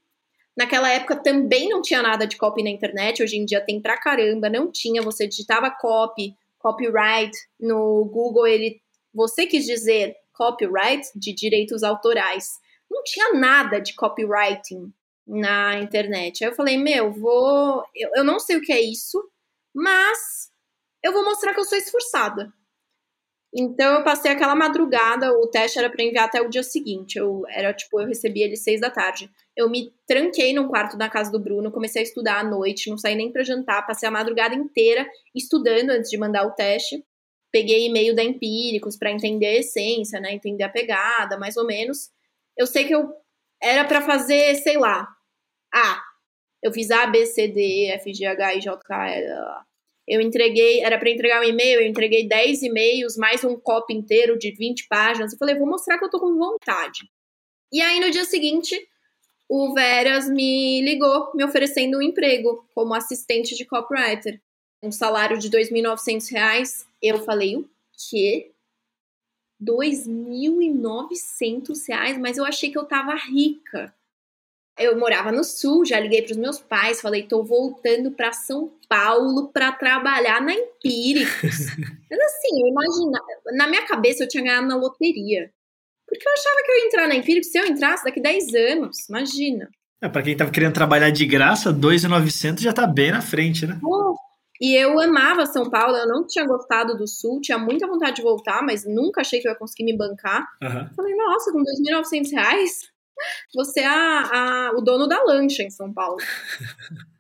Naquela 0.56 0.90
época 0.90 1.16
também 1.16 1.68
não 1.68 1.80
tinha 1.80 2.02
nada 2.02 2.26
de 2.26 2.36
copy 2.36 2.62
na 2.62 2.70
internet, 2.70 3.22
hoje 3.22 3.36
em 3.36 3.44
dia 3.44 3.60
tem 3.60 3.80
pra 3.80 3.96
caramba, 3.96 4.50
não 4.50 4.70
tinha. 4.70 5.02
Você 5.02 5.26
digitava 5.26 5.70
copy, 5.70 6.34
copyright 6.58 7.36
no 7.58 8.04
Google, 8.04 8.46
ele, 8.46 8.80
você 9.14 9.46
quis 9.46 9.64
dizer 9.64 10.14
copyright 10.32 11.06
de 11.14 11.32
direitos 11.34 11.82
autorais. 11.82 12.60
Não 12.90 13.02
tinha 13.02 13.32
nada 13.32 13.80
de 13.80 13.94
copywriting 13.94 14.92
na 15.26 15.78
internet. 15.78 16.44
Aí 16.44 16.50
eu 16.50 16.54
falei, 16.54 16.76
meu, 16.76 17.12
vou. 17.12 17.84
Eu, 17.94 18.10
eu 18.16 18.24
não 18.24 18.38
sei 18.38 18.56
o 18.56 18.60
que 18.60 18.72
é 18.72 18.80
isso, 18.80 19.22
mas 19.74 20.41
eu 21.02 21.12
vou 21.12 21.24
mostrar 21.24 21.54
que 21.54 21.60
eu 21.60 21.64
sou 21.64 21.78
esforçada. 21.78 22.52
Então 23.54 23.98
eu 23.98 24.04
passei 24.04 24.30
aquela 24.30 24.54
madrugada, 24.54 25.30
o 25.30 25.46
teste 25.46 25.78
era 25.78 25.90
para 25.90 26.02
enviar 26.02 26.24
até 26.24 26.40
o 26.40 26.48
dia 26.48 26.62
seguinte. 26.62 27.18
Eu 27.18 27.42
era 27.48 27.74
tipo, 27.74 28.00
eu 28.00 28.06
recebi 28.06 28.42
ele 28.42 28.56
seis 28.56 28.80
da 28.80 28.90
tarde. 28.90 29.30
Eu 29.54 29.68
me 29.68 29.92
tranquei 30.06 30.54
num 30.54 30.68
quarto 30.68 30.96
na 30.96 31.10
casa 31.10 31.30
do 31.30 31.38
Bruno, 31.38 31.70
comecei 31.70 32.00
a 32.00 32.04
estudar 32.04 32.40
à 32.40 32.44
noite, 32.44 32.88
não 32.88 32.96
saí 32.96 33.14
nem 33.14 33.30
para 33.30 33.44
jantar, 33.44 33.86
passei 33.86 34.08
a 34.08 34.12
madrugada 34.12 34.54
inteira 34.54 35.06
estudando 35.34 35.90
antes 35.90 36.10
de 36.10 36.16
mandar 36.16 36.46
o 36.46 36.52
teste. 36.52 37.04
Peguei 37.52 37.86
e-mail 37.86 38.14
da 38.14 38.22
Empíricos 38.24 38.96
para 38.96 39.10
entender 39.10 39.46
a 39.46 39.58
essência, 39.58 40.18
né, 40.18 40.32
entender 40.32 40.64
a 40.64 40.70
pegada, 40.70 41.38
mais 41.38 41.56
ou 41.58 41.66
menos. 41.66 42.10
Eu 42.56 42.66
sei 42.66 42.86
que 42.86 42.94
eu 42.94 43.12
era 43.62 43.84
para 43.84 44.00
fazer, 44.00 44.54
sei 44.56 44.78
lá, 44.78 45.06
A. 45.74 46.02
Eu 46.62 46.72
fiz 46.72 46.90
A, 46.90 47.06
B, 47.06 47.26
C, 47.26 47.48
D, 47.48 47.90
F, 47.92 48.14
G, 48.14 48.24
H, 48.24 48.54
I, 48.54 48.60
J, 48.60 48.78
K, 48.78 49.10
L, 49.10 49.26
eu 50.06 50.20
entreguei, 50.20 50.82
era 50.82 50.98
para 50.98 51.10
entregar 51.10 51.40
um 51.40 51.44
e-mail, 51.44 51.80
eu 51.80 51.86
entreguei 51.86 52.28
10 52.28 52.62
e-mails, 52.62 53.16
mais 53.16 53.44
um 53.44 53.56
copy 53.56 53.94
inteiro 53.94 54.38
de 54.38 54.50
20 54.50 54.88
páginas. 54.88 55.32
Eu 55.32 55.38
falei, 55.38 55.54
vou 55.54 55.68
mostrar 55.68 55.98
que 55.98 56.04
eu 56.04 56.10
tô 56.10 56.18
com 56.18 56.36
vontade. 56.36 57.08
E 57.72 57.80
aí, 57.80 58.00
no 58.00 58.10
dia 58.10 58.24
seguinte, 58.24 58.76
o 59.48 59.72
Veras 59.74 60.28
me 60.28 60.82
ligou, 60.82 61.30
me 61.34 61.44
oferecendo 61.44 61.98
um 61.98 62.02
emprego 62.02 62.66
como 62.74 62.94
assistente 62.94 63.54
de 63.54 63.64
copywriter. 63.64 64.42
Um 64.82 64.90
salário 64.90 65.38
de 65.38 65.46
R$ 65.48 65.62
2.900. 65.62 66.84
Eu 67.00 67.24
falei, 67.24 67.56
o 67.56 67.64
quê? 68.10 68.50
R$ 69.60 69.66
2.900? 69.66 72.18
Mas 72.18 72.36
eu 72.36 72.44
achei 72.44 72.68
que 72.70 72.78
eu 72.78 72.84
tava 72.84 73.14
rica. 73.14 73.94
Eu 74.78 74.98
morava 74.98 75.30
no 75.30 75.44
sul, 75.44 75.84
já 75.84 76.00
liguei 76.00 76.22
para 76.22 76.32
os 76.32 76.38
meus 76.38 76.58
pais, 76.58 77.00
falei, 77.00 77.24
tô 77.24 77.44
voltando 77.44 78.10
para 78.10 78.32
São 78.32 78.72
Paulo 78.88 79.52
para 79.52 79.70
trabalhar 79.72 80.40
na 80.40 80.54
Empíricos. 80.54 81.66
Mas 82.10 82.20
assim, 82.20 82.62
eu 82.62 82.68
imagina, 82.68 83.20
na 83.56 83.66
minha 83.68 83.86
cabeça 83.86 84.24
eu 84.24 84.28
tinha 84.28 84.42
ganhado 84.42 84.66
na 84.66 84.76
loteria. 84.76 85.50
Porque 86.06 86.26
eu 86.26 86.32
achava 86.32 86.62
que 86.64 86.72
eu 86.72 86.78
ia 86.78 86.86
entrar 86.86 87.08
na 87.08 87.14
Empíricos, 87.14 87.50
se 87.50 87.58
eu 87.58 87.66
entrasse 87.66 88.04
daqui 88.04 88.20
10 88.20 88.54
anos, 88.54 89.08
imagina. 89.08 89.70
É, 90.00 90.08
para 90.08 90.22
quem 90.22 90.36
tava 90.36 90.50
querendo 90.50 90.74
trabalhar 90.74 91.10
de 91.10 91.24
graça, 91.26 91.72
2,900 91.72 92.62
já 92.62 92.72
tá 92.72 92.86
bem 92.86 93.12
na 93.12 93.22
frente, 93.22 93.66
né? 93.66 93.78
Oh, 93.84 94.16
e 94.62 94.76
eu 94.76 95.00
amava 95.00 95.44
São 95.44 95.68
Paulo, 95.68 95.96
eu 95.96 96.06
não 96.06 96.24
tinha 96.24 96.46
gostado 96.46 96.96
do 96.96 97.06
Sul, 97.06 97.40
tinha 97.40 97.58
muita 97.58 97.84
vontade 97.84 98.14
de 98.14 98.22
voltar, 98.22 98.62
mas 98.62 98.84
nunca 98.86 99.20
achei 99.20 99.40
que 99.40 99.48
eu 99.48 99.52
ia 99.52 99.58
conseguir 99.58 99.82
me 99.82 99.96
bancar. 99.96 100.46
Uhum. 100.62 100.88
Falei, 100.94 101.16
nossa, 101.16 101.50
com 101.50 101.58
2.900 101.58 102.30
reais, 102.30 102.91
você 103.54 103.80
é 103.80 103.86
a, 103.86 104.68
a, 104.68 104.72
o 104.76 104.80
dono 104.80 105.06
da 105.06 105.22
lancha 105.22 105.62
em 105.62 105.70
São 105.70 105.92
Paulo. 105.92 106.16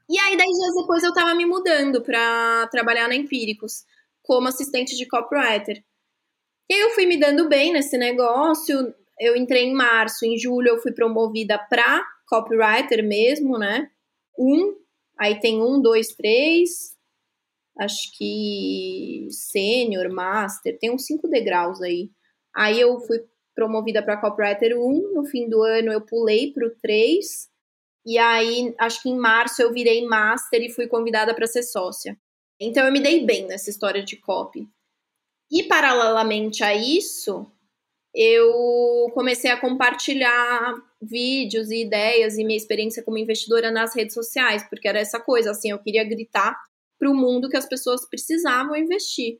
e 0.08 0.18
aí, 0.18 0.36
dez 0.36 0.50
dias 0.50 0.74
depois, 0.74 1.02
eu 1.02 1.12
tava 1.12 1.34
me 1.34 1.44
mudando 1.44 2.02
para 2.02 2.66
trabalhar 2.68 3.08
na 3.08 3.14
Empíricos, 3.14 3.84
como 4.22 4.48
assistente 4.48 4.96
de 4.96 5.06
copywriter. 5.06 5.82
E 6.70 6.84
eu 6.84 6.90
fui 6.90 7.06
me 7.06 7.18
dando 7.18 7.48
bem 7.48 7.72
nesse 7.72 7.98
negócio. 7.98 8.94
Eu 9.18 9.36
entrei 9.36 9.64
em 9.64 9.74
março, 9.74 10.24
em 10.24 10.38
julho 10.38 10.68
eu 10.68 10.78
fui 10.78 10.92
promovida 10.92 11.58
para 11.58 12.02
copywriter 12.26 13.06
mesmo, 13.06 13.58
né? 13.58 13.90
Um, 14.38 14.74
aí 15.18 15.38
tem 15.38 15.60
um, 15.62 15.80
dois, 15.80 16.08
três, 16.08 16.96
acho 17.78 18.16
que 18.16 19.26
sênior, 19.30 20.10
master, 20.10 20.78
tem 20.78 20.90
uns 20.90 21.04
cinco 21.04 21.28
degraus 21.28 21.82
aí. 21.82 22.10
Aí 22.54 22.80
eu 22.80 22.98
fui 23.00 23.18
promovida 23.54 24.02
para 24.02 24.20
copywriter 24.20 24.78
1, 24.78 25.12
no 25.14 25.24
fim 25.24 25.48
do 25.48 25.62
ano 25.62 25.92
eu 25.92 26.00
pulei 26.00 26.52
para 26.52 26.66
o 26.66 26.70
3, 26.70 27.48
e 28.04 28.18
aí 28.18 28.74
acho 28.78 29.02
que 29.02 29.08
em 29.08 29.16
março 29.16 29.62
eu 29.62 29.72
virei 29.72 30.04
master 30.06 30.60
e 30.62 30.72
fui 30.72 30.86
convidada 30.86 31.34
para 31.34 31.46
ser 31.46 31.62
sócia. 31.62 32.18
Então 32.60 32.84
eu 32.84 32.92
me 32.92 33.00
dei 33.00 33.24
bem 33.24 33.46
nessa 33.46 33.70
história 33.70 34.02
de 34.02 34.16
copy. 34.16 34.68
E 35.50 35.64
paralelamente 35.64 36.64
a 36.64 36.74
isso, 36.74 37.46
eu 38.14 39.10
comecei 39.14 39.50
a 39.50 39.60
compartilhar 39.60 40.74
vídeos 41.00 41.70
e 41.70 41.82
ideias 41.82 42.38
e 42.38 42.44
minha 42.44 42.56
experiência 42.56 43.02
como 43.02 43.18
investidora 43.18 43.70
nas 43.70 43.94
redes 43.94 44.14
sociais, 44.14 44.62
porque 44.68 44.88
era 44.88 44.98
essa 44.98 45.20
coisa, 45.20 45.50
assim, 45.50 45.70
eu 45.70 45.78
queria 45.78 46.04
gritar 46.04 46.56
para 46.98 47.10
o 47.10 47.14
mundo 47.14 47.48
que 47.48 47.56
as 47.56 47.68
pessoas 47.68 48.08
precisavam 48.08 48.76
investir. 48.76 49.38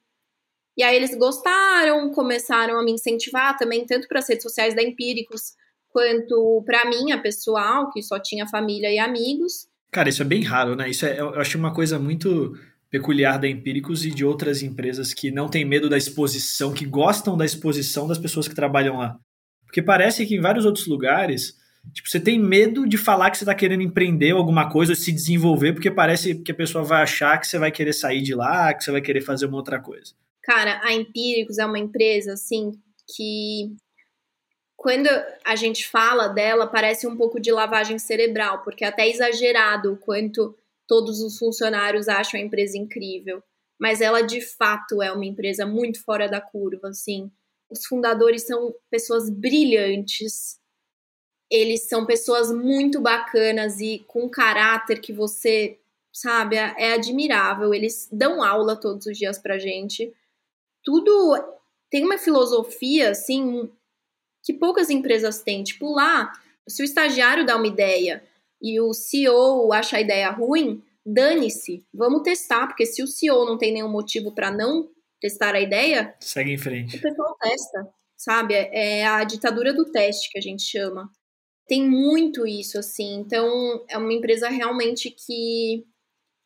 E 0.77 0.83
aí 0.83 0.97
eles 0.97 1.15
gostaram, 1.17 2.11
começaram 2.13 2.79
a 2.79 2.85
me 2.85 2.93
incentivar 2.93 3.57
também, 3.57 3.85
tanto 3.85 4.09
para 4.09 4.21
as 4.21 4.29
redes 4.29 4.43
sociais 4.43 4.75
da 4.75 4.83
Empíricos, 4.83 5.53
quanto 5.91 6.63
para 6.65 6.89
mim, 6.89 7.13
a 7.13 7.19
pessoal, 7.19 7.91
que 7.91 8.03
só 8.03 8.19
tinha 8.19 8.47
família 8.47 8.91
e 8.91 8.99
amigos. 8.99 9.69
Cara, 9.91 10.09
isso 10.09 10.23
é 10.23 10.25
bem 10.25 10.43
raro, 10.43 10.75
né? 10.75 10.89
Isso 10.89 11.05
é, 11.05 11.21
eu 11.21 11.39
acho 11.39 11.59
uma 11.59 11.75
coisa 11.75 11.99
muito 11.99 12.55
peculiar 12.91 13.39
da 13.39 13.49
Empíricos 13.49 14.05
e 14.05 14.11
de 14.11 14.25
outras 14.25 14.63
empresas 14.63 15.13
que 15.13 15.31
não 15.31 15.49
têm 15.49 15.65
medo 15.65 15.89
da 15.89 15.99
exposição, 15.99 16.73
que 16.73 16.87
gostam 16.87 17.37
da 17.37 17.45
exposição 17.45 18.07
das 18.07 18.19
pessoas 18.19 18.49
que 18.49 18.55
trabalham 18.55 18.99
lá. 18.99 19.19
Porque 19.67 19.83
parece 19.83 20.27
que 20.27 20.37
em 20.37 20.41
vários 20.41 20.65
outros 20.67 20.87
lugares, 20.87 21.55
tipo, 21.93 22.09
você 22.09 22.21
tem 22.21 22.39
medo 22.39 22.87
de 22.87 22.99
falar 22.99 23.31
que 23.31 23.39
você 23.39 23.45
está 23.45 23.55
querendo 23.55 23.83
empreender 23.83 24.33
alguma 24.33 24.69
coisa, 24.71 24.95
se 24.95 25.11
desenvolver, 25.13 25.73
porque 25.73 25.91
parece 25.91 26.35
que 26.35 26.53
a 26.53 26.55
pessoa 26.55 26.85
vai 26.85 27.03
achar 27.03 27.39
que 27.39 27.47
você 27.47 27.59
vai 27.59 27.71
querer 27.71 27.95
sair 27.95 28.21
de 28.21 28.35
lá, 28.35 28.73
que 28.75 28.85
você 28.85 28.91
vai 28.91 29.01
querer 29.01 29.23
fazer 29.23 29.47
uma 29.47 29.57
outra 29.57 29.81
coisa. 29.81 30.13
Cara, 30.43 30.81
a 30.83 30.93
Empíricos 30.93 31.59
é 31.59 31.65
uma 31.65 31.79
empresa, 31.79 32.33
assim, 32.33 32.73
que 33.15 33.77
quando 34.77 35.09
a 35.45 35.55
gente 35.55 35.89
fala 35.89 36.27
dela, 36.27 36.67
parece 36.67 37.07
um 37.07 37.17
pouco 37.17 37.39
de 37.39 37.53
lavagem 37.53 37.99
cerebral, 37.99 38.63
porque 38.65 38.85
é 38.85 38.89
até 38.89 39.09
exagerado 39.09 39.93
o 39.93 39.97
quanto 39.97 40.57
todos 40.89 41.21
os 41.21 41.39
funcionários 41.39 42.09
acham 42.09 42.41
a 42.41 42.43
empresa 42.43 42.77
incrível. 42.77 43.41
Mas 43.79 44.01
ela, 44.01 44.23
de 44.23 44.41
fato, 44.41 45.01
é 45.01 45.13
uma 45.13 45.25
empresa 45.25 45.65
muito 45.65 46.03
fora 46.03 46.29
da 46.29 46.41
curva, 46.41 46.89
assim. 46.89 47.31
Os 47.71 47.87
fundadores 47.87 48.43
são 48.45 48.75
pessoas 48.91 49.31
brilhantes, 49.31 50.59
eles 51.49 51.89
são 51.89 52.05
pessoas 52.05 52.51
muito 52.51 53.01
bacanas 53.01 53.79
e 53.79 54.05
com 54.09 54.29
caráter 54.29 55.01
que 55.01 55.13
você, 55.13 55.79
sabe, 56.13 56.57
é, 56.57 56.95
admirável. 56.95 57.73
Eles 57.73 58.09
dão 58.11 58.43
aula 58.43 58.75
todos 58.75 59.07
os 59.07 59.17
dias 59.17 59.39
pra 59.39 59.59
gente 59.59 60.13
tudo 60.83 61.35
tem 61.91 62.05
uma 62.05 62.19
filosofia 62.19 63.11
assim 63.11 63.71
que 64.43 64.53
poucas 64.53 64.91
empresas 64.91 65.43
têm. 65.43 65.63
Tipo, 65.63 65.93
lá, 65.93 66.33
se 66.69 66.83
o 66.83 66.85
estagiário 66.85 67.47
dá 67.47 67.57
uma 67.57 67.67
ideia 67.67 68.25
e 68.61 68.81
o 68.81 68.93
CEO 68.93 69.73
acha 69.73 69.97
a 69.97 70.01
ideia 70.01 70.31
ruim, 70.31 70.83
dane-se, 71.05 71.85
vamos 71.93 72.23
testar, 72.23 72.67
porque 72.67 72.87
se 72.87 73.03
o 73.03 73.07
CEO 73.07 73.45
não 73.45 73.59
tem 73.59 73.73
nenhum 73.73 73.91
motivo 73.91 74.33
para 74.35 74.51
não 74.51 74.89
testar 75.21 75.55
a 75.55 75.61
ideia, 75.61 76.15
segue 76.21 76.53
em 76.53 76.59
frente. 76.59 76.97
O 76.97 77.01
pessoal 77.01 77.37
testa, 77.41 77.89
sabe? 78.17 78.55
É 78.55 79.07
a 79.07 79.23
ditadura 79.25 79.73
do 79.73 79.91
teste 79.91 80.31
que 80.31 80.39
a 80.39 80.43
gente 80.43 80.63
chama. 80.63 81.11
Tem 81.69 81.89
muito 81.89 82.47
isso, 82.47 82.79
assim. 82.79 83.15
Então, 83.15 83.85
é 83.89 83.97
uma 83.97 84.13
empresa 84.13 84.49
realmente 84.49 85.11
que 85.11 85.85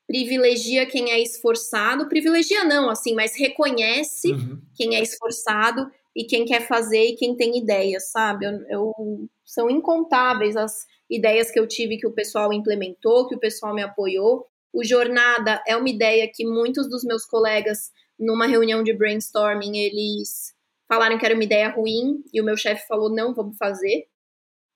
privilegia 0.06 0.86
quem 0.86 1.10
é 1.10 1.20
esforçado, 1.20 2.08
privilegia 2.08 2.64
não, 2.64 2.88
assim, 2.88 3.14
mas 3.14 3.36
reconhece 3.36 4.32
uhum. 4.32 4.60
quem 4.74 4.94
é 4.94 5.02
esforçado 5.02 5.90
e 6.14 6.24
quem 6.24 6.44
quer 6.44 6.66
fazer 6.66 7.04
e 7.04 7.16
quem 7.16 7.36
tem 7.36 7.58
ideias, 7.58 8.10
sabe? 8.10 8.46
Eu, 8.46 8.52
eu, 8.68 9.28
são 9.44 9.68
incontáveis 9.68 10.56
as 10.56 10.86
ideias 11.10 11.50
que 11.50 11.58
eu 11.58 11.66
tive 11.66 11.98
que 11.98 12.06
o 12.06 12.12
pessoal 12.12 12.52
implementou, 12.52 13.28
que 13.28 13.34
o 13.34 13.40
pessoal 13.40 13.74
me 13.74 13.82
apoiou. 13.82 14.46
O 14.72 14.84
Jornada 14.84 15.62
é 15.66 15.76
uma 15.76 15.88
ideia 15.88 16.30
que 16.32 16.46
muitos 16.46 16.88
dos 16.88 17.04
meus 17.04 17.26
colegas, 17.26 17.90
numa 18.18 18.46
reunião 18.46 18.82
de 18.82 18.94
brainstorming, 18.94 19.76
eles 19.76 20.54
falaram 20.88 21.18
que 21.18 21.26
era 21.26 21.34
uma 21.34 21.44
ideia 21.44 21.68
ruim 21.68 22.22
e 22.32 22.40
o 22.40 22.44
meu 22.44 22.56
chefe 22.56 22.86
falou: 22.86 23.14
não, 23.14 23.34
vamos 23.34 23.56
fazer 23.56 24.06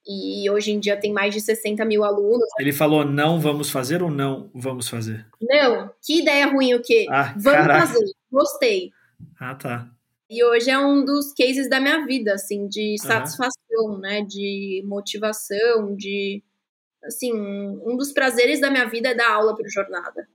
e 0.07 0.49
hoje 0.51 0.73
em 0.73 0.81
dia 0.81 0.99
tem 0.99 1.13
mais 1.13 1.35
de 1.35 1.41
60 1.41 1.85
mil 1.85 2.05
alunos. 2.05 2.47
Ele 2.59 2.73
falou 2.73 3.05
não 3.05 3.41
vamos 3.41 3.71
fazer 3.71 4.03
ou 4.03 4.11
não 4.11 4.51
vamos 4.55 4.89
fazer? 4.89 5.27
Não, 5.41 5.91
que 6.05 6.21
ideia 6.21 6.47
ruim 6.47 6.75
o 6.75 6.83
quê? 6.83 7.07
Ah, 7.11 7.35
vamos 7.37 7.61
caraca. 7.61 7.87
fazer, 7.87 8.05
gostei. 8.31 8.91
Ah, 9.39 9.55
tá. 9.55 9.91
E 10.29 10.45
hoje 10.45 10.71
é 10.71 10.79
um 10.79 11.05
dos 11.05 11.33
cases 11.33 11.69
da 11.69 11.81
minha 11.81 12.07
vida, 12.07 12.35
assim, 12.35 12.69
de 12.69 12.97
satisfação, 12.99 13.51
uhum. 13.79 13.99
né, 13.99 14.23
de 14.23 14.83
motivação, 14.87 15.95
de, 15.97 16.43
assim, 17.03 17.33
um 17.35 17.97
dos 17.97 18.13
prazeres 18.13 18.61
da 18.61 18.71
minha 18.71 18.89
vida 18.89 19.09
é 19.09 19.15
dar 19.15 19.33
aula 19.33 19.57
para 19.57 19.69
jornada. 19.69 20.29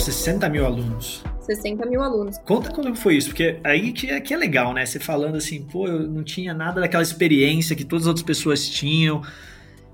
60 0.00 0.48
mil 0.48 0.64
alunos. 0.64 1.22
60 1.56 1.84
mil 1.86 2.02
alunos. 2.02 2.38
Conta 2.38 2.70
como 2.70 2.94
foi 2.94 3.16
isso, 3.16 3.28
porque 3.28 3.58
aí 3.64 3.92
que 3.92 4.08
é, 4.08 4.20
que 4.20 4.32
é 4.32 4.36
legal, 4.36 4.72
né? 4.72 4.86
Você 4.86 5.00
falando 5.00 5.36
assim, 5.36 5.62
pô, 5.62 5.86
eu 5.88 6.00
não 6.08 6.22
tinha 6.22 6.54
nada 6.54 6.80
daquela 6.80 7.02
experiência 7.02 7.74
que 7.74 7.84
todas 7.84 8.04
as 8.04 8.08
outras 8.08 8.24
pessoas 8.24 8.68
tinham. 8.68 9.22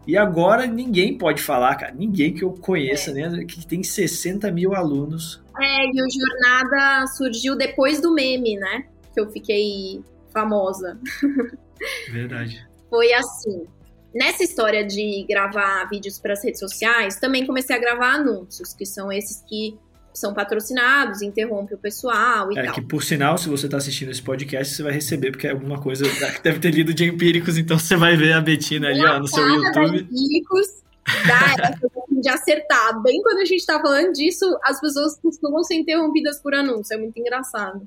E 0.06 0.16
agora 0.16 0.66
ninguém 0.66 1.16
pode 1.16 1.42
falar, 1.42 1.74
cara, 1.74 1.92
ninguém 1.92 2.32
que 2.32 2.44
eu 2.44 2.52
conheça, 2.52 3.10
é. 3.10 3.28
né, 3.28 3.44
que 3.44 3.66
tem 3.66 3.82
60 3.82 4.50
mil 4.52 4.74
alunos. 4.74 5.42
É, 5.58 5.86
e 5.86 6.02
o 6.02 6.06
Jornada 6.10 7.06
surgiu 7.08 7.56
depois 7.56 8.00
do 8.00 8.12
meme, 8.12 8.56
né? 8.56 8.84
Que 9.12 9.20
eu 9.20 9.30
fiquei 9.30 10.02
famosa. 10.32 10.98
Verdade. 12.12 12.66
Foi 12.90 13.12
assim. 13.14 13.66
Nessa 14.14 14.44
história 14.44 14.86
de 14.86 15.26
gravar 15.28 15.84
vídeos 15.90 16.18
para 16.18 16.32
as 16.32 16.42
redes 16.42 16.60
sociais, 16.60 17.16
também 17.16 17.44
comecei 17.44 17.76
a 17.76 17.78
gravar 17.78 18.14
anúncios, 18.14 18.72
que 18.72 18.86
são 18.86 19.12
esses 19.12 19.42
que 19.46 19.78
são 20.18 20.32
patrocinados, 20.34 21.22
interrompe 21.22 21.74
o 21.74 21.78
pessoal 21.78 22.50
e 22.52 22.58
é, 22.58 22.64
tal. 22.64 22.74
que 22.74 22.80
por 22.80 23.02
sinal, 23.02 23.36
se 23.38 23.48
você 23.48 23.66
está 23.66 23.76
assistindo 23.76 24.10
esse 24.10 24.22
podcast, 24.22 24.74
você 24.74 24.82
vai 24.82 24.92
receber, 24.92 25.30
porque 25.30 25.46
é 25.46 25.50
alguma 25.50 25.80
coisa 25.80 26.04
que 26.08 26.42
deve 26.42 26.58
ter 26.58 26.70
lido 26.70 26.94
de 26.94 27.04
empíricos, 27.04 27.56
então 27.56 27.78
você 27.78 27.96
vai 27.96 28.16
ver 28.16 28.32
a 28.32 28.40
Betina 28.40 28.88
ali, 28.88 29.04
ó, 29.04 29.18
no 29.18 29.28
seu 29.28 29.46
YouTube. 29.46 30.00
Empíricos 30.00 30.82
dá 31.26 31.78
de 32.20 32.28
acertar. 32.28 33.00
Bem 33.02 33.22
quando 33.22 33.38
a 33.38 33.44
gente 33.44 33.60
está 33.60 33.80
falando 33.80 34.12
disso, 34.12 34.58
as 34.62 34.80
pessoas 34.80 35.18
costumam 35.20 35.62
ser 35.62 35.74
interrompidas 35.74 36.40
por 36.40 36.54
anúncio, 36.54 36.94
é 36.94 36.96
muito 36.98 37.18
engraçado. 37.18 37.86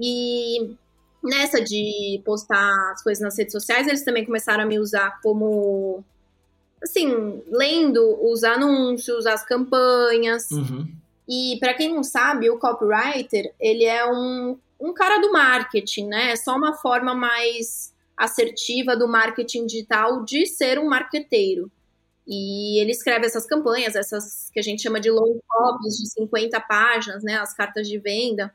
E 0.00 0.74
nessa 1.22 1.62
de 1.62 2.20
postar 2.24 2.92
as 2.92 3.02
coisas 3.02 3.22
nas 3.22 3.36
redes 3.36 3.52
sociais, 3.52 3.86
eles 3.86 4.04
também 4.04 4.24
começaram 4.24 4.64
a 4.64 4.66
me 4.66 4.78
usar 4.78 5.20
como 5.22 6.04
assim, 6.82 7.42
lendo 7.50 8.18
os 8.22 8.44
anúncios, 8.44 9.26
as 9.26 9.44
campanhas. 9.44 10.50
Uhum. 10.50 10.86
E 11.28 11.58
para 11.58 11.74
quem 11.74 11.92
não 11.92 12.02
sabe, 12.02 12.48
o 12.48 12.58
copywriter, 12.58 13.52
ele 13.58 13.84
é 13.84 14.06
um, 14.06 14.58
um 14.80 14.92
cara 14.94 15.18
do 15.18 15.32
marketing, 15.32 16.06
né? 16.06 16.32
É 16.32 16.36
só 16.36 16.54
uma 16.56 16.74
forma 16.74 17.14
mais 17.14 17.92
assertiva 18.16 18.96
do 18.96 19.08
marketing 19.08 19.66
digital 19.66 20.24
de 20.24 20.46
ser 20.46 20.78
um 20.78 20.88
marqueteiro. 20.88 21.70
E 22.26 22.80
ele 22.80 22.90
escreve 22.90 23.26
essas 23.26 23.46
campanhas, 23.46 23.94
essas 23.94 24.50
que 24.50 24.58
a 24.58 24.62
gente 24.62 24.82
chama 24.82 24.98
de 24.98 25.10
long 25.10 25.38
copies 25.46 25.96
de 25.96 26.10
50 26.10 26.60
páginas, 26.60 27.22
né, 27.22 27.36
as 27.36 27.54
cartas 27.54 27.88
de 27.88 27.98
venda. 27.98 28.52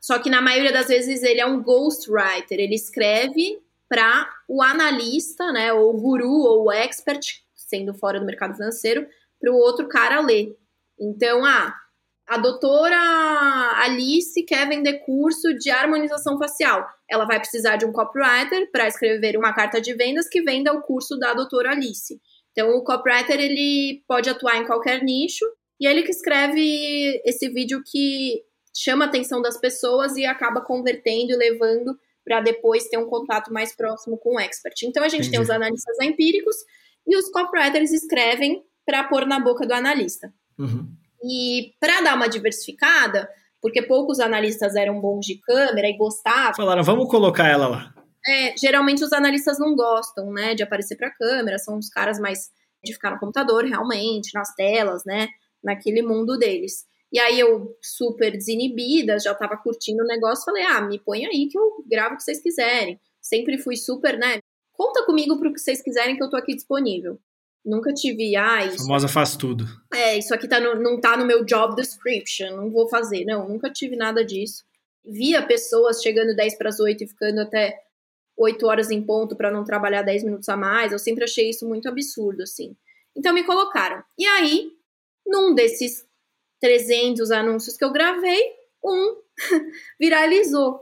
Só 0.00 0.18
que 0.18 0.30
na 0.30 0.40
maioria 0.40 0.72
das 0.72 0.88
vezes 0.88 1.22
ele 1.22 1.40
é 1.40 1.46
um 1.46 1.62
ghostwriter, 1.62 2.58
ele 2.58 2.74
escreve 2.74 3.60
para 3.88 4.30
o 4.46 4.62
analista, 4.62 5.50
né, 5.50 5.72
ou 5.72 5.90
o 5.90 6.00
guru 6.00 6.30
ou 6.30 6.72
expert, 6.72 7.42
sendo 7.54 7.92
fora 7.92 8.20
do 8.20 8.26
mercado 8.26 8.54
financeiro, 8.54 9.06
para 9.40 9.52
o 9.52 9.56
outro 9.56 9.88
cara 9.88 10.20
ler. 10.20 10.56
Então, 10.98 11.44
ah, 11.44 11.74
a 12.30 12.38
doutora 12.38 12.96
Alice 13.82 14.40
quer 14.44 14.68
vender 14.68 15.00
curso 15.00 15.52
de 15.52 15.68
harmonização 15.68 16.38
facial. 16.38 16.86
Ela 17.10 17.24
vai 17.24 17.40
precisar 17.40 17.74
de 17.74 17.84
um 17.84 17.90
copywriter 17.90 18.70
para 18.70 18.86
escrever 18.86 19.36
uma 19.36 19.52
carta 19.52 19.80
de 19.80 19.92
vendas 19.94 20.28
que 20.28 20.40
venda 20.40 20.72
o 20.72 20.80
curso 20.80 21.18
da 21.18 21.34
doutora 21.34 21.72
Alice. 21.72 22.20
Então, 22.52 22.70
o 22.76 22.84
copywriter 22.84 23.40
ele 23.40 24.04
pode 24.06 24.30
atuar 24.30 24.58
em 24.58 24.64
qualquer 24.64 25.02
nicho 25.02 25.44
e 25.80 25.88
é 25.88 25.90
ele 25.90 26.04
que 26.04 26.12
escreve 26.12 27.20
esse 27.24 27.48
vídeo 27.48 27.82
que 27.84 28.44
chama 28.72 29.06
a 29.06 29.08
atenção 29.08 29.42
das 29.42 29.58
pessoas 29.58 30.16
e 30.16 30.24
acaba 30.24 30.60
convertendo 30.60 31.32
e 31.32 31.36
levando 31.36 31.98
para 32.24 32.40
depois 32.40 32.86
ter 32.86 32.98
um 32.98 33.06
contato 33.06 33.52
mais 33.52 33.74
próximo 33.74 34.16
com 34.16 34.36
o 34.36 34.40
expert. 34.40 34.80
Então, 34.84 35.02
a 35.02 35.08
gente 35.08 35.22
Entendi. 35.22 35.32
tem 35.32 35.40
os 35.40 35.50
analistas 35.50 35.98
empíricos 36.00 36.54
e 37.08 37.16
os 37.16 37.28
copywriters 37.32 37.90
escrevem 37.90 38.62
para 38.86 39.02
pôr 39.02 39.26
na 39.26 39.40
boca 39.40 39.66
do 39.66 39.74
analista. 39.74 40.32
Uhum. 40.56 40.99
E 41.22 41.72
para 41.78 42.00
dar 42.00 42.16
uma 42.16 42.28
diversificada, 42.28 43.28
porque 43.60 43.82
poucos 43.82 44.20
analistas 44.20 44.74
eram 44.74 45.00
bons 45.00 45.26
de 45.26 45.38
câmera 45.38 45.88
e 45.88 45.96
gostavam. 45.96 46.54
Falaram, 46.54 46.82
vamos 46.82 47.08
colocar 47.08 47.46
ela 47.46 47.68
lá. 47.68 47.94
É, 48.26 48.54
geralmente 48.56 49.02
os 49.02 49.12
analistas 49.12 49.58
não 49.58 49.74
gostam, 49.74 50.30
né, 50.32 50.54
de 50.54 50.62
aparecer 50.62 50.96
para 50.96 51.08
a 51.08 51.14
câmera, 51.14 51.58
são 51.58 51.78
os 51.78 51.88
caras 51.88 52.18
mais 52.18 52.50
de 52.84 52.92
ficar 52.92 53.10
no 53.10 53.18
computador, 53.18 53.64
realmente, 53.64 54.34
nas 54.34 54.54
telas, 54.54 55.04
né, 55.04 55.28
naquele 55.62 56.02
mundo 56.02 56.38
deles. 56.38 56.84
E 57.12 57.18
aí 57.18 57.40
eu, 57.40 57.76
super 57.82 58.30
desinibida, 58.30 59.18
já 59.18 59.34
tava 59.34 59.56
curtindo 59.56 60.02
o 60.02 60.06
negócio, 60.06 60.44
falei, 60.44 60.62
ah, 60.64 60.80
me 60.82 60.98
põe 60.98 61.26
aí 61.26 61.48
que 61.50 61.58
eu 61.58 61.82
gravo 61.86 62.14
o 62.14 62.16
que 62.16 62.22
vocês 62.22 62.40
quiserem. 62.40 63.00
Sempre 63.20 63.58
fui 63.58 63.76
super, 63.76 64.18
né, 64.18 64.38
conta 64.72 65.04
comigo 65.04 65.38
pro 65.38 65.52
que 65.52 65.58
vocês 65.58 65.82
quiserem 65.82 66.16
que 66.16 66.22
eu 66.22 66.30
tô 66.30 66.36
aqui 66.36 66.54
disponível. 66.54 67.18
Nunca 67.64 67.92
tive, 67.92 68.34
ah, 68.36 68.64
isso. 68.64 68.76
A 68.76 68.86
famosa 68.86 69.08
faz 69.08 69.36
tudo. 69.36 69.64
É, 69.92 70.16
isso 70.16 70.32
aqui 70.32 70.48
tá 70.48 70.58
no, 70.58 70.80
não 70.80 70.98
tá 70.98 71.16
no 71.16 71.26
meu 71.26 71.44
job 71.44 71.74
description, 71.76 72.56
não 72.56 72.70
vou 72.70 72.88
fazer. 72.88 73.24
Não, 73.24 73.48
nunca 73.48 73.70
tive 73.70 73.96
nada 73.96 74.24
disso. 74.24 74.64
Via 75.04 75.46
pessoas 75.46 76.02
chegando 76.02 76.34
10 76.34 76.56
para 76.56 76.70
as 76.70 76.80
8 76.80 77.04
e 77.04 77.08
ficando 77.08 77.40
até 77.40 77.78
8 78.36 78.66
horas 78.66 78.90
em 78.90 79.02
ponto 79.02 79.36
para 79.36 79.50
não 79.50 79.64
trabalhar 79.64 80.02
10 80.02 80.24
minutos 80.24 80.48
a 80.48 80.56
mais. 80.56 80.92
Eu 80.92 80.98
sempre 80.98 81.24
achei 81.24 81.50
isso 81.50 81.68
muito 81.68 81.88
absurdo, 81.88 82.42
assim. 82.42 82.74
Então 83.14 83.34
me 83.34 83.44
colocaram. 83.44 84.02
E 84.18 84.26
aí, 84.26 84.70
num 85.26 85.54
desses 85.54 86.06
300 86.60 87.30
anúncios 87.30 87.76
que 87.76 87.84
eu 87.84 87.92
gravei, 87.92 88.40
um 88.82 89.16
viralizou. 90.00 90.80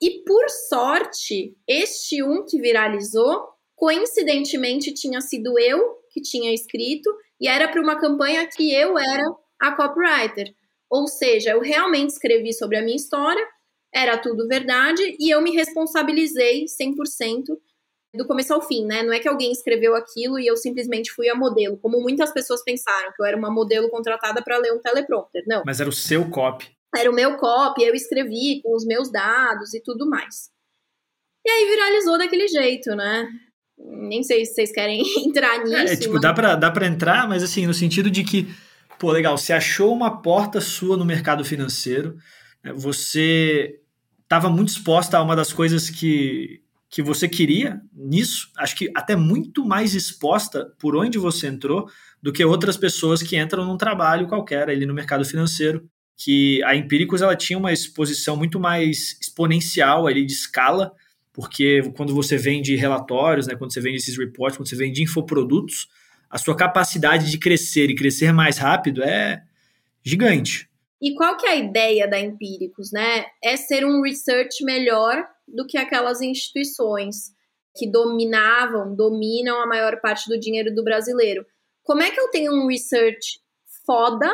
E 0.00 0.22
por 0.24 0.48
sorte, 0.48 1.56
este 1.68 2.22
um 2.22 2.44
que 2.44 2.60
viralizou, 2.60 3.48
coincidentemente 3.76 4.92
tinha 4.94 5.20
sido 5.20 5.58
eu 5.58 6.03
que 6.14 6.22
tinha 6.22 6.54
escrito 6.54 7.12
e 7.40 7.48
era 7.48 7.66
para 7.66 7.82
uma 7.82 8.00
campanha 8.00 8.46
que 8.46 8.72
eu 8.72 8.96
era 8.96 9.34
a 9.60 9.72
copywriter. 9.72 10.54
Ou 10.88 11.08
seja, 11.08 11.50
eu 11.50 11.60
realmente 11.60 12.10
escrevi 12.10 12.52
sobre 12.52 12.76
a 12.76 12.82
minha 12.82 12.94
história, 12.94 13.44
era 13.92 14.16
tudo 14.16 14.46
verdade 14.46 15.16
e 15.18 15.28
eu 15.28 15.42
me 15.42 15.50
responsabilizei 15.50 16.66
100% 16.66 17.56
do 18.14 18.26
começo 18.26 18.54
ao 18.54 18.62
fim, 18.62 18.86
né? 18.86 19.02
Não 19.02 19.12
é 19.12 19.18
que 19.18 19.28
alguém 19.28 19.50
escreveu 19.50 19.96
aquilo 19.96 20.38
e 20.38 20.46
eu 20.46 20.56
simplesmente 20.56 21.10
fui 21.10 21.28
a 21.28 21.34
modelo, 21.34 21.76
como 21.78 22.00
muitas 22.00 22.32
pessoas 22.32 22.62
pensaram, 22.62 23.12
que 23.12 23.20
eu 23.20 23.26
era 23.26 23.36
uma 23.36 23.50
modelo 23.50 23.90
contratada 23.90 24.40
para 24.40 24.58
ler 24.58 24.72
um 24.72 24.80
teleprompter. 24.80 25.42
Não. 25.48 25.64
Mas 25.66 25.80
era 25.80 25.88
o 25.88 25.92
seu 25.92 26.30
copy. 26.30 26.70
Era 26.96 27.10
o 27.10 27.14
meu 27.14 27.36
copy, 27.36 27.82
eu 27.82 27.94
escrevi 27.94 28.62
com 28.62 28.76
os 28.76 28.86
meus 28.86 29.10
dados 29.10 29.74
e 29.74 29.82
tudo 29.82 30.08
mais. 30.08 30.48
E 31.44 31.50
aí 31.50 31.66
viralizou 31.66 32.16
daquele 32.16 32.46
jeito, 32.46 32.94
né? 32.94 33.28
Nem 33.78 34.22
sei 34.22 34.44
se 34.44 34.54
vocês 34.54 34.72
querem 34.72 35.02
entrar 35.26 35.64
nisso. 35.64 35.92
É, 35.92 35.96
tipo, 35.96 36.14
mas... 36.14 36.22
dá, 36.22 36.32
pra, 36.32 36.54
dá 36.54 36.70
pra 36.70 36.86
entrar, 36.86 37.28
mas 37.28 37.42
assim, 37.42 37.66
no 37.66 37.74
sentido 37.74 38.10
de 38.10 38.22
que, 38.24 38.48
pô, 38.98 39.10
legal, 39.10 39.36
você 39.36 39.52
achou 39.52 39.92
uma 39.92 40.22
porta 40.22 40.60
sua 40.60 40.96
no 40.96 41.04
mercado 41.04 41.44
financeiro, 41.44 42.16
né, 42.62 42.72
você 42.72 43.80
estava 44.22 44.48
muito 44.48 44.70
exposta 44.70 45.18
a 45.18 45.22
uma 45.22 45.36
das 45.36 45.52
coisas 45.52 45.90
que, 45.90 46.60
que 46.88 47.02
você 47.02 47.28
queria 47.28 47.80
nisso, 47.92 48.48
acho 48.56 48.76
que 48.76 48.90
até 48.94 49.16
muito 49.16 49.64
mais 49.64 49.94
exposta 49.94 50.72
por 50.78 50.96
onde 50.96 51.18
você 51.18 51.46
entrou 51.46 51.88
do 52.22 52.32
que 52.32 52.44
outras 52.44 52.76
pessoas 52.76 53.22
que 53.22 53.36
entram 53.36 53.64
num 53.64 53.76
trabalho 53.76 54.26
qualquer 54.26 54.70
ali 54.70 54.86
no 54.86 54.94
mercado 54.94 55.24
financeiro, 55.24 55.86
que 56.16 56.62
a 56.62 56.74
Empíricos 56.74 57.20
ela 57.20 57.36
tinha 57.36 57.58
uma 57.58 57.72
exposição 57.72 58.36
muito 58.36 58.58
mais 58.60 59.18
exponencial 59.20 60.06
ali 60.06 60.24
de 60.24 60.32
escala, 60.32 60.92
porque 61.34 61.82
quando 61.96 62.14
você 62.14 62.38
vende 62.38 62.76
relatórios, 62.76 63.48
né, 63.48 63.56
quando 63.56 63.74
você 63.74 63.80
vende 63.80 63.96
esses 63.96 64.16
reports, 64.16 64.56
quando 64.56 64.68
você 64.68 64.76
vende 64.76 65.02
infoprodutos, 65.02 65.88
a 66.30 66.38
sua 66.38 66.56
capacidade 66.56 67.28
de 67.28 67.38
crescer 67.38 67.90
e 67.90 67.94
crescer 67.94 68.32
mais 68.32 68.56
rápido 68.56 69.02
é 69.02 69.42
gigante. 70.02 70.70
E 71.02 71.12
qual 71.14 71.36
que 71.36 71.44
é 71.44 71.50
a 71.50 71.56
ideia 71.56 72.08
da 72.08 72.18
Empíricos, 72.20 72.92
né? 72.92 73.26
É 73.42 73.56
ser 73.56 73.84
um 73.84 74.00
research 74.00 74.64
melhor 74.64 75.26
do 75.46 75.66
que 75.66 75.76
aquelas 75.76 76.22
instituições 76.22 77.34
que 77.76 77.90
dominavam, 77.90 78.94
dominam 78.94 79.60
a 79.60 79.66
maior 79.66 80.00
parte 80.00 80.28
do 80.28 80.38
dinheiro 80.38 80.72
do 80.72 80.84
brasileiro. 80.84 81.44
Como 81.82 82.00
é 82.00 82.10
que 82.12 82.20
eu 82.20 82.30
tenho 82.30 82.52
um 82.52 82.68
research 82.68 83.40
foda, 83.84 84.30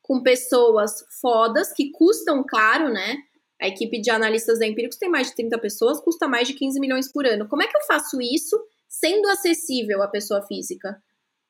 com 0.00 0.22
pessoas 0.22 1.04
fodas, 1.20 1.72
que 1.72 1.90
custam 1.90 2.44
caro, 2.44 2.88
né? 2.88 3.16
A 3.60 3.68
equipe 3.68 4.00
de 4.00 4.10
analistas 4.10 4.58
da 4.58 4.66
Empíricos 4.66 4.96
tem 4.96 5.08
mais 5.08 5.28
de 5.28 5.34
30 5.36 5.58
pessoas, 5.58 6.00
custa 6.00 6.26
mais 6.26 6.48
de 6.48 6.54
15 6.54 6.80
milhões 6.80 7.12
por 7.12 7.26
ano. 7.26 7.46
Como 7.46 7.62
é 7.62 7.66
que 7.66 7.76
eu 7.76 7.82
faço 7.82 8.20
isso 8.20 8.58
sendo 8.88 9.28
acessível 9.28 10.02
à 10.02 10.08
pessoa 10.08 10.42
física? 10.42 11.00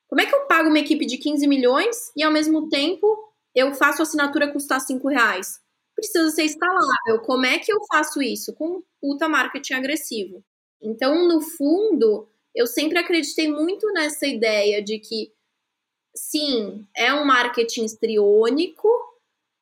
Como 0.07 0.19
é 0.19 0.25
que 0.25 0.35
eu 0.35 0.45
pago 0.45 0.67
uma 0.67 0.79
equipe 0.79 1.05
de 1.05 1.17
15 1.17 1.47
milhões 1.47 2.11
e, 2.17 2.21
ao 2.21 2.31
mesmo 2.31 2.67
tempo, 2.67 3.07
eu 3.55 3.73
faço 3.73 4.01
assinatura 4.01 4.51
custar 4.51 4.81
5 4.81 5.07
reais? 5.07 5.59
Precisa 5.95 6.29
ser 6.31 6.43
escalável. 6.43 7.21
Como 7.23 7.45
é 7.45 7.57
que 7.59 7.71
eu 7.71 7.79
faço 7.89 8.21
isso? 8.21 8.53
Com 8.53 8.83
puta 8.99 9.29
marketing 9.29 9.73
agressivo. 9.73 10.43
Então, 10.81 11.27
no 11.27 11.39
fundo, 11.41 12.27
eu 12.53 12.67
sempre 12.67 12.97
acreditei 12.97 13.47
muito 13.47 13.87
nessa 13.93 14.27
ideia 14.27 14.83
de 14.83 14.99
que, 14.99 15.31
sim, 16.13 16.85
é 16.95 17.13
um 17.13 17.23
marketing 17.23 17.85
estriônico, 17.85 18.89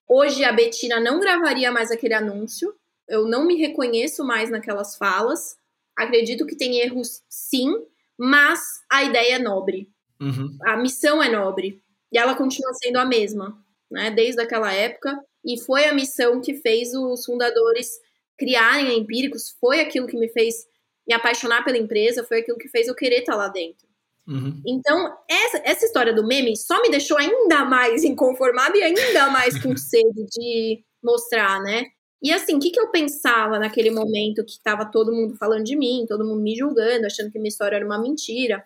Hoje 0.10 0.44
a 0.44 0.52
Betina 0.52 1.00
não 1.00 1.20
gravaria 1.20 1.72
mais 1.72 1.92
aquele 1.92 2.16
anúncio. 2.16 2.74
Eu 3.08 3.28
não 3.28 3.46
me 3.46 3.56
reconheço 3.56 4.26
mais 4.26 4.50
naquelas 4.50 4.98
falas. 4.98 5.56
Acredito 5.96 6.46
que 6.46 6.58
tem 6.58 6.80
erros, 6.80 7.22
sim, 7.30 7.74
mas 8.18 8.60
a 8.92 9.04
ideia 9.04 9.36
é 9.36 9.40
nobre. 9.40 9.90
Uhum. 10.20 10.58
A 10.66 10.76
missão 10.78 11.22
é 11.22 11.30
nobre. 11.30 11.84
E 12.12 12.18
ela 12.18 12.36
continua 12.36 12.74
sendo 12.74 12.98
a 12.98 13.06
mesma. 13.06 13.64
né, 13.92 14.12
desde 14.12 14.42
aquela 14.42 14.72
época, 14.72 15.20
e 15.44 15.60
foi 15.60 15.86
a 15.86 15.94
missão 15.94 16.42
que 16.42 16.54
fez 16.54 16.94
os 16.94 17.26
fundadores 17.26 17.90
criarem 18.38 18.88
a 18.88 18.94
Empíricos, 18.94 19.56
foi 19.60 19.80
aquilo 19.82 20.08
que 20.08 20.18
me 20.18 20.30
fez 20.30 20.68
me 21.08 21.14
apaixonar 21.14 21.64
pela 21.66 21.78
empresa, 21.78 22.24
foi 22.24 22.40
aquilo 22.40 22.58
que 22.58 22.70
fez 22.70 22.88
eu 22.88 22.96
querer 22.96 23.22
estar 23.22 23.36
lá 23.36 23.48
dentro. 23.48 23.89
Uhum. 24.30 24.62
Então, 24.66 25.18
essa, 25.28 25.62
essa 25.66 25.86
história 25.86 26.14
do 26.14 26.26
meme 26.26 26.56
só 26.56 26.80
me 26.84 26.90
deixou 26.92 27.18
ainda 27.18 27.66
mais 27.66 28.04
inconformada 28.06 28.78
e 28.78 28.84
ainda 28.84 29.32
mais 29.32 29.60
com 29.62 29.76
sede 29.76 30.26
de 30.32 30.84
mostrar, 31.04 31.60
né? 31.64 31.86
E 32.22 32.32
assim, 32.32 32.56
o 32.56 32.60
que, 32.60 32.70
que 32.70 32.80
eu 32.80 32.92
pensava 32.92 33.58
naquele 33.58 33.90
momento 33.90 34.46
que 34.46 34.52
estava 34.52 34.86
todo 34.86 35.12
mundo 35.12 35.36
falando 35.36 35.64
de 35.64 35.76
mim, 35.76 36.06
todo 36.08 36.26
mundo 36.26 36.42
me 36.42 36.56
julgando, 36.56 37.08
achando 37.08 37.32
que 37.32 37.40
minha 37.40 37.48
história 37.48 37.78
era 37.78 37.86
uma 37.86 38.00
mentira, 38.00 38.62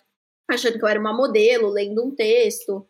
achando 0.49 0.77
que 0.77 0.83
eu 0.83 0.89
era 0.89 0.99
uma 0.99 1.15
modelo, 1.15 1.69
lendo 1.69 2.03
um 2.03 2.13
texto. 2.13 2.85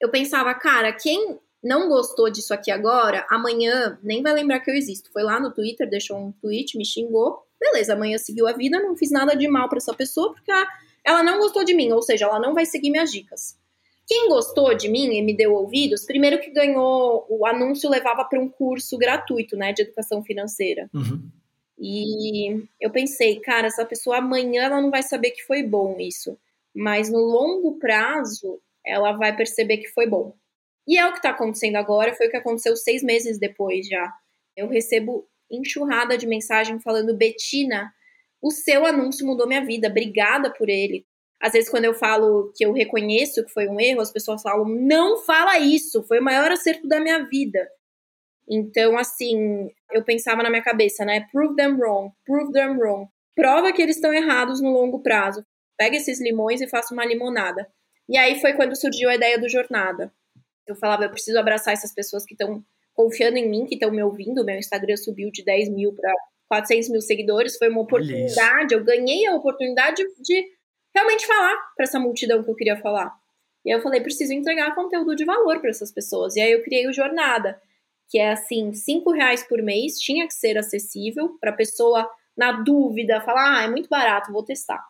Eu 0.00 0.10
pensava, 0.10 0.52
cara, 0.54 0.92
quem 0.92 1.38
não 1.62 1.88
gostou 1.88 2.28
disso 2.28 2.52
aqui 2.52 2.70
agora, 2.72 3.24
amanhã 3.30 3.98
nem 4.02 4.20
vai 4.22 4.32
lembrar 4.34 4.60
que 4.60 4.70
eu 4.70 4.74
existo. 4.74 5.10
Foi 5.12 5.22
lá 5.22 5.38
no 5.38 5.54
Twitter, 5.54 5.88
deixou 5.88 6.18
um 6.18 6.32
tweet, 6.32 6.76
me 6.76 6.84
xingou. 6.84 7.38
Beleza, 7.60 7.92
amanhã 7.92 8.18
seguiu 8.18 8.48
a 8.48 8.52
vida, 8.52 8.82
não 8.82 8.96
fiz 8.96 9.12
nada 9.12 9.36
de 9.36 9.46
mal 9.46 9.68
para 9.68 9.78
essa 9.78 9.94
pessoa, 9.94 10.32
porque 10.32 10.50
ela 11.04 11.22
não 11.22 11.38
gostou 11.38 11.64
de 11.64 11.74
mim, 11.74 11.92
ou 11.92 12.02
seja, 12.02 12.26
ela 12.26 12.38
não 12.38 12.54
vai 12.54 12.66
seguir 12.66 12.90
minhas 12.90 13.10
dicas. 13.10 13.58
Quem 14.06 14.28
gostou 14.28 14.74
de 14.74 14.88
mim 14.88 15.14
e 15.14 15.22
me 15.22 15.36
deu 15.36 15.54
ouvidos, 15.54 16.04
primeiro 16.04 16.40
que 16.40 16.50
ganhou, 16.50 17.24
o 17.28 17.46
anúncio 17.46 17.88
levava 17.88 18.24
para 18.24 18.40
um 18.40 18.48
curso 18.48 18.98
gratuito, 18.98 19.56
né, 19.56 19.72
de 19.72 19.82
educação 19.82 20.22
financeira. 20.22 20.90
Uhum. 20.92 21.30
E 21.78 22.64
eu 22.80 22.90
pensei, 22.90 23.40
cara, 23.40 23.66
essa 23.66 23.84
pessoa 23.84 24.18
amanhã 24.18 24.64
ela 24.64 24.80
não 24.80 24.90
vai 24.90 25.02
saber 25.02 25.30
que 25.30 25.42
foi 25.42 25.62
bom 25.62 25.96
isso, 25.98 26.36
mas 26.74 27.10
no 27.10 27.18
longo 27.18 27.78
prazo 27.78 28.60
ela 28.84 29.12
vai 29.12 29.34
perceber 29.34 29.78
que 29.78 29.88
foi 29.88 30.06
bom. 30.06 30.34
E 30.86 30.98
é 30.98 31.06
o 31.06 31.12
que 31.12 31.18
está 31.18 31.30
acontecendo 31.30 31.76
agora, 31.76 32.14
foi 32.14 32.26
o 32.26 32.30
que 32.30 32.36
aconteceu 32.36 32.76
seis 32.76 33.02
meses 33.02 33.38
depois 33.38 33.86
já. 33.86 34.12
Eu 34.56 34.68
recebo 34.68 35.26
enxurrada 35.50 36.18
de 36.18 36.26
mensagem 36.26 36.80
falando, 36.80 37.16
Betina, 37.16 37.92
o 38.42 38.50
seu 38.50 38.84
anúncio 38.84 39.24
mudou 39.24 39.46
minha 39.46 39.64
vida, 39.64 39.88
obrigada 39.88 40.52
por 40.52 40.68
ele. 40.68 41.06
Às 41.40 41.52
vezes, 41.52 41.70
quando 41.70 41.84
eu 41.84 41.94
falo 41.94 42.52
que 42.56 42.64
eu 42.64 42.72
reconheço 42.72 43.44
que 43.44 43.52
foi 43.52 43.68
um 43.68 43.80
erro, 43.80 44.00
as 44.00 44.12
pessoas 44.12 44.42
falam, 44.42 44.64
não 44.68 45.18
fala 45.18 45.58
isso, 45.58 46.02
foi 46.04 46.20
o 46.20 46.24
maior 46.24 46.50
acerto 46.50 46.86
da 46.86 47.00
minha 47.00 47.24
vida. 47.26 47.68
Então, 48.48 48.98
assim, 48.98 49.70
eu 49.92 50.04
pensava 50.04 50.42
na 50.42 50.50
minha 50.50 50.62
cabeça, 50.62 51.04
né? 51.04 51.26
Prove 51.32 51.56
them 51.56 51.76
wrong, 51.78 52.12
prove 52.24 52.52
them 52.52 52.76
wrong. 52.78 53.08
Prova 53.34 53.72
que 53.72 53.80
eles 53.80 53.96
estão 53.96 54.12
errados 54.12 54.60
no 54.60 54.70
longo 54.70 55.00
prazo. 55.00 55.44
Pega 55.76 55.96
esses 55.96 56.20
limões 56.20 56.60
e 56.60 56.68
faça 56.68 56.92
uma 56.92 57.04
limonada. 57.04 57.66
E 58.08 58.16
aí 58.18 58.40
foi 58.40 58.52
quando 58.52 58.76
surgiu 58.76 59.08
a 59.08 59.14
ideia 59.14 59.38
do 59.38 59.48
Jornada. 59.48 60.12
Eu 60.66 60.76
falava, 60.76 61.04
eu 61.04 61.10
preciso 61.10 61.38
abraçar 61.38 61.72
essas 61.72 61.94
pessoas 61.94 62.24
que 62.24 62.34
estão 62.34 62.62
confiando 62.92 63.38
em 63.38 63.48
mim, 63.48 63.66
que 63.66 63.74
estão 63.74 63.90
me 63.90 64.02
ouvindo. 64.02 64.44
Meu 64.44 64.58
Instagram 64.58 64.96
subiu 64.96 65.30
de 65.32 65.44
10 65.44 65.70
mil 65.70 65.94
para 65.94 66.12
400 66.52 66.90
mil 66.90 67.00
seguidores. 67.00 67.56
Foi 67.56 67.70
uma 67.70 67.80
oportunidade, 67.80 68.74
eu 68.74 68.84
ganhei 68.84 69.26
a 69.26 69.34
oportunidade 69.34 70.04
de 70.20 70.44
realmente 70.94 71.26
falar 71.26 71.56
para 71.74 71.84
essa 71.84 71.98
multidão 71.98 72.44
que 72.44 72.50
eu 72.50 72.54
queria 72.54 72.76
falar. 72.76 73.10
E 73.64 73.72
aí 73.72 73.78
eu 73.78 73.82
falei, 73.82 74.02
preciso 74.02 74.34
entregar 74.34 74.74
conteúdo 74.74 75.16
de 75.16 75.24
valor 75.24 75.60
para 75.60 75.70
essas 75.70 75.90
pessoas. 75.90 76.36
E 76.36 76.40
aí 76.42 76.52
eu 76.52 76.62
criei 76.62 76.86
o 76.86 76.92
Jornada, 76.92 77.58
que 78.10 78.18
é 78.18 78.32
assim, 78.32 78.74
cinco 78.74 79.12
reais 79.12 79.42
por 79.42 79.62
mês, 79.62 79.98
tinha 79.98 80.26
que 80.26 80.34
ser 80.34 80.58
acessível 80.58 81.38
para 81.40 81.50
a 81.50 81.56
pessoa, 81.56 82.06
na 82.36 82.52
dúvida, 82.52 83.22
falar, 83.22 83.60
ah, 83.60 83.64
é 83.64 83.70
muito 83.70 83.88
barato, 83.88 84.30
vou 84.30 84.44
testar 84.44 84.82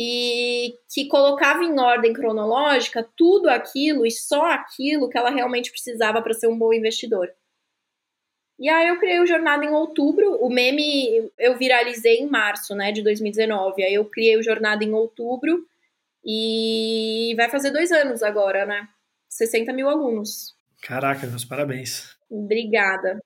e 0.00 0.74
que 0.94 1.08
colocava 1.08 1.64
em 1.64 1.80
ordem 1.80 2.12
cronológica 2.12 3.08
tudo 3.16 3.48
aquilo 3.48 4.06
e 4.06 4.10
só 4.12 4.44
aquilo 4.44 5.08
que 5.08 5.18
ela 5.18 5.30
realmente 5.30 5.72
precisava 5.72 6.22
para 6.22 6.34
ser 6.34 6.46
um 6.46 6.56
bom 6.56 6.72
investidor. 6.72 7.28
E 8.58 8.68
aí 8.68 8.88
eu 8.88 8.98
criei 8.98 9.20
o 9.20 9.26
Jornada 9.26 9.64
em 9.64 9.70
outubro, 9.70 10.36
o 10.40 10.50
meme 10.50 11.30
eu 11.38 11.56
viralizei 11.56 12.16
em 12.16 12.26
março, 12.26 12.74
né, 12.74 12.90
de 12.90 13.02
2019. 13.02 13.84
Aí 13.84 13.94
eu 13.94 14.04
criei 14.04 14.36
o 14.36 14.42
Jornada 14.42 14.82
em 14.84 14.92
outubro 14.92 15.64
e 16.24 17.34
vai 17.36 17.48
fazer 17.48 17.70
dois 17.70 17.92
anos 17.92 18.22
agora, 18.22 18.66
né? 18.66 18.88
60 19.28 19.72
mil 19.72 19.88
alunos. 19.88 20.56
Caraca, 20.82 21.26
meus 21.26 21.44
parabéns. 21.44 22.16
Obrigada. 22.28 23.20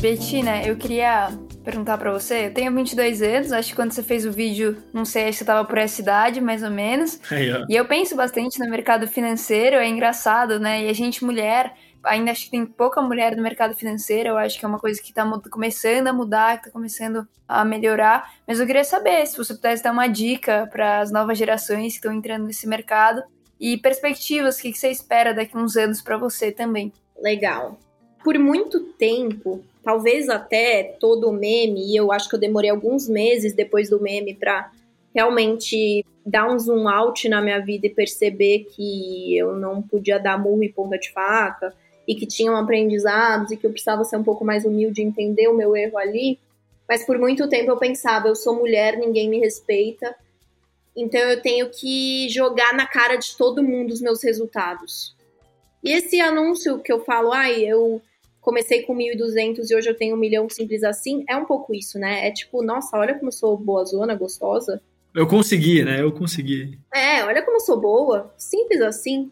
Betina, 0.00 0.62
eu 0.64 0.76
queria 0.76 1.30
perguntar 1.64 1.96
para 1.98 2.12
você. 2.12 2.46
Eu 2.46 2.54
tenho 2.54 2.72
22 2.74 3.22
anos, 3.22 3.52
acho 3.52 3.70
que 3.70 3.76
quando 3.76 3.92
você 3.92 4.02
fez 4.02 4.26
o 4.26 4.30
vídeo, 4.30 4.82
não 4.92 5.04
sei, 5.04 5.22
acho 5.22 5.32
que 5.32 5.38
você 5.38 5.44
tava 5.46 5.66
por 5.66 5.78
essa 5.78 6.00
idade, 6.00 6.40
mais 6.40 6.62
ou 6.62 6.70
menos. 6.70 7.18
Aí, 7.32 7.48
e 7.68 7.74
eu 7.74 7.86
penso 7.86 8.14
bastante 8.14 8.60
no 8.60 8.70
mercado 8.70 9.08
financeiro, 9.08 9.76
é 9.76 9.88
engraçado, 9.88 10.60
né? 10.60 10.84
E 10.84 10.88
a 10.90 10.92
gente, 10.92 11.24
mulher, 11.24 11.74
ainda 12.04 12.30
acho 12.30 12.44
que 12.44 12.50
tem 12.50 12.64
pouca 12.64 13.00
mulher 13.02 13.36
no 13.36 13.42
mercado 13.42 13.74
financeiro, 13.74 14.30
eu 14.30 14.36
acho 14.36 14.58
que 14.58 14.64
é 14.64 14.68
uma 14.68 14.78
coisa 14.78 15.00
que 15.00 15.12
tá 15.12 15.24
começando 15.50 16.08
a 16.08 16.12
mudar, 16.12 16.58
que 16.58 16.66
tá 16.66 16.70
começando 16.70 17.26
a 17.46 17.64
melhorar. 17.64 18.34
Mas 18.46 18.60
eu 18.60 18.66
queria 18.66 18.84
saber 18.84 19.26
se 19.26 19.36
você 19.36 19.54
pudesse 19.54 19.82
dar 19.82 19.92
uma 19.92 20.06
dica 20.06 20.68
para 20.70 21.00
as 21.00 21.10
novas 21.10 21.38
gerações 21.38 21.92
que 21.92 21.98
estão 21.98 22.12
entrando 22.12 22.46
nesse 22.46 22.66
mercado 22.66 23.22
e 23.58 23.76
perspectivas, 23.78 24.58
o 24.58 24.62
que, 24.62 24.72
que 24.72 24.78
você 24.78 24.90
espera 24.90 25.32
daqui 25.32 25.56
a 25.56 25.60
uns 25.60 25.76
anos 25.76 26.02
para 26.02 26.16
você 26.16 26.52
também. 26.52 26.92
Legal. 27.20 27.78
Por 28.22 28.38
muito 28.38 28.80
tempo, 28.80 29.62
talvez 29.82 30.28
até 30.28 30.96
todo 30.98 31.28
o 31.28 31.32
meme, 31.32 31.92
e 31.92 31.96
eu 31.96 32.10
acho 32.10 32.28
que 32.28 32.34
eu 32.34 32.40
demorei 32.40 32.70
alguns 32.70 33.08
meses 33.08 33.54
depois 33.54 33.88
do 33.90 34.00
meme 34.00 34.34
para 34.34 34.70
realmente 35.14 36.04
dar 36.26 36.50
um 36.50 36.58
zoom 36.58 36.88
out 36.88 37.28
na 37.28 37.40
minha 37.40 37.60
vida 37.60 37.86
e 37.86 37.90
perceber 37.90 38.66
que 38.74 39.36
eu 39.36 39.54
não 39.54 39.82
podia 39.82 40.18
dar 40.18 40.38
murro 40.38 40.64
e 40.64 40.72
ponta 40.72 40.98
de 40.98 41.12
faca 41.12 41.72
e 42.06 42.14
que 42.14 42.26
tinham 42.26 42.56
aprendizados 42.56 43.50
e 43.50 43.56
que 43.56 43.66
eu 43.66 43.70
precisava 43.70 44.04
ser 44.04 44.16
um 44.16 44.24
pouco 44.24 44.44
mais 44.44 44.64
humilde 44.64 45.00
e 45.00 45.04
entender 45.04 45.48
o 45.48 45.56
meu 45.56 45.76
erro 45.76 45.98
ali. 45.98 46.38
Mas 46.88 47.04
por 47.04 47.18
muito 47.18 47.48
tempo 47.48 47.70
eu 47.70 47.78
pensava, 47.78 48.28
eu 48.28 48.36
sou 48.36 48.54
mulher, 48.54 48.98
ninguém 48.98 49.28
me 49.28 49.38
respeita, 49.38 50.14
então 50.96 51.20
eu 51.20 51.40
tenho 51.40 51.68
que 51.70 52.28
jogar 52.28 52.74
na 52.74 52.86
cara 52.86 53.16
de 53.16 53.36
todo 53.36 53.62
mundo 53.62 53.90
os 53.90 54.00
meus 54.00 54.22
resultados. 54.22 55.14
E 55.82 55.92
esse 55.92 56.20
anúncio 56.20 56.78
que 56.78 56.92
eu 56.92 57.04
falo, 57.04 57.32
ai, 57.32 57.62
eu 57.62 58.00
comecei 58.40 58.82
com 58.82 58.94
1.200 58.94 59.70
e 59.70 59.74
hoje 59.74 59.88
eu 59.88 59.96
tenho 59.96 60.14
um 60.14 60.18
milhão 60.18 60.48
simples 60.48 60.84
assim, 60.84 61.24
é 61.28 61.36
um 61.36 61.46
pouco 61.46 61.74
isso, 61.74 61.98
né? 61.98 62.28
É 62.28 62.30
tipo, 62.30 62.62
nossa, 62.62 62.96
olha 62.96 63.14
como 63.14 63.28
eu 63.28 63.32
sou 63.32 63.56
boa 63.56 63.84
zona, 63.84 64.14
gostosa. 64.14 64.80
Eu 65.14 65.26
consegui, 65.26 65.82
né? 65.82 66.00
Eu 66.00 66.12
consegui. 66.12 66.78
É, 66.92 67.24
olha 67.24 67.42
como 67.42 67.56
eu 67.56 67.60
sou 67.60 67.80
boa, 67.80 68.32
simples 68.36 68.80
assim. 68.80 69.30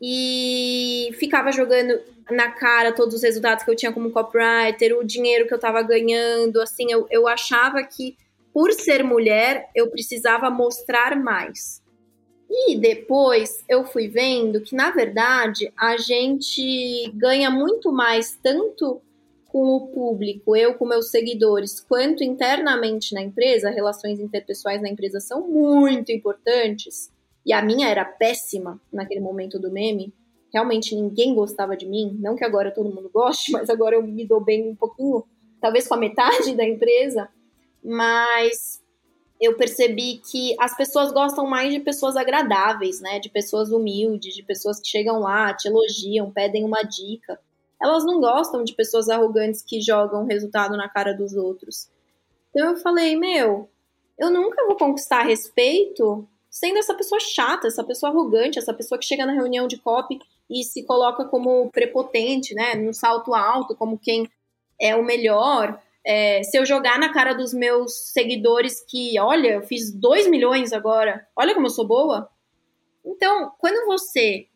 E 0.00 1.10
ficava 1.18 1.50
jogando 1.50 2.00
na 2.30 2.50
cara 2.50 2.92
todos 2.92 3.14
os 3.14 3.22
resultados 3.22 3.64
que 3.64 3.70
eu 3.70 3.76
tinha 3.76 3.92
como 3.92 4.10
copywriter, 4.10 4.96
o 4.96 5.04
dinheiro 5.04 5.46
que 5.46 5.54
eu 5.54 5.58
tava 5.58 5.82
ganhando, 5.82 6.60
assim, 6.60 6.90
eu, 6.90 7.06
eu 7.10 7.26
achava 7.26 7.82
que 7.82 8.16
por 8.52 8.72
ser 8.72 9.02
mulher 9.02 9.68
eu 9.74 9.90
precisava 9.90 10.50
mostrar 10.50 11.16
mais. 11.16 11.82
E 12.50 12.76
depois 12.78 13.62
eu 13.68 13.84
fui 13.84 14.08
vendo 14.08 14.60
que, 14.60 14.74
na 14.74 14.90
verdade, 14.90 15.72
a 15.76 15.96
gente 15.96 17.10
ganha 17.14 17.50
muito 17.50 17.92
mais 17.92 18.38
tanto 18.42 19.02
com 19.46 19.76
o 19.76 19.88
público, 19.88 20.54
eu 20.54 20.74
com 20.74 20.86
meus 20.86 21.10
seguidores, 21.10 21.80
quanto 21.80 22.22
internamente 22.22 23.14
na 23.14 23.22
empresa, 23.22 23.70
relações 23.70 24.20
interpessoais 24.20 24.80
na 24.82 24.88
empresa 24.88 25.20
são 25.20 25.48
muito 25.48 26.12
importantes. 26.12 27.10
E 27.48 27.52
a 27.54 27.62
minha 27.62 27.88
era 27.88 28.04
péssima 28.04 28.78
naquele 28.92 29.20
momento 29.20 29.58
do 29.58 29.72
meme. 29.72 30.12
Realmente 30.52 30.94
ninguém 30.94 31.34
gostava 31.34 31.74
de 31.74 31.86
mim. 31.86 32.14
Não 32.20 32.36
que 32.36 32.44
agora 32.44 32.70
todo 32.70 32.94
mundo 32.94 33.08
goste, 33.08 33.50
mas 33.52 33.70
agora 33.70 33.96
eu 33.96 34.02
me 34.02 34.26
dou 34.26 34.38
bem 34.38 34.68
um 34.68 34.76
pouquinho, 34.76 35.24
talvez 35.58 35.88
com 35.88 35.94
a 35.94 35.98
metade 35.98 36.54
da 36.54 36.62
empresa. 36.62 37.26
Mas 37.82 38.82
eu 39.40 39.56
percebi 39.56 40.20
que 40.30 40.54
as 40.60 40.76
pessoas 40.76 41.10
gostam 41.10 41.46
mais 41.46 41.72
de 41.72 41.80
pessoas 41.80 42.18
agradáveis, 42.18 43.00
né? 43.00 43.18
De 43.18 43.30
pessoas 43.30 43.70
humildes, 43.70 44.34
de 44.34 44.42
pessoas 44.42 44.78
que 44.78 44.86
chegam 44.86 45.18
lá, 45.18 45.54
te 45.54 45.68
elogiam, 45.68 46.30
pedem 46.30 46.66
uma 46.66 46.82
dica. 46.82 47.40
Elas 47.80 48.04
não 48.04 48.20
gostam 48.20 48.62
de 48.62 48.74
pessoas 48.74 49.08
arrogantes 49.08 49.62
que 49.62 49.80
jogam 49.80 50.26
resultado 50.26 50.76
na 50.76 50.86
cara 50.86 51.14
dos 51.14 51.32
outros. 51.32 51.88
Então 52.50 52.72
eu 52.72 52.76
falei, 52.76 53.16
meu, 53.16 53.70
eu 54.18 54.30
nunca 54.30 54.66
vou 54.66 54.76
conquistar 54.76 55.22
respeito 55.22 56.28
sendo 56.50 56.78
essa 56.78 56.94
pessoa 56.94 57.20
chata, 57.20 57.66
essa 57.66 57.84
pessoa 57.84 58.10
arrogante, 58.10 58.58
essa 58.58 58.72
pessoa 58.74 58.98
que 58.98 59.06
chega 59.06 59.26
na 59.26 59.32
reunião 59.32 59.66
de 59.66 59.78
copy 59.78 60.18
e 60.48 60.64
se 60.64 60.82
coloca 60.84 61.24
como 61.24 61.70
prepotente, 61.70 62.54
né? 62.54 62.74
Num 62.74 62.92
salto 62.92 63.34
alto, 63.34 63.76
como 63.76 63.98
quem 63.98 64.30
é 64.80 64.96
o 64.96 65.04
melhor 65.04 65.80
é, 66.10 66.42
se 66.42 66.56
eu 66.56 66.64
jogar 66.64 66.98
na 66.98 67.12
cara 67.12 67.34
dos 67.34 67.52
meus 67.52 68.12
seguidores 68.12 68.80
que, 68.80 69.20
olha, 69.20 69.56
eu 69.56 69.62
fiz 69.62 69.92
2 69.92 70.26
milhões 70.26 70.72
agora, 70.72 71.28
olha 71.36 71.52
como 71.52 71.66
eu 71.66 71.70
sou 71.70 71.86
boa. 71.86 72.30
Então, 73.04 73.52
quando 73.58 73.84
você 73.84 74.46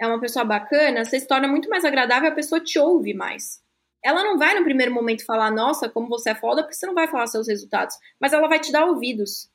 é 0.00 0.04
uma 0.04 0.20
pessoa 0.20 0.44
bacana, 0.44 1.04
você 1.04 1.20
se 1.20 1.28
torna 1.28 1.46
muito 1.46 1.68
mais 1.70 1.84
agradável, 1.84 2.28
a 2.28 2.34
pessoa 2.34 2.60
te 2.60 2.76
ouve 2.80 3.14
mais. 3.14 3.62
Ela 4.02 4.24
não 4.24 4.36
vai 4.36 4.58
no 4.58 4.64
primeiro 4.64 4.92
momento 4.92 5.24
falar, 5.24 5.50
nossa, 5.52 5.88
como 5.88 6.08
você 6.08 6.30
é 6.30 6.34
foda, 6.34 6.62
porque 6.62 6.74
você 6.74 6.86
não 6.86 6.94
vai 6.94 7.06
falar 7.06 7.28
seus 7.28 7.46
resultados, 7.46 7.96
mas 8.20 8.32
ela 8.32 8.48
vai 8.48 8.58
te 8.58 8.72
dar 8.72 8.86
ouvidos. 8.86 9.48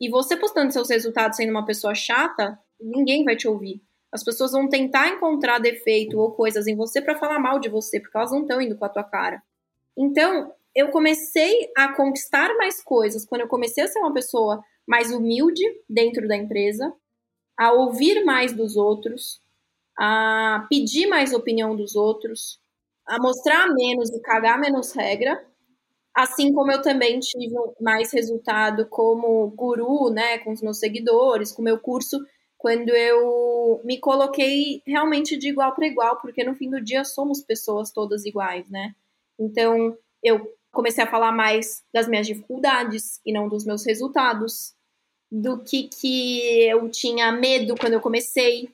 E 0.00 0.08
você 0.08 0.36
postando 0.36 0.72
seus 0.72 0.88
resultados 0.88 1.36
sendo 1.36 1.50
uma 1.50 1.66
pessoa 1.66 1.94
chata, 1.94 2.58
ninguém 2.80 3.24
vai 3.24 3.36
te 3.36 3.46
ouvir. 3.46 3.82
As 4.10 4.24
pessoas 4.24 4.52
vão 4.52 4.68
tentar 4.68 5.08
encontrar 5.08 5.58
defeito 5.58 6.18
ou 6.18 6.32
coisas 6.32 6.66
em 6.66 6.74
você 6.74 7.00
para 7.00 7.18
falar 7.18 7.38
mal 7.38 7.60
de 7.60 7.68
você, 7.68 8.00
porque 8.00 8.16
elas 8.16 8.32
não 8.32 8.42
estão 8.42 8.60
indo 8.60 8.76
com 8.76 8.84
a 8.84 8.88
tua 8.88 9.04
cara. 9.04 9.42
Então, 9.96 10.52
eu 10.74 10.88
comecei 10.88 11.70
a 11.76 11.94
conquistar 11.94 12.56
mais 12.56 12.82
coisas 12.82 13.24
quando 13.24 13.42
eu 13.42 13.48
comecei 13.48 13.84
a 13.84 13.88
ser 13.88 13.98
uma 13.98 14.12
pessoa 14.12 14.64
mais 14.86 15.12
humilde 15.12 15.62
dentro 15.88 16.26
da 16.26 16.36
empresa, 16.36 16.92
a 17.56 17.72
ouvir 17.72 18.24
mais 18.24 18.52
dos 18.52 18.76
outros, 18.76 19.40
a 19.98 20.66
pedir 20.68 21.06
mais 21.06 21.32
opinião 21.32 21.76
dos 21.76 21.94
outros, 21.94 22.58
a 23.06 23.20
mostrar 23.20 23.68
menos 23.74 24.10
e 24.10 24.20
cagar 24.20 24.58
menos 24.58 24.92
regra, 24.92 25.44
assim 26.14 26.52
como 26.52 26.72
eu 26.72 26.82
também 26.82 27.18
tive 27.20 27.54
mais 27.80 28.12
resultado 28.12 28.86
como 28.86 29.48
guru, 29.50 30.10
né, 30.10 30.38
com 30.38 30.52
os 30.52 30.62
meus 30.62 30.78
seguidores, 30.78 31.52
com 31.52 31.62
o 31.62 31.64
meu 31.64 31.78
curso, 31.78 32.18
quando 32.58 32.90
eu 32.90 33.80
me 33.84 33.98
coloquei 33.98 34.82
realmente 34.86 35.36
de 35.36 35.48
igual 35.48 35.74
para 35.74 35.86
igual, 35.86 36.20
porque 36.20 36.44
no 36.44 36.54
fim 36.54 36.68
do 36.68 36.80
dia 36.80 37.04
somos 37.04 37.42
pessoas 37.42 37.90
todas 37.90 38.26
iguais, 38.26 38.68
né? 38.68 38.94
Então, 39.38 39.96
eu 40.22 40.52
comecei 40.70 41.02
a 41.02 41.06
falar 41.06 41.32
mais 41.32 41.82
das 41.92 42.06
minhas 42.06 42.26
dificuldades 42.26 43.20
e 43.24 43.32
não 43.32 43.48
dos 43.48 43.64
meus 43.64 43.84
resultados, 43.86 44.74
do 45.30 45.58
que 45.62 45.84
que 45.84 46.68
eu 46.68 46.88
tinha 46.90 47.32
medo 47.32 47.74
quando 47.76 47.94
eu 47.94 48.00
comecei, 48.00 48.68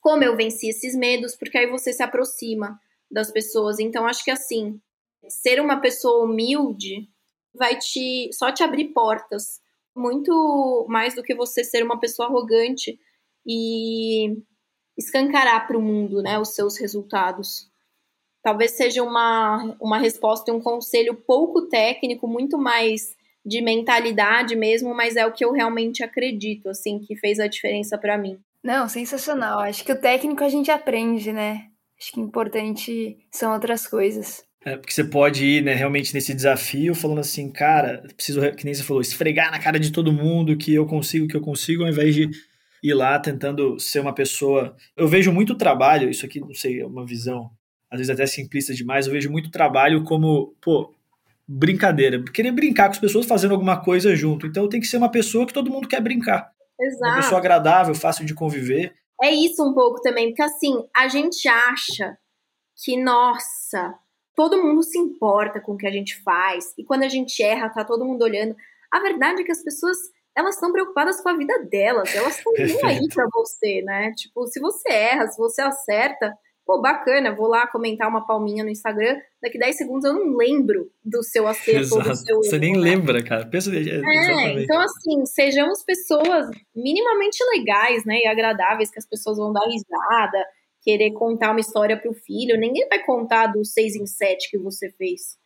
como 0.00 0.24
eu 0.24 0.36
venci 0.36 0.68
esses 0.68 0.94
medos, 0.94 1.36
porque 1.36 1.58
aí 1.58 1.66
você 1.66 1.92
se 1.92 2.02
aproxima 2.02 2.80
das 3.10 3.30
pessoas. 3.30 3.78
Então, 3.78 4.06
acho 4.06 4.24
que 4.24 4.30
assim, 4.30 4.80
ser 5.28 5.60
uma 5.60 5.80
pessoa 5.80 6.24
humilde 6.24 7.08
vai 7.54 7.76
te 7.76 8.30
só 8.32 8.52
te 8.52 8.62
abrir 8.62 8.86
portas, 8.92 9.60
muito 9.96 10.86
mais 10.88 11.14
do 11.14 11.22
que 11.22 11.34
você 11.34 11.64
ser 11.64 11.82
uma 11.82 11.98
pessoa 11.98 12.28
arrogante 12.28 12.98
e 13.46 14.36
escancarar 14.96 15.66
para 15.66 15.78
o 15.78 15.82
mundo, 15.82 16.22
né, 16.22 16.38
os 16.38 16.50
seus 16.50 16.76
resultados. 16.76 17.68
Talvez 18.42 18.72
seja 18.72 19.02
uma, 19.02 19.76
uma 19.80 19.98
resposta 19.98 20.50
e 20.50 20.54
um 20.54 20.60
conselho 20.60 21.14
pouco 21.14 21.68
técnico, 21.68 22.26
muito 22.26 22.56
mais 22.58 23.16
de 23.44 23.60
mentalidade 23.60 24.54
mesmo, 24.54 24.94
mas 24.94 25.16
é 25.16 25.26
o 25.26 25.32
que 25.32 25.44
eu 25.44 25.52
realmente 25.52 26.04
acredito, 26.04 26.68
assim, 26.68 26.98
que 26.98 27.16
fez 27.16 27.40
a 27.40 27.46
diferença 27.46 27.96
para 27.96 28.18
mim. 28.18 28.38
Não, 28.62 28.88
sensacional. 28.88 29.60
Acho 29.60 29.84
que 29.84 29.92
o 29.92 30.00
técnico 30.00 30.44
a 30.44 30.48
gente 30.48 30.70
aprende, 30.70 31.32
né? 31.32 31.68
Acho 31.98 32.12
que 32.12 32.20
importante 32.20 33.18
são 33.30 33.52
outras 33.52 33.86
coisas. 33.86 34.44
É, 34.68 34.76
porque 34.76 34.92
você 34.92 35.02
pode 35.02 35.46
ir, 35.46 35.62
né, 35.62 35.72
realmente 35.72 36.12
nesse 36.12 36.34
desafio 36.34 36.94
falando 36.94 37.20
assim, 37.20 37.50
cara, 37.50 38.04
preciso, 38.14 38.40
que 38.52 38.66
nem 38.66 38.74
você 38.74 38.82
falou, 38.82 39.00
esfregar 39.00 39.50
na 39.50 39.58
cara 39.58 39.80
de 39.80 39.90
todo 39.90 40.12
mundo 40.12 40.58
que 40.58 40.74
eu 40.74 40.84
consigo, 40.84 41.26
que 41.26 41.36
eu 41.36 41.40
consigo, 41.40 41.84
ao 41.84 41.88
invés 41.88 42.14
de 42.14 42.28
ir 42.82 42.92
lá 42.92 43.18
tentando 43.18 43.80
ser 43.80 44.00
uma 44.00 44.12
pessoa. 44.12 44.76
Eu 44.94 45.08
vejo 45.08 45.32
muito 45.32 45.56
trabalho, 45.56 46.10
isso 46.10 46.26
aqui, 46.26 46.38
não 46.38 46.52
sei, 46.52 46.80
é 46.80 46.86
uma 46.86 47.06
visão, 47.06 47.50
às 47.90 47.98
vezes 47.98 48.10
até 48.10 48.26
simplista 48.26 48.74
demais, 48.74 49.06
eu 49.06 49.12
vejo 49.14 49.30
muito 49.30 49.50
trabalho 49.50 50.04
como, 50.04 50.54
pô, 50.60 50.92
brincadeira, 51.46 52.22
querer 52.24 52.52
brincar 52.52 52.88
com 52.88 52.92
as 52.92 52.98
pessoas 52.98 53.24
fazendo 53.24 53.52
alguma 53.52 53.80
coisa 53.80 54.14
junto. 54.14 54.46
Então 54.46 54.68
tem 54.68 54.80
que 54.80 54.86
ser 54.86 54.98
uma 54.98 55.10
pessoa 55.10 55.46
que 55.46 55.54
todo 55.54 55.70
mundo 55.70 55.88
quer 55.88 56.02
brincar. 56.02 56.52
Exato. 56.78 57.04
Uma 57.04 57.16
pessoa 57.16 57.38
agradável, 57.38 57.94
fácil 57.94 58.26
de 58.26 58.34
conviver. 58.34 58.92
É 59.22 59.32
isso 59.32 59.66
um 59.66 59.72
pouco 59.72 60.02
também, 60.02 60.28
porque 60.28 60.42
assim, 60.42 60.74
a 60.94 61.08
gente 61.08 61.48
acha 61.48 62.18
que, 62.84 63.02
nossa, 63.02 63.94
todo 64.38 64.62
mundo 64.62 64.84
se 64.84 64.96
importa 64.96 65.60
com 65.60 65.72
o 65.72 65.76
que 65.76 65.84
a 65.84 65.90
gente 65.90 66.22
faz, 66.22 66.72
e 66.78 66.84
quando 66.84 67.02
a 67.02 67.08
gente 67.08 67.42
erra, 67.42 67.68
tá 67.70 67.84
todo 67.84 68.04
mundo 68.04 68.22
olhando. 68.22 68.54
A 68.88 69.00
verdade 69.00 69.40
é 69.42 69.44
que 69.44 69.50
as 69.50 69.64
pessoas, 69.64 69.96
elas 70.32 70.54
estão 70.54 70.70
preocupadas 70.70 71.20
com 71.20 71.28
a 71.28 71.36
vida 71.36 71.58
delas, 71.64 72.14
elas 72.14 72.38
estão 72.38 72.52
nem 72.56 72.84
aí 72.84 73.08
pra 73.12 73.26
você, 73.34 73.82
né? 73.82 74.12
Tipo, 74.16 74.46
se 74.46 74.60
você 74.60 74.90
erra, 74.92 75.26
se 75.26 75.36
você 75.36 75.60
acerta, 75.60 76.32
pô, 76.64 76.80
bacana, 76.80 77.34
vou 77.34 77.48
lá 77.48 77.66
comentar 77.66 78.06
uma 78.08 78.24
palminha 78.24 78.62
no 78.62 78.70
Instagram, 78.70 79.18
daqui 79.42 79.58
10 79.58 79.76
segundos 79.76 80.04
eu 80.04 80.12
não 80.14 80.36
lembro 80.36 80.88
do 81.04 81.20
seu 81.24 81.48
acerto 81.48 81.96
ou 81.96 82.02
do 82.04 82.14
seu 82.14 82.36
Você 82.36 82.60
nem 82.60 82.74
né? 82.74 82.78
lembra, 82.78 83.24
cara. 83.24 83.44
Pensa, 83.44 83.74
é, 83.74 83.78
É, 83.78 83.80
exatamente. 83.80 84.62
então 84.62 84.80
assim, 84.80 85.26
sejamos 85.26 85.82
pessoas 85.82 86.46
minimamente 86.76 87.42
legais, 87.56 88.04
né, 88.04 88.20
e 88.20 88.26
agradáveis, 88.28 88.88
que 88.88 89.00
as 89.00 89.08
pessoas 89.08 89.36
vão 89.36 89.52
dar 89.52 89.66
risada, 89.66 90.46
querer 90.82 91.12
contar 91.12 91.50
uma 91.50 91.60
história 91.60 91.96
pro 92.00 92.12
filho. 92.12 92.58
Ninguém 92.58 92.88
vai 92.88 93.04
contar 93.04 93.48
do 93.48 93.64
6 93.64 93.96
em 93.96 94.06
7 94.06 94.50
que 94.50 94.58
você 94.58 94.90
fez. 94.92 95.36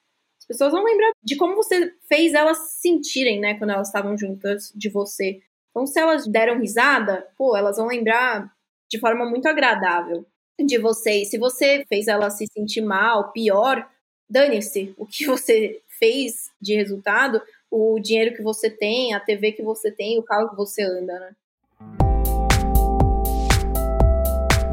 As 0.40 0.46
pessoas 0.46 0.72
vão 0.72 0.84
lembrar 0.84 1.12
de 1.22 1.36
como 1.36 1.54
você 1.54 1.92
fez 2.08 2.34
elas 2.34 2.58
se 2.58 2.80
sentirem, 2.82 3.40
né, 3.40 3.54
quando 3.58 3.70
elas 3.70 3.88
estavam 3.88 4.16
juntas 4.18 4.72
de 4.74 4.88
você. 4.90 5.40
Então, 5.70 5.86
se 5.86 5.98
elas 5.98 6.26
deram 6.26 6.58
risada, 6.58 7.26
pô, 7.38 7.56
elas 7.56 7.76
vão 7.76 7.86
lembrar 7.86 8.52
de 8.90 8.98
forma 8.98 9.24
muito 9.28 9.46
agradável 9.46 10.26
de 10.60 10.78
você. 10.78 11.22
E 11.22 11.24
se 11.24 11.38
você 11.38 11.84
fez 11.88 12.08
ela 12.08 12.28
se 12.30 12.46
sentir 12.46 12.82
mal, 12.82 13.32
pior, 13.32 13.88
dane-se 14.28 14.94
o 14.98 15.06
que 15.06 15.26
você 15.26 15.80
fez 15.98 16.50
de 16.60 16.74
resultado, 16.74 17.40
o 17.70 17.98
dinheiro 18.00 18.34
que 18.34 18.42
você 18.42 18.68
tem, 18.68 19.14
a 19.14 19.20
TV 19.20 19.52
que 19.52 19.62
você 19.62 19.90
tem, 19.90 20.18
o 20.18 20.22
carro 20.22 20.50
que 20.50 20.56
você 20.56 20.82
anda, 20.82 21.18
né? 21.18 21.32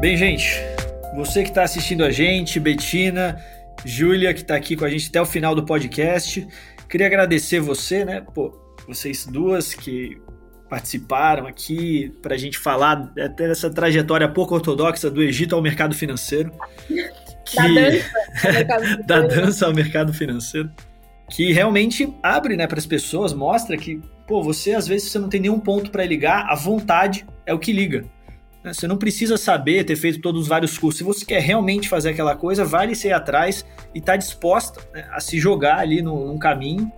Bem, 0.00 0.16
gente, 0.16 0.58
você 1.14 1.42
que 1.42 1.50
está 1.50 1.62
assistindo 1.62 2.02
a 2.02 2.10
gente, 2.10 2.58
Betina, 2.58 3.38
Júlia, 3.84 4.32
que 4.32 4.40
está 4.40 4.54
aqui 4.56 4.74
com 4.74 4.86
a 4.86 4.88
gente 4.88 5.10
até 5.10 5.20
o 5.20 5.26
final 5.26 5.54
do 5.54 5.62
podcast, 5.62 6.48
queria 6.88 7.06
agradecer 7.06 7.60
você, 7.60 8.02
né? 8.02 8.24
Pô, 8.34 8.50
vocês 8.88 9.26
duas 9.26 9.74
que 9.74 10.18
participaram 10.70 11.46
aqui 11.46 12.10
para 12.22 12.34
a 12.34 12.38
gente 12.38 12.56
falar 12.56 13.12
até 13.18 13.46
dessa 13.46 13.68
trajetória 13.68 14.26
pouco 14.26 14.54
ortodoxa 14.54 15.10
do 15.10 15.22
Egito 15.22 15.54
ao 15.54 15.60
mercado 15.60 15.94
financeiro. 15.94 16.50
Que... 17.42 17.56
Da 17.56 17.62
dança, 18.42 18.46
ao 18.46 18.52
mercado 18.52 18.86
da 19.04 19.16
financeiro. 19.16 19.46
dança 19.46 19.66
ao 19.66 19.74
mercado 19.74 20.12
financeiro. 20.14 20.70
Que 21.28 21.52
realmente 21.52 22.14
abre 22.22 22.56
né, 22.56 22.66
para 22.66 22.78
as 22.78 22.86
pessoas, 22.86 23.32
mostra 23.32 23.76
que, 23.76 24.00
pô, 24.26 24.40
você 24.40 24.72
às 24.72 24.86
vezes 24.86 25.10
você 25.10 25.18
não 25.18 25.28
tem 25.28 25.40
nenhum 25.40 25.58
ponto 25.58 25.90
para 25.90 26.06
ligar, 26.06 26.46
a 26.48 26.54
vontade 26.54 27.26
é 27.44 27.52
o 27.52 27.58
que 27.58 27.72
liga. 27.72 28.04
Né? 28.62 28.72
Você 28.72 28.86
não 28.86 28.96
precisa 28.96 29.36
saber, 29.36 29.84
ter 29.84 29.96
feito 29.96 30.20
todos 30.20 30.42
os 30.42 30.48
vários 30.48 30.76
cursos. 30.78 30.98
Se 30.98 31.04
você 31.04 31.24
quer 31.24 31.40
realmente 31.40 31.88
fazer 31.88 32.10
aquela 32.10 32.36
coisa, 32.36 32.64
vale 32.64 32.94
ser 32.94 33.12
atrás 33.12 33.64
e 33.94 33.98
estar 33.98 34.12
tá 34.12 34.16
disposta 34.16 34.80
né, 34.92 35.06
a 35.12 35.20
se 35.20 35.38
jogar 35.38 35.78
ali 35.78 36.02
no, 36.02 36.26
num 36.26 36.38
caminho 36.38 36.90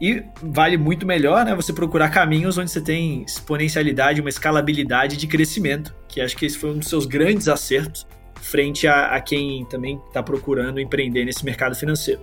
e 0.00 0.22
vale 0.40 0.76
muito 0.76 1.04
melhor, 1.04 1.44
né, 1.44 1.54
você 1.54 1.72
procurar 1.72 2.08
caminhos 2.10 2.56
onde 2.56 2.70
você 2.70 2.80
tem 2.80 3.22
exponencialidade, 3.22 4.20
uma 4.20 4.30
escalabilidade 4.30 5.16
de 5.16 5.26
crescimento, 5.26 5.94
que 6.06 6.20
acho 6.20 6.36
que 6.36 6.46
esse 6.46 6.56
foi 6.56 6.70
um 6.70 6.78
dos 6.78 6.88
seus 6.88 7.04
grandes 7.04 7.48
acertos 7.48 8.06
frente 8.40 8.86
a, 8.86 9.08
a 9.08 9.20
quem 9.20 9.64
também 9.64 10.00
está 10.06 10.22
procurando 10.22 10.78
empreender 10.78 11.24
nesse 11.24 11.44
mercado 11.44 11.74
financeiro. 11.74 12.20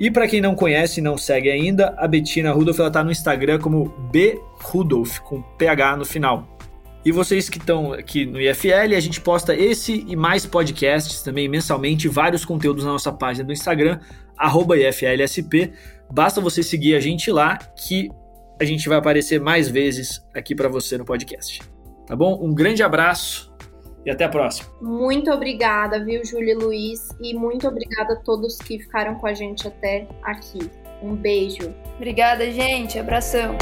E 0.00 0.10
para 0.10 0.26
quem 0.26 0.40
não 0.40 0.56
conhece 0.56 0.98
e 0.98 1.02
não 1.02 1.16
segue 1.16 1.48
ainda, 1.48 1.94
a 1.96 2.08
Bettina 2.08 2.50
Rudolph 2.50 2.80
está 2.80 3.04
no 3.04 3.12
Instagram 3.12 3.60
como 3.60 3.88
B 4.10 4.40
com 5.22 5.42
PH 5.56 5.96
no 5.96 6.04
final. 6.04 6.58
E 7.04 7.10
vocês 7.10 7.48
que 7.48 7.58
estão 7.58 7.92
aqui 7.92 8.24
no 8.24 8.40
IFL, 8.40 8.94
a 8.96 9.00
gente 9.00 9.20
posta 9.20 9.54
esse 9.54 10.04
e 10.06 10.14
mais 10.14 10.46
podcasts 10.46 11.20
também 11.22 11.48
mensalmente, 11.48 12.06
vários 12.06 12.44
conteúdos 12.44 12.84
na 12.84 12.92
nossa 12.92 13.12
página 13.12 13.44
do 13.44 13.52
Instagram, 13.52 13.98
arroba 14.36 14.76
IFLSP. 14.76 15.72
Basta 16.10 16.40
você 16.40 16.62
seguir 16.62 16.94
a 16.94 17.00
gente 17.00 17.30
lá 17.30 17.56
que 17.56 18.08
a 18.60 18.64
gente 18.64 18.88
vai 18.88 18.98
aparecer 18.98 19.40
mais 19.40 19.68
vezes 19.68 20.24
aqui 20.32 20.54
para 20.54 20.68
você 20.68 20.96
no 20.96 21.04
podcast. 21.04 21.60
Tá 22.06 22.14
bom? 22.14 22.38
Um 22.40 22.54
grande 22.54 22.82
abraço 22.84 23.52
e 24.06 24.10
até 24.10 24.24
a 24.24 24.28
próxima. 24.28 24.68
Muito 24.80 25.30
obrigada, 25.30 26.04
viu, 26.04 26.24
Júlia 26.24 26.52
e 26.52 26.56
Luiz? 26.56 27.08
E 27.20 27.34
muito 27.34 27.66
obrigada 27.66 28.14
a 28.14 28.16
todos 28.16 28.58
que 28.58 28.78
ficaram 28.78 29.16
com 29.16 29.26
a 29.26 29.34
gente 29.34 29.66
até 29.66 30.06
aqui. 30.22 30.60
Um 31.02 31.16
beijo. 31.16 31.74
Obrigada, 31.96 32.48
gente. 32.50 32.96
Abração. 32.96 33.56